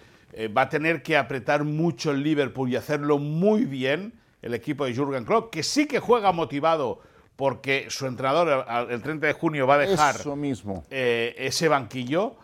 va 0.54 0.62
a 0.62 0.68
tener 0.68 1.02
que 1.02 1.16
apretar 1.16 1.64
mucho 1.64 2.10
el 2.10 2.22
Liverpool 2.22 2.68
y 2.70 2.76
hacerlo 2.76 3.16
muy 3.18 3.64
bien 3.64 4.12
el 4.42 4.52
equipo 4.52 4.84
de 4.84 4.94
Jurgen 4.94 5.24
Klopp, 5.24 5.50
que 5.50 5.62
sí 5.62 5.86
que 5.86 5.98
juega 6.00 6.30
motivado 6.32 7.00
porque 7.36 7.86
su 7.90 8.06
entrenador 8.06 8.66
el 8.90 9.02
30 9.02 9.26
de 9.26 9.32
junio 9.34 9.66
va 9.66 9.74
a 9.74 9.78
dejar 9.78 10.16
Eso 10.16 10.34
mismo. 10.36 10.84
eh, 10.90 11.34
ese 11.38 11.68
banquillo. 11.68 12.36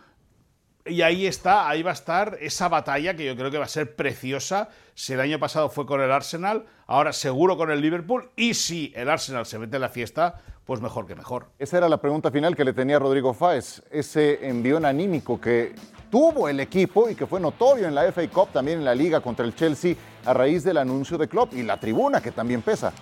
Y 0.84 1.03
ahí 1.03 1.26
está, 1.28 1.68
ahí 1.68 1.82
va 1.84 1.90
a 1.93 1.95
estar 1.95 2.38
esa 2.40 2.68
batalla 2.68 3.14
que 3.14 3.24
yo 3.24 3.36
creo 3.36 3.53
que 3.53 3.59
va 3.59 3.66
a 3.66 3.68
ser 3.68 3.95
preciosa. 3.95 4.68
Si 4.95 5.12
el 5.12 5.20
año 5.20 5.38
pasado 5.38 5.68
fue 5.70 5.86
con 5.86 6.01
el 6.01 6.11
Arsenal, 6.11 6.64
ahora 6.88 7.12
seguro 7.12 7.57
con 7.57 7.70
el 7.70 7.80
Liverpool. 7.80 8.30
Y 8.34 8.55
si 8.55 8.93
el 8.97 9.09
Arsenal 9.09 9.47
se 9.47 9.61
mete 9.61 9.76
en 9.76 9.82
la 9.82 9.88
fiesta, 9.88 10.40
pues 10.64 10.80
mejor 10.80 11.07
que 11.07 11.14
mejor. 11.14 11.47
Esa 11.59 11.78
era 11.78 11.88
la 11.88 12.01
pregunta 12.01 12.32
final 12.32 12.57
que 12.57 12.64
le 12.64 12.72
tenía 12.72 12.99
Rodrigo 12.99 13.32
Fáez. 13.32 13.80
Ese 13.93 14.45
envión 14.49 14.84
anímico 14.84 15.40
que 15.40 15.72
tuvo 16.11 16.49
el 16.49 16.59
equipo 16.59 17.09
y 17.09 17.14
que 17.14 17.28
fue 17.28 17.38
notorio 17.38 17.86
en 17.86 17.95
la 17.95 18.11
FA 18.11 18.28
Cup, 18.28 18.49
también 18.53 18.78
en 18.80 18.84
la 18.84 18.95
liga 18.95 19.20
contra 19.20 19.47
el 19.47 19.55
Chelsea, 19.55 19.95
a 20.26 20.32
raíz 20.34 20.64
del 20.64 20.78
anuncio 20.78 21.16
de 21.16 21.28
Klopp 21.28 21.55
y 21.55 21.62
la 21.62 21.78
tribuna 21.78 22.20
que 22.20 22.32
también 22.32 22.61
pesa. 22.61 22.93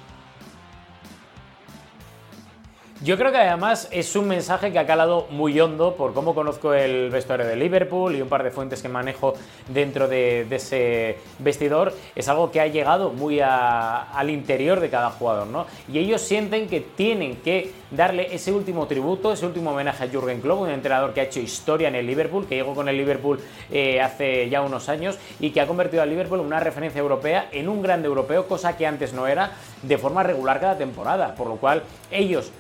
Yo 3.03 3.17
creo 3.17 3.33
que 3.33 3.39
además 3.39 3.89
es 3.93 4.15
un 4.15 4.29
mensaje 4.29 4.73
que 4.73 4.79
ha 4.79 4.85
calado 4.85 5.27
muy 5.31 5.59
hondo 5.59 5.95
por 5.95 6.13
cómo 6.13 6.35
conozco 6.35 6.75
el 6.75 7.09
vestuario 7.09 7.47
de 7.47 7.57
Liverpool 7.57 8.15
y 8.15 8.21
un 8.21 8.29
par 8.29 8.43
de 8.43 8.51
fuentes 8.51 8.83
que 8.83 8.91
manejo 8.91 9.33
dentro 9.69 10.07
de, 10.07 10.47
ese 10.51 11.17
vestidor. 11.39 11.95
Es 12.15 12.29
algo 12.29 12.51
que 12.51 12.61
ha 12.61 12.67
llegado 12.67 13.09
muy 13.11 13.41
al 13.41 14.29
interior 14.29 14.81
de 14.81 14.91
cada 14.91 15.09
jugador, 15.13 15.47
¿no? 15.47 15.65
Y 15.91 15.99
ellos 15.99 16.21
sienten 16.21 16.69
que 16.69 16.81
tienen 16.81 17.37
que 17.37 17.73
darle 17.91 18.35
ese 18.35 18.53
último 18.53 18.87
tributo, 18.87 19.33
ese 19.33 19.47
último 19.47 19.71
homenaje 19.71 20.05
a 20.05 20.09
Jürgen 20.09 20.43
Klopp, 20.43 20.61
un 20.61 20.69
entrenador 20.71 21.15
que 21.15 21.23
ha 21.23 21.25
hecho 21.25 21.41
historia 21.41 21.89
en 21.89 21.95
el 21.95 22.07
Liverpool, 22.07 22.47
que 22.47 22.57
llegó 22.57 22.75
con 22.75 22.87
el 22.91 22.99
Liverpool 22.99 23.41
eh, 23.71 24.03
hace 24.03 24.51
ya 24.51 24.61
unos 24.61 24.91
años 24.91 25.19
y 25.41 25.53
que 25.53 25.63
ha 25.63 25.67
convertido 25.67 26.03
al 26.03 26.11
Liverpool 26.11 26.41
en 26.41 26.47
una 26.47 26.61
referencia 26.61 27.01
europea, 27.01 27.49
en 27.51 27.71
un 27.71 27.81
grande 27.81 28.09
europeo, 28.09 28.47
cosa 28.47 28.77
que 28.77 28.87
antes 28.87 29.15
no 29.15 29.27
era, 29.27 29.53
de 29.83 29.97
forma 29.97 30.23
regular 30.23 30.61
cada 30.61 30.77
temporada. 30.77 31.35
Por 31.35 31.47
lo 31.47 31.57
cual 31.57 31.83
ellos 32.11 32.53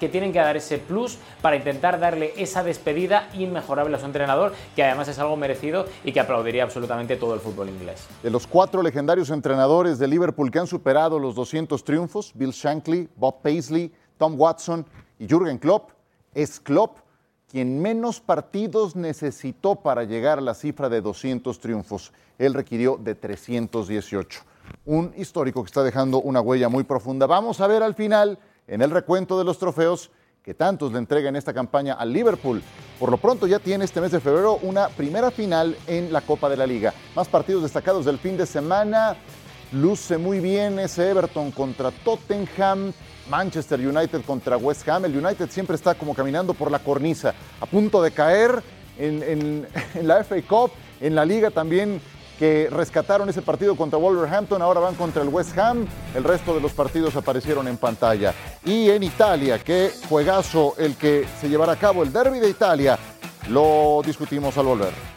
que 0.00 0.08
tienen 0.08 0.32
que 0.32 0.38
dar 0.38 0.56
ese 0.56 0.78
plus 0.78 1.18
para 1.42 1.56
intentar 1.56 1.98
darle 1.98 2.32
esa 2.36 2.62
despedida 2.62 3.28
inmejorable 3.34 3.96
a 3.96 3.98
su 4.00 4.06
entrenador, 4.06 4.52
que 4.74 4.82
además 4.82 5.08
es 5.08 5.18
algo 5.18 5.36
merecido 5.36 5.86
y 6.04 6.12
que 6.12 6.20
aplaudiría 6.20 6.62
absolutamente 6.62 7.16
todo 7.16 7.34
el 7.34 7.40
fútbol 7.40 7.68
inglés. 7.68 8.06
De 8.22 8.30
los 8.30 8.46
cuatro 8.46 8.82
legendarios 8.82 9.30
entrenadores 9.30 9.98
de 9.98 10.08
Liverpool 10.08 10.50
que 10.50 10.58
han 10.58 10.66
superado 10.66 11.18
los 11.18 11.34
200 11.34 11.82
triunfos, 11.84 12.32
Bill 12.34 12.50
Shankly, 12.50 13.08
Bob 13.16 13.42
Paisley, 13.42 13.92
Tom 14.18 14.34
Watson 14.38 14.86
y 15.18 15.26
Jürgen 15.26 15.58
Klopp, 15.58 15.90
es 16.34 16.60
Klopp 16.60 16.98
quien 17.54 17.80
menos 17.80 18.20
partidos 18.20 18.96
necesitó 18.96 19.76
para 19.76 20.02
llegar 20.02 20.38
a 20.38 20.40
la 20.40 20.54
cifra 20.54 20.88
de 20.88 21.00
200 21.00 21.60
triunfos. 21.60 22.12
Él 22.36 22.52
requirió 22.52 22.96
de 22.96 23.14
318. 23.14 24.40
Un 24.86 25.12
histórico 25.16 25.62
que 25.62 25.68
está 25.68 25.84
dejando 25.84 26.20
una 26.20 26.40
huella 26.40 26.68
muy 26.68 26.82
profunda. 26.82 27.26
Vamos 27.26 27.60
a 27.60 27.68
ver 27.68 27.84
al 27.84 27.94
final, 27.94 28.40
en 28.66 28.82
el 28.82 28.90
recuento 28.90 29.38
de 29.38 29.44
los 29.44 29.58
trofeos, 29.58 30.10
que 30.42 30.52
tantos 30.54 30.92
le 30.92 30.98
entrega 30.98 31.28
en 31.30 31.36
esta 31.36 31.54
campaña 31.54 31.94
al 31.94 32.12
Liverpool. 32.12 32.62
Por 33.00 33.10
lo 33.10 33.16
pronto 33.16 33.46
ya 33.46 33.58
tiene 33.58 33.84
este 33.86 34.00
mes 34.00 34.12
de 34.12 34.20
febrero 34.20 34.58
una 34.62 34.88
primera 34.88 35.30
final 35.30 35.74
en 35.86 36.12
la 36.12 36.20
Copa 36.20 36.50
de 36.50 36.56
la 36.58 36.66
Liga. 36.66 36.92
Más 37.16 37.28
partidos 37.28 37.62
destacados 37.62 38.04
del 38.04 38.18
fin 38.18 38.36
de 38.36 38.44
semana. 38.46 39.16
Luce 39.72 40.18
muy 40.18 40.40
bien 40.40 40.78
ese 40.78 41.10
Everton 41.10 41.50
contra 41.50 41.90
Tottenham. 41.90 42.92
Manchester 43.30 43.80
United 43.80 44.20
contra 44.26 44.58
West 44.58 44.86
Ham. 44.86 45.06
El 45.06 45.16
United 45.16 45.48
siempre 45.50 45.76
está 45.76 45.94
como 45.94 46.14
caminando 46.14 46.52
por 46.52 46.70
la 46.70 46.78
cornisa, 46.78 47.34
a 47.58 47.64
punto 47.64 48.02
de 48.02 48.10
caer 48.10 48.62
en, 48.98 49.22
en- 49.22 49.66
en 49.94 50.06
la 50.06 50.22
FA 50.24 50.36
Cup, 50.46 50.70
en 51.00 51.14
la 51.14 51.24
liga 51.24 51.50
también 51.50 52.02
que 52.38 52.68
rescataron 52.70 53.28
ese 53.28 53.42
partido 53.42 53.76
contra 53.76 53.98
Wolverhampton, 53.98 54.60
ahora 54.62 54.80
van 54.80 54.94
contra 54.94 55.22
el 55.22 55.28
West 55.28 55.56
Ham, 55.58 55.86
el 56.14 56.24
resto 56.24 56.54
de 56.54 56.60
los 56.60 56.72
partidos 56.72 57.16
aparecieron 57.16 57.68
en 57.68 57.76
pantalla. 57.76 58.34
Y 58.64 58.90
en 58.90 59.02
Italia, 59.02 59.58
qué 59.58 59.90
juegazo 60.08 60.74
el 60.78 60.96
que 60.96 61.26
se 61.40 61.48
llevará 61.48 61.72
a 61.72 61.76
cabo, 61.76 62.02
el 62.02 62.12
Derby 62.12 62.40
de 62.40 62.50
Italia, 62.50 62.98
lo 63.48 64.02
discutimos 64.04 64.56
al 64.58 64.66
volver. 64.66 65.14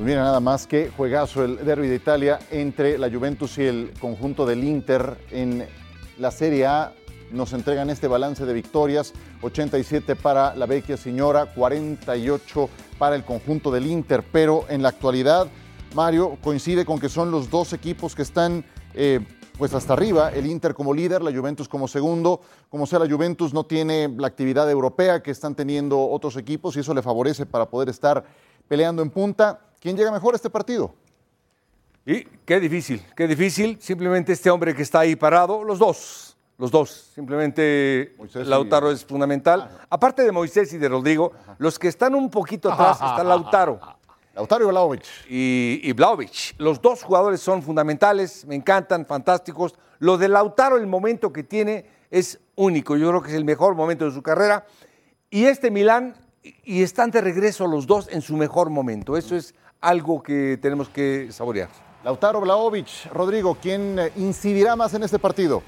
Pues 0.00 0.08
mira, 0.08 0.22
nada 0.22 0.40
más 0.40 0.66
que 0.66 0.88
juegazo 0.96 1.44
el 1.44 1.62
derby 1.62 1.86
de 1.86 1.96
Italia 1.96 2.38
entre 2.50 2.96
la 2.96 3.10
Juventus 3.10 3.58
y 3.58 3.66
el 3.66 3.92
conjunto 4.00 4.46
del 4.46 4.64
Inter 4.64 5.18
en 5.30 5.68
la 6.20 6.30
Serie 6.30 6.66
A. 6.66 6.92
Nos 7.32 7.52
entregan 7.52 7.90
este 7.90 8.08
balance 8.08 8.44
de 8.44 8.52
victorias, 8.52 9.12
87 9.42 10.16
para 10.16 10.54
la 10.54 10.66
Vecchia 10.66 10.96
Señora, 10.96 11.46
48 11.46 12.68
para 12.98 13.16
el 13.16 13.24
conjunto 13.24 13.70
del 13.70 13.86
Inter, 13.86 14.24
pero 14.30 14.66
en 14.68 14.82
la 14.82 14.90
actualidad, 14.90 15.48
Mario, 15.94 16.38
coincide 16.42 16.84
con 16.84 16.98
que 16.98 17.08
son 17.08 17.30
los 17.30 17.48
dos 17.48 17.72
equipos 17.72 18.14
que 18.14 18.22
están 18.22 18.64
eh, 18.94 19.20
pues 19.56 19.72
hasta 19.74 19.92
arriba, 19.92 20.30
el 20.30 20.46
Inter 20.46 20.74
como 20.74 20.92
líder, 20.92 21.22
la 21.22 21.32
Juventus 21.32 21.68
como 21.68 21.86
segundo, 21.86 22.40
como 22.68 22.86
sea 22.86 22.98
la 22.98 23.08
Juventus 23.08 23.54
no 23.54 23.64
tiene 23.64 24.08
la 24.18 24.26
actividad 24.26 24.68
europea 24.70 25.22
que 25.22 25.30
están 25.30 25.54
teniendo 25.54 26.00
otros 26.08 26.36
equipos 26.36 26.76
y 26.76 26.80
eso 26.80 26.94
le 26.94 27.02
favorece 27.02 27.46
para 27.46 27.70
poder 27.70 27.88
estar 27.88 28.24
peleando 28.66 29.02
en 29.02 29.10
punta. 29.10 29.60
¿Quién 29.78 29.96
llega 29.96 30.10
mejor 30.10 30.34
a 30.34 30.36
este 30.36 30.50
partido? 30.50 30.94
Y 32.06 32.24
qué 32.44 32.58
difícil, 32.60 33.04
qué 33.16 33.26
difícil. 33.28 33.78
Simplemente 33.80 34.32
este 34.32 34.50
hombre 34.50 34.74
que 34.74 34.82
está 34.82 35.00
ahí 35.00 35.16
parado, 35.16 35.62
los 35.64 35.78
dos, 35.78 36.36
los 36.58 36.70
dos. 36.70 37.10
Simplemente 37.14 38.14
Moisés 38.18 38.46
y- 38.46 38.50
Lautaro 38.50 38.90
es 38.90 39.04
fundamental. 39.04 39.70
Aparte 39.88 40.22
de 40.22 40.32
Moisés 40.32 40.72
y 40.72 40.78
de 40.78 40.88
Rodrigo, 40.88 41.32
los 41.58 41.78
que 41.78 41.88
están 41.88 42.14
un 42.14 42.30
poquito 42.30 42.72
atrás 42.72 42.96
está 42.96 43.22
Lautaro 43.24 43.80
Lautaro 44.34 44.94
y, 45.28 45.80
y 45.82 45.92
Vlahovic. 45.92 46.54
Los 46.58 46.80
dos 46.80 47.02
jugadores 47.02 47.40
son 47.40 47.62
fundamentales, 47.62 48.46
me 48.46 48.54
encantan, 48.54 49.04
fantásticos. 49.04 49.74
Lo 49.98 50.16
de 50.16 50.28
Lautaro, 50.28 50.76
el 50.78 50.86
momento 50.86 51.32
que 51.32 51.42
tiene 51.42 51.84
es 52.10 52.40
único. 52.54 52.96
Yo 52.96 53.08
creo 53.08 53.22
que 53.22 53.28
es 53.30 53.34
el 53.34 53.44
mejor 53.44 53.74
momento 53.74 54.06
de 54.06 54.12
su 54.12 54.22
carrera. 54.22 54.64
Y 55.28 55.44
este 55.44 55.70
Milán, 55.70 56.14
y 56.42 56.54
y 56.64 56.82
están 56.82 57.10
de 57.10 57.20
regreso 57.20 57.66
los 57.66 57.86
dos 57.86 58.08
en 58.10 58.22
su 58.22 58.36
mejor 58.36 58.70
momento. 58.70 59.16
Eso 59.16 59.36
es 59.36 59.54
algo 59.80 60.22
que 60.22 60.58
tenemos 60.62 60.88
que 60.88 61.28
saborear. 61.32 61.68
Lautaro 62.02 62.40
Blaovic, 62.40 63.12
Rodrigo, 63.12 63.58
¿quién 63.60 63.98
eh, 63.98 64.12
incidirá 64.16 64.74
más 64.74 64.94
en 64.94 65.02
este 65.02 65.18
partido? 65.18 65.62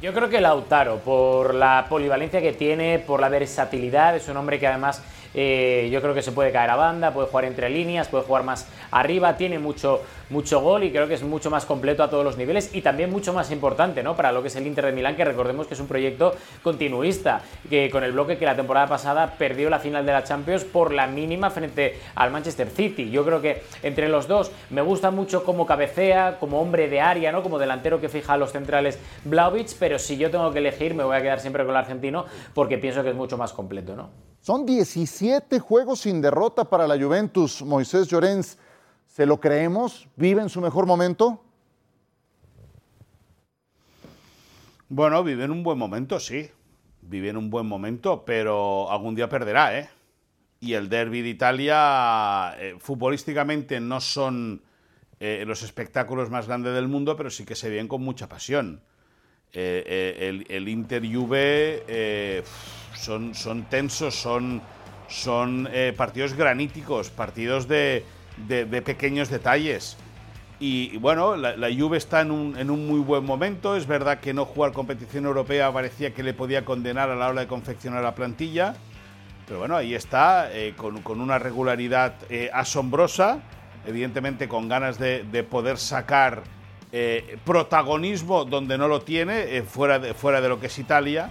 Yo 0.00 0.14
creo 0.14 0.30
que 0.30 0.40
Lautaro, 0.40 0.98
por 1.00 1.54
la 1.54 1.86
polivalencia 1.88 2.40
que 2.40 2.54
tiene, 2.54 2.98
por 2.98 3.20
la 3.20 3.28
versatilidad, 3.28 4.16
es 4.16 4.28
un 4.28 4.38
hombre 4.38 4.58
que 4.58 4.66
además 4.66 5.02
eh, 5.36 5.90
yo 5.92 6.00
creo 6.00 6.14
que 6.14 6.22
se 6.22 6.32
puede 6.32 6.50
caer 6.50 6.70
a 6.70 6.76
banda, 6.76 7.12
puede 7.12 7.28
jugar 7.28 7.44
entre 7.44 7.68
líneas, 7.68 8.08
puede 8.08 8.24
jugar 8.24 8.42
más 8.42 8.66
arriba, 8.90 9.36
tiene 9.36 9.58
mucho, 9.58 10.00
mucho 10.30 10.60
gol 10.60 10.84
y 10.84 10.90
creo 10.90 11.06
que 11.06 11.14
es 11.14 11.22
mucho 11.22 11.50
más 11.50 11.66
completo 11.66 12.02
a 12.02 12.08
todos 12.08 12.24
los 12.24 12.38
niveles 12.38 12.74
y 12.74 12.80
también 12.80 13.10
mucho 13.10 13.34
más 13.34 13.50
importante 13.50 14.02
¿no? 14.02 14.16
para 14.16 14.32
lo 14.32 14.40
que 14.40 14.48
es 14.48 14.56
el 14.56 14.66
Inter 14.66 14.86
de 14.86 14.92
Milán, 14.92 15.14
que 15.14 15.26
recordemos 15.26 15.66
que 15.66 15.74
es 15.74 15.80
un 15.80 15.88
proyecto 15.88 16.34
continuista, 16.62 17.42
que 17.68 17.90
con 17.90 18.02
el 18.02 18.12
bloque 18.12 18.38
que 18.38 18.46
la 18.46 18.56
temporada 18.56 18.86
pasada 18.86 19.34
perdió 19.36 19.68
la 19.68 19.78
final 19.78 20.06
de 20.06 20.12
la 20.12 20.24
Champions 20.24 20.64
por 20.64 20.94
la 20.94 21.06
mínima 21.06 21.50
frente 21.50 22.00
al 22.14 22.30
Manchester 22.30 22.70
City. 22.70 23.10
Yo 23.10 23.22
creo 23.22 23.42
que 23.42 23.62
entre 23.82 24.08
los 24.08 24.26
dos 24.28 24.50
me 24.70 24.80
gusta 24.80 25.10
mucho 25.10 25.44
como 25.44 25.66
cabecea, 25.66 26.38
como 26.40 26.62
hombre 26.62 26.88
de 26.88 27.02
área, 27.02 27.30
¿no? 27.30 27.42
como 27.42 27.58
delantero 27.58 28.00
que 28.00 28.08
fija 28.08 28.32
a 28.32 28.36
los 28.38 28.52
centrales 28.52 28.98
Blaovic, 29.24 29.76
pero 29.78 29.98
si 29.98 30.16
yo 30.16 30.30
tengo 30.30 30.50
que 30.50 30.60
elegir 30.60 30.94
me 30.94 31.04
voy 31.04 31.16
a 31.16 31.20
quedar 31.20 31.40
siempre 31.40 31.62
con 31.64 31.72
el 31.72 31.76
argentino 31.76 32.24
porque 32.54 32.78
pienso 32.78 33.02
que 33.02 33.10
es 33.10 33.14
mucho 33.14 33.36
más 33.36 33.52
completo. 33.52 33.94
¿no? 33.94 34.35
Son 34.46 34.64
17 34.64 35.58
juegos 35.58 36.02
sin 36.02 36.22
derrota 36.22 36.70
para 36.70 36.86
la 36.86 36.96
Juventus. 36.96 37.62
Moisés 37.62 38.06
Llorens, 38.06 38.56
¿se 39.04 39.26
lo 39.26 39.40
creemos? 39.40 40.06
¿Vive 40.14 40.40
en 40.40 40.48
su 40.48 40.60
mejor 40.60 40.86
momento? 40.86 41.42
Bueno, 44.88 45.24
vive 45.24 45.42
en 45.42 45.50
un 45.50 45.64
buen 45.64 45.76
momento, 45.76 46.20
sí. 46.20 46.48
Vive 47.02 47.30
en 47.30 47.38
un 47.38 47.50
buen 47.50 47.66
momento, 47.66 48.24
pero 48.24 48.88
algún 48.88 49.16
día 49.16 49.28
perderá, 49.28 49.80
¿eh? 49.80 49.90
Y 50.60 50.74
el 50.74 50.88
derby 50.88 51.22
de 51.22 51.30
Italia, 51.30 52.54
eh, 52.56 52.76
futbolísticamente, 52.78 53.80
no 53.80 54.00
son 54.00 54.62
eh, 55.18 55.42
los 55.44 55.64
espectáculos 55.64 56.30
más 56.30 56.46
grandes 56.46 56.72
del 56.72 56.86
mundo, 56.86 57.16
pero 57.16 57.30
sí 57.30 57.44
que 57.44 57.56
se 57.56 57.68
ven 57.68 57.88
con 57.88 58.00
mucha 58.00 58.28
pasión. 58.28 58.80
Eh, 59.52 60.18
el, 60.20 60.46
el, 60.48 60.68
Inter 60.68 61.02
Juve 61.02 62.44
son, 62.96 63.34
son 63.34 63.64
tensos, 63.64 64.14
son, 64.14 64.62
son 65.08 65.68
eh, 65.72 65.92
partidos 65.96 66.34
graníticos, 66.34 67.10
partidos 67.10 67.68
de, 67.68 68.04
de, 68.48 68.82
pequeños 68.82 69.28
detalles. 69.28 69.96
Y, 70.58 70.96
bueno, 70.98 71.36
la, 71.36 71.68
Juve 71.76 71.98
está 71.98 72.22
en 72.22 72.30
un, 72.30 72.56
en 72.56 72.70
un, 72.70 72.86
muy 72.86 73.00
buen 73.00 73.24
momento. 73.24 73.76
Es 73.76 73.86
verdad 73.86 74.20
que 74.20 74.32
no 74.32 74.46
jugar 74.46 74.72
competición 74.72 75.26
europea 75.26 75.70
parecía 75.70 76.14
que 76.14 76.22
le 76.22 76.32
podía 76.32 76.64
condenar 76.64 77.10
a 77.10 77.16
la 77.16 77.28
hora 77.28 77.42
de 77.42 77.46
confeccionar 77.46 78.02
la 78.02 78.14
plantilla. 78.14 78.74
Pero 79.46 79.60
bueno, 79.60 79.76
ahí 79.76 79.94
está, 79.94 80.50
eh, 80.52 80.72
con, 80.76 81.02
con, 81.02 81.20
una 81.20 81.38
regularidad 81.38 82.14
eh, 82.30 82.50
asombrosa, 82.52 83.40
evidentemente 83.86 84.48
con 84.48 84.68
ganas 84.68 84.98
de, 84.98 85.22
de 85.24 85.42
poder 85.42 85.78
sacar 85.78 86.42
protagonismo 87.44 88.46
donde 88.46 88.78
no 88.78 88.88
lo 88.88 89.02
tiene, 89.02 89.62
fuera, 89.64 89.98
de, 89.98 90.14
fuera 90.14 90.40
de 90.40 90.48
lo 90.48 90.58
que 90.58 90.68
es 90.68 90.78
Italia 90.78 91.28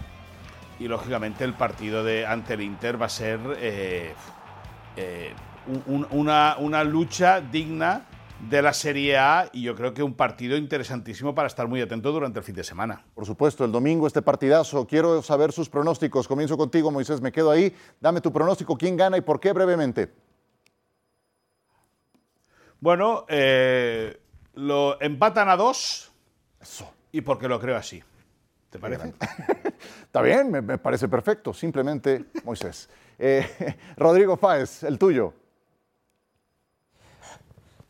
y 0.79 0.87
lógicamente 0.87 1.43
el 1.43 1.53
partido 1.53 2.03
de, 2.03 2.25
ante 2.25 2.53
el 2.53 2.61
Inter 2.61 3.01
va 3.01 3.05
a 3.05 3.09
ser 3.09 3.39
eh, 3.57 4.13
eh, 4.97 5.33
una, 5.87 6.57
una, 6.59 6.83
lucha 6.83 7.41
digna 7.41 8.05
de 8.49 8.61
la 8.61 8.73
Serie 8.73 9.17
A 9.17 9.49
y 9.53 9.63
yo 9.63 9.75
creo 9.75 9.93
que 9.93 10.03
un 10.03 10.13
partido 10.13 10.57
interesantísimo 10.57 11.33
para 11.33 11.47
estar 11.47 11.67
muy 11.67 11.81
atento 11.81 12.11
durante 12.11 12.39
el 12.39 12.45
fin 12.45 12.55
de 12.55 12.63
semana. 12.63 13.03
Por 13.13 13.25
supuesto, 13.25 13.65
el 13.65 13.71
domingo 13.71 14.05
este 14.05 14.21
partidazo. 14.21 14.85
Quiero 14.85 15.21
saber 15.21 15.51
sus 15.51 15.69
pronósticos. 15.69 16.27
Comienzo 16.27 16.57
contigo, 16.57 16.91
Moisés, 16.91 17.21
me 17.21 17.31
quedo 17.31 17.49
ahí. 17.49 17.73
Dame 17.99 18.21
tu 18.21 18.31
pronóstico, 18.31 18.77
quién 18.77 18.97
gana 18.97 19.17
y 19.17 19.21
por 19.21 19.39
qué 19.39 19.53
brevemente. 19.53 20.13
Bueno, 22.79 23.25
eh, 23.29 24.19
lo 24.53 25.01
empatan 25.01 25.49
a 25.49 25.55
dos 25.55 26.11
Eso. 26.61 26.91
y 27.11 27.21
porque 27.21 27.47
lo 27.47 27.59
creo 27.59 27.77
así. 27.77 28.03
¿Te 28.75 28.79
parece? 28.79 29.13
Está 30.03 30.21
bien, 30.21 30.51
me, 30.51 30.77
parece 30.77 31.07
perfecto. 31.07 31.53
Simplemente, 31.53 32.25
Moisés. 32.43 32.89
Eh, 33.17 33.47
Rodrigo 33.95 34.35
Fáez, 34.35 34.83
el 34.83 34.99
tuyo. 34.99 35.33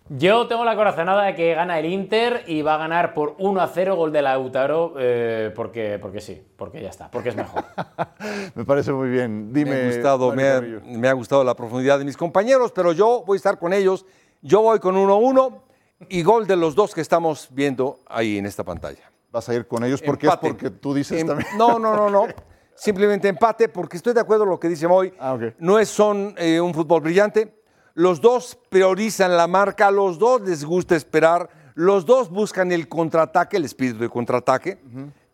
Yo 0.09 0.45
tengo 0.45 0.63
la 0.63 0.75
corazonada 0.75 1.23
de 1.23 1.33
que 1.33 1.55
gana 1.55 1.79
el 1.79 1.87
Inter 1.87 2.43
y 2.45 2.61
va 2.61 2.75
a 2.75 2.77
ganar 2.77 3.15
por 3.15 3.33
1 3.39 3.59
a 3.59 3.67
0 3.67 3.95
gol 3.95 4.11
de 4.11 4.21
Lautaro, 4.21 4.93
eh, 4.99 5.51
porque, 5.55 5.97
porque 5.99 6.21
sí, 6.21 6.39
porque 6.55 6.83
ya 6.83 6.89
está, 6.89 7.09
porque 7.09 7.29
es 7.29 7.35
mejor. 7.35 7.65
me 8.53 8.63
parece 8.63 8.91
muy 8.91 9.09
bien. 9.09 9.51
Dime. 9.51 9.71
Me 9.71 9.81
ha, 9.81 9.87
gustado, 9.87 10.35
me, 10.35 10.47
ha, 10.47 10.61
me 10.61 11.07
ha, 11.07 11.13
gustado 11.13 11.43
la 11.43 11.55
profundidad 11.55 11.97
de 11.97 12.05
mis 12.05 12.15
compañeros, 12.15 12.71
pero 12.71 12.91
yo 12.91 13.23
voy 13.25 13.37
a 13.37 13.37
estar 13.37 13.57
con 13.57 13.73
ellos. 13.73 14.05
Yo 14.43 14.61
voy 14.61 14.77
con 14.77 14.95
1-1 14.95 15.61
y 16.09 16.21
gol 16.21 16.45
de 16.45 16.57
los 16.57 16.75
dos 16.75 16.93
que 16.93 17.01
estamos 17.01 17.47
viendo 17.49 18.01
ahí 18.05 18.37
en 18.37 18.45
esta 18.45 18.63
pantalla 18.63 19.14
vas 19.35 19.49
a 19.49 19.53
ir 19.53 19.67
con 19.67 19.83
ellos 19.83 20.01
porque 20.01 20.27
es 20.27 20.37
porque 20.37 20.69
tú 20.69 20.93
dices 20.93 21.19
em, 21.19 21.27
también. 21.27 21.49
No, 21.57 21.77
no, 21.77 21.95
no, 21.95 22.09
no. 22.09 22.27
Simplemente 22.75 23.27
empate 23.27 23.67
porque 23.69 23.97
estoy 23.97 24.13
de 24.13 24.21
acuerdo 24.21 24.43
con 24.43 24.51
lo 24.51 24.59
que 24.59 24.69
dice 24.69 24.87
Moy. 24.87 25.13
Ah, 25.19 25.37
No 25.59 25.77
es 25.77 25.89
son 25.89 26.33
eh, 26.37 26.59
un 26.59 26.73
fútbol 26.73 27.01
brillante. 27.01 27.61
Los 27.93 28.19
dos 28.21 28.57
priorizan 28.69 29.35
la 29.37 29.47
marca, 29.47 29.91
los 29.91 30.17
dos 30.19 30.41
les 30.41 30.65
gusta 30.65 30.95
esperar, 30.95 31.49
los 31.75 32.05
dos 32.05 32.29
buscan 32.29 32.71
el 32.71 32.89
contraataque, 32.89 33.57
el 33.57 33.65
espíritu 33.65 33.99
de 33.99 34.09
contraataque. 34.09 34.79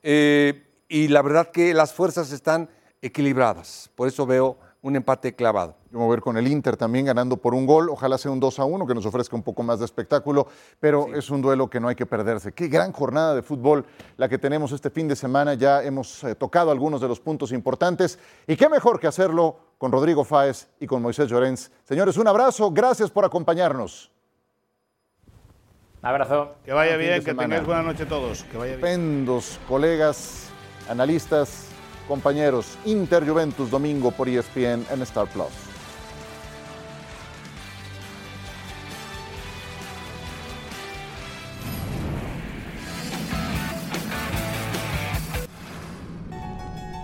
Eh, 0.04 0.68
y 0.88 1.08
la 1.08 1.22
verdad 1.22 1.49
que 1.52 1.74
las 1.74 1.93
fuerzas 1.93 2.32
están 2.32 2.70
equilibradas. 3.02 3.89
Por 3.95 4.08
eso 4.08 4.26
veo 4.26 4.58
un 4.84 4.95
empate 4.95 5.36
clavado. 5.36 5.75
Yo 5.91 5.99
me 5.99 6.05
voy 6.05 6.13
a 6.13 6.15
ver 6.15 6.21
con 6.21 6.38
el 6.38 6.47
Inter 6.47 6.75
también 6.75 7.05
ganando 7.05 7.38
por 7.38 7.53
un 7.53 7.65
gol. 7.65 7.89
Ojalá 7.89 8.17
sea 8.17 8.32
un 8.32 8.39
2 8.39 8.59
a 8.59 8.65
1 8.65 8.88
que 8.88 8.95
nos 8.95 9.05
ofrezca 9.05 9.36
un 9.36 9.43
poco 9.43 9.61
más 9.61 9.79
de 9.79 9.86
espectáculo, 9.86 10.47
pero 10.79 11.13
es 11.13 11.29
un 11.29 11.41
duelo 11.41 11.69
que 11.69 11.79
no 11.79 11.88
hay 11.88 11.95
que 11.95 12.05
perderse. 12.05 12.51
Qué 12.53 12.67
gran 12.67 12.91
jornada 12.91 13.36
de 13.36 13.43
fútbol 13.43 13.86
la 14.17 14.27
que 14.27 14.39
tenemos 14.39 14.71
este 14.71 14.89
fin 14.89 15.07
de 15.07 15.15
semana. 15.15 15.53
Ya 15.53 15.84
hemos 15.84 16.23
eh, 16.23 16.34
tocado 16.34 16.71
algunos 16.71 16.99
de 16.99 17.07
los 17.07 17.19
puntos 17.19 17.51
importantes 17.51 18.17
y 18.47 18.55
qué 18.55 18.69
mejor 18.69 18.99
que 18.99 19.07
hacerlo 19.07 19.57
con 19.77 19.91
Rodrigo 19.91 20.23
Fáez 20.23 20.67
y 20.79 20.88
con 20.88 21.01
Moisés 21.01 21.29
Llorens. 21.29 21.71
Señores, 21.84 22.17
un 22.17 22.27
abrazo. 22.27 22.71
Gracias 22.71 23.11
por 23.11 23.23
acompañarnos. 23.23 24.11
Abrazo. 26.01 26.55
Que 26.65 26.73
vaya 26.73 26.97
bien, 26.97 27.23
que 27.23 27.36
tengáis 27.36 27.63
buena 27.63 27.84
noche 27.84 28.07
todos. 28.07 28.43
Que 28.45 28.57
vaya 28.57 28.77
bien. 28.77 29.27
colegas, 29.67 30.49
analistas 30.89 31.70
compañeros. 32.08 32.78
Inter 32.86 33.28
Juventus 33.28 33.70
domingo 33.70 34.12
por 34.12 34.28
ESPN 34.30 34.86
en 34.89 35.02
Star 35.02 35.28
Plus. 35.28 35.47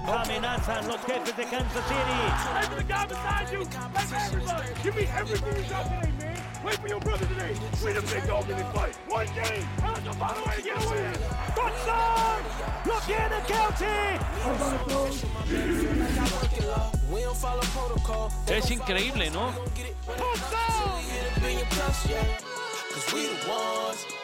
Amenazan 0.08 0.88
los 0.88 1.02
jefes 1.02 1.36
de 1.36 1.44
Kansas 1.44 1.84
City. 1.88 2.28
Play 6.62 6.74
for 6.74 6.88
your 6.88 7.00
brother 7.00 7.26
today. 7.26 7.54
We 7.84 7.94
the 7.94 8.02
big 8.02 8.28
dog 8.28 8.50
in 8.50 8.58
this 8.58 8.68
fight. 8.74 8.96
One 9.08 9.28
game. 9.28 9.64
How's 9.82 10.04
the 10.04 10.14
bottom 10.18 10.44
way 10.48 10.56
to 10.56 10.62
get 10.62 10.84
a 10.84 10.90
win? 10.90 11.14
Touchdown! 11.56 12.28
Es 18.48 18.72
increíble, 18.72 19.30
¿no? 19.30 19.52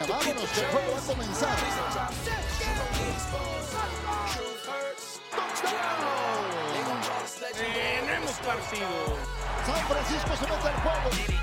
Vámonos, 0.08 0.50
que 0.50 0.60
el 0.60 0.66
juego 0.66 0.92
va 0.92 0.98
a 0.98 1.02
comenzar. 1.06 1.56
Tenemos 7.52 8.32
partido. 8.40 9.43
San 9.66 9.76
Francisco 9.86 10.36
se 10.36 10.42
mete 10.42 10.68
al 10.68 10.74
juego. 10.82 11.34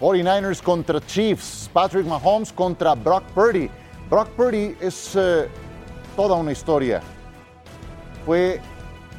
49ers 0.00 0.60
contra 0.60 1.00
Chiefs, 1.00 1.70
Patrick 1.72 2.06
Mahomes 2.06 2.52
contra 2.52 2.94
Brock 2.94 3.22
Purdy. 3.34 3.70
Brock 4.10 4.28
Purdy 4.30 4.76
es 4.80 5.14
uh, 5.14 5.44
toda 6.16 6.34
una 6.34 6.52
historia. 6.52 7.00
Fue 8.26 8.60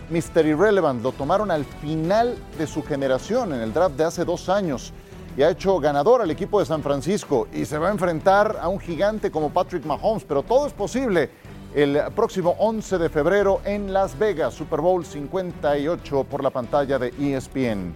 Mr. 0.09 0.45
Irrelevant, 0.45 1.01
lo 1.01 1.11
tomaron 1.11 1.49
al 1.49 1.66
final 1.66 2.38
de 2.57 2.68
su 2.68 2.84
generación 2.84 3.53
en 3.53 3.61
el 3.61 3.74
draft 3.74 3.95
de 3.95 4.03
hace 4.03 4.26
dos 4.26 4.49
años 4.49 4.93
y 5.38 5.43
ha 5.43 5.49
hecho 5.49 5.80
ganador 5.80 6.22
al 6.22 6.32
equipo 6.32 6.59
de 6.59 6.66
San 6.66 6.84
Francisco 6.84 7.47
y 7.51 7.66
se 7.66 7.78
va 7.78 7.88
a 7.88 7.91
enfrentar 7.91 8.57
a 8.61 8.68
un 8.68 8.80
gigante 8.80 9.32
como 9.32 9.51
Patrick 9.51 9.86
Mahomes, 9.86 10.24
pero 10.24 10.43
todo 10.43 10.68
es 10.68 10.74
posible 10.74 11.32
el 11.76 11.99
próximo 12.15 12.55
11 12.57 12.97
de 12.97 13.09
febrero 13.09 13.59
en 13.65 13.91
Las 13.91 14.17
Vegas, 14.17 14.53
Super 14.53 14.80
Bowl 14.80 15.03
58 15.03 16.23
por 16.23 16.41
la 16.41 16.49
pantalla 16.49 16.97
de 16.97 17.09
ESPN. 17.19 17.93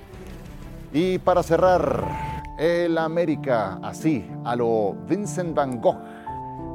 Y 0.92 1.18
para 1.20 1.42
cerrar, 1.44 2.44
el 2.58 2.98
América, 2.98 3.80
así, 3.82 4.30
a 4.44 4.58
lo 4.58 4.96
Vincent 5.08 5.56
Van 5.56 5.80
Gogh, 5.80 5.96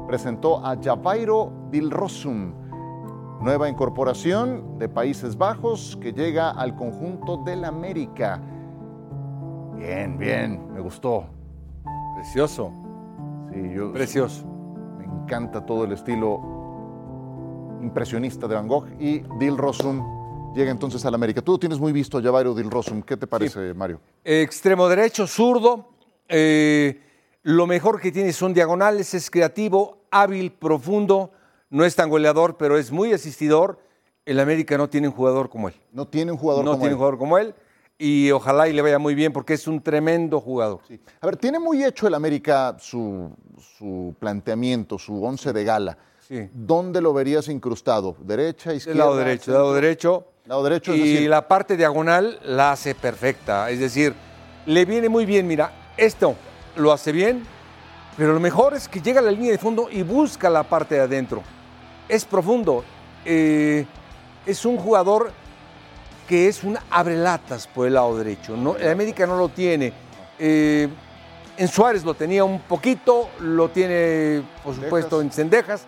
presentó 0.07 0.65
a 0.65 0.75
Javairo 0.81 1.51
Dilrosum 1.69 2.53
nueva 3.39 3.69
incorporación 3.69 4.79
de 4.79 4.89
Países 4.89 5.37
Bajos 5.37 5.99
que 6.01 6.11
llega 6.11 6.49
al 6.49 6.75
conjunto 6.75 7.37
del 7.37 7.65
América. 7.65 8.41
Bien, 9.75 10.17
bien, 10.17 10.73
me 10.73 10.79
gustó. 10.79 11.25
Precioso, 12.15 12.71
Sí, 13.53 13.73
yo 13.75 13.93
precioso. 13.93 14.43
me 14.97 15.03
encanta 15.05 15.63
todo 15.63 15.83
el 15.83 15.91
estilo 15.91 16.54
impresionista 17.81 18.47
de 18.47 18.55
Van 18.55 18.67
Gogh 18.67 18.87
y 18.99 19.21
Dil 19.39 19.57
Rosum 19.57 20.53
llega 20.55 20.71
entonces 20.71 21.05
al 21.05 21.13
América. 21.13 21.41
Tú 21.41 21.53
lo 21.53 21.57
tienes 21.59 21.79
muy 21.79 21.91
visto, 21.91 22.21
Javairo 22.21 22.53
Dil 22.53 22.71
Rosum. 22.71 23.01
¿Qué 23.01 23.17
te 23.17 23.27
parece, 23.27 23.73
Mario? 23.73 23.99
Extremo 24.23 24.87
derecho, 24.87 25.27
zurdo. 25.27 25.89
eh, 26.27 27.01
lo 27.43 27.67
mejor 27.67 28.01
que 28.01 28.11
tiene 28.11 28.33
son 28.33 28.53
diagonales, 28.55 29.13
es 29.13 29.29
creativo, 29.29 29.99
hábil, 30.09 30.51
profundo. 30.51 31.31
No 31.69 31.85
es 31.85 31.95
tan 31.95 32.09
goleador, 32.09 32.57
pero 32.57 32.77
es 32.77 32.91
muy 32.91 33.13
asistidor. 33.13 33.79
El 34.25 34.39
América 34.39 34.77
no 34.79 34.89
tiene 34.89 35.09
un 35.09 35.13
jugador 35.13 35.49
como 35.49 35.67
él. 35.67 35.75
No 35.91 36.07
tiene 36.07 36.31
un 36.31 36.39
jugador 36.39 36.65
no 36.65 36.71
como 36.71 36.79
tiene 36.81 36.89
él. 36.89 36.93
un 36.93 36.97
jugador 36.97 37.19
como 37.19 37.37
él. 37.37 37.53
Y 37.97 38.29
ojalá 38.31 38.67
y 38.67 38.73
le 38.73 38.81
vaya 38.81 38.99
muy 38.99 39.15
bien 39.15 39.31
porque 39.31 39.53
es 39.53 39.67
un 39.67 39.81
tremendo 39.81 40.41
jugador. 40.41 40.81
Sí. 40.87 40.99
A 41.21 41.25
ver, 41.25 41.37
tiene 41.37 41.59
muy 41.59 41.83
hecho 41.83 42.07
el 42.07 42.13
América 42.13 42.75
su, 42.79 43.31
su 43.77 44.13
planteamiento, 44.19 44.99
su 44.99 45.23
once 45.23 45.53
de 45.53 45.63
gala. 45.63 45.97
Sí. 46.27 46.49
¿Dónde 46.53 46.99
lo 47.01 47.13
verías 47.13 47.47
incrustado? 47.47 48.15
¿Derecha, 48.19 48.73
izquierda? 48.73 48.99
lado 48.99 49.15
derecho, 49.15 49.51
lado 49.51 49.73
derecho. 49.73 50.25
Lado 50.45 50.63
derecho, 50.63 50.93
es 50.93 50.99
y 50.99 51.13
decir- 51.13 51.29
la 51.29 51.47
parte 51.47 51.77
diagonal 51.77 52.39
la 52.43 52.73
hace 52.73 52.95
perfecta. 52.95 53.69
Es 53.69 53.79
decir, 53.79 54.13
le 54.65 54.85
viene 54.85 55.07
muy 55.07 55.25
bien. 55.25 55.47
Mira, 55.47 55.71
esto 55.97 56.35
lo 56.75 56.91
hace 56.91 57.11
bien, 57.13 57.43
pero 58.17 58.33
lo 58.33 58.39
mejor 58.39 58.73
es 58.73 58.89
que 58.89 59.01
llega 59.01 59.21
a 59.21 59.23
la 59.23 59.31
línea 59.31 59.51
de 59.51 59.57
fondo 59.57 59.87
y 59.89 60.03
busca 60.03 60.49
la 60.49 60.63
parte 60.63 60.95
de 60.95 61.01
adentro. 61.01 61.41
Es 62.09 62.25
profundo. 62.25 62.83
Eh, 63.23 63.85
es 64.45 64.65
un 64.65 64.77
jugador 64.77 65.31
que 66.27 66.47
es 66.47 66.63
un 66.63 66.77
abrelatas 66.89 67.67
por 67.67 67.87
el 67.87 67.93
lado 67.93 68.17
derecho. 68.17 68.55
No, 68.57 68.75
el 68.75 68.89
América 68.89 69.25
no 69.25 69.37
lo 69.37 69.49
tiene. 69.49 69.93
Eh, 70.39 70.89
en 71.57 71.67
Suárez 71.67 72.03
lo 72.03 72.13
tenía 72.13 72.43
un 72.43 72.59
poquito, 72.59 73.29
lo 73.39 73.69
tiene, 73.69 74.43
por 74.63 74.75
supuesto, 74.75 75.21
en 75.21 75.31
Cendejas. 75.31 75.85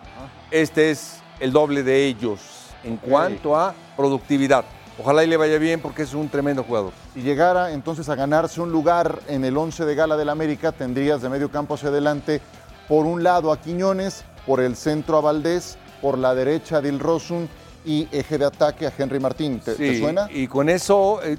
Este 0.50 0.90
es 0.90 1.20
el 1.40 1.52
doble 1.52 1.82
de 1.82 2.06
ellos 2.06 2.40
en 2.84 2.96
cuanto 2.96 3.56
a 3.56 3.74
productividad. 3.96 4.64
Ojalá 4.98 5.22
y 5.22 5.28
le 5.28 5.36
vaya 5.36 5.58
bien 5.58 5.80
porque 5.80 6.02
es 6.02 6.14
un 6.14 6.28
tremendo 6.28 6.64
jugador. 6.64 6.92
Si 7.14 7.22
llegara 7.22 7.72
entonces 7.72 8.08
a 8.08 8.16
ganarse 8.16 8.60
un 8.60 8.72
lugar 8.72 9.20
en 9.28 9.44
el 9.44 9.56
once 9.56 9.84
de 9.84 9.94
gala 9.94 10.16
del 10.16 10.28
América, 10.28 10.72
tendrías 10.72 11.22
de 11.22 11.28
medio 11.28 11.50
campo 11.50 11.74
hacia 11.74 11.90
adelante, 11.90 12.40
por 12.88 13.06
un 13.06 13.22
lado 13.22 13.52
a 13.52 13.60
Quiñones, 13.60 14.24
por 14.46 14.60
el 14.60 14.74
centro 14.74 15.18
a 15.18 15.20
Valdés, 15.20 15.78
por 16.00 16.18
la 16.18 16.34
derecha 16.34 16.78
a 16.78 16.80
Dilrosun 16.80 17.48
y 17.84 18.08
eje 18.12 18.38
de 18.38 18.44
ataque 18.44 18.86
a 18.86 18.92
Henry 18.96 19.20
Martín. 19.20 19.60
¿Te, 19.60 19.74
te 19.74 19.94
Sí, 19.94 20.00
suena? 20.00 20.28
Y 20.30 20.46
con 20.46 20.68
eso, 20.68 21.20
eh, 21.22 21.38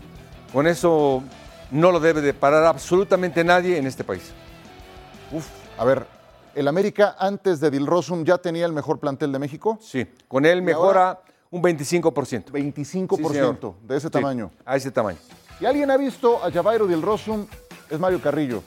con 0.54 0.68
eso 0.68 1.24
no 1.72 1.92
lo 1.92 2.00
debe 2.00 2.22
de 2.22 2.34
parar 2.34 2.64
absolutamente 2.66 3.44
nadie 3.44 3.78
en 3.78 3.86
este 3.88 4.04
país. 4.04 4.32
Uf, 5.32 5.46
a 5.78 5.86
ver, 5.86 6.06
el 6.56 6.68
América 6.68 7.16
antes 7.20 7.60
de 7.60 7.70
Dilrosun 7.70 8.26
ya 8.26 8.38
tenía 8.40 8.66
el 8.66 8.74
mejor 8.74 9.00
plantel 9.00 9.32
de 9.32 9.40
México. 9.40 9.78
Sí, 9.82 10.08
con 10.28 10.46
él 10.46 10.62
mejora 10.62 11.22
un 11.52 11.62
25%. 11.62 12.46
25% 12.52 13.74
Sí, 13.80 13.88
de 13.88 13.98
ese 13.98 14.08
Sí, 14.08 14.12
tamaño. 14.12 14.52
a 14.66 14.76
ese 14.76 14.92
tamaño. 14.92 15.18
Si 15.60 15.66
alguien 15.66 15.92
ha 15.92 15.98
visto 15.98 16.44
a 16.44 16.52
Javairo 16.52 16.88
Dilrosun, 16.88 17.48
es 17.90 18.00
Mario 18.00 18.22
Carrillo 18.22 18.64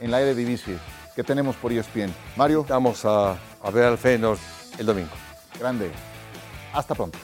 en 0.00 0.10
la 0.10 0.20
Eredivisie 0.20 0.76
que 1.14 1.22
tenemos 1.22 1.54
por 1.56 1.72
ESPN. 1.72 2.12
Mario, 2.36 2.66
Vamos 2.68 3.04
a, 3.04 3.32
a 3.62 3.70
ver 3.72 3.84
al 3.84 3.96
Feyenoord 3.98 4.38
el 4.78 4.86
domingo. 4.86 5.10
grande. 5.60 5.90
Hasta 6.74 6.94
pronto. 6.94 7.18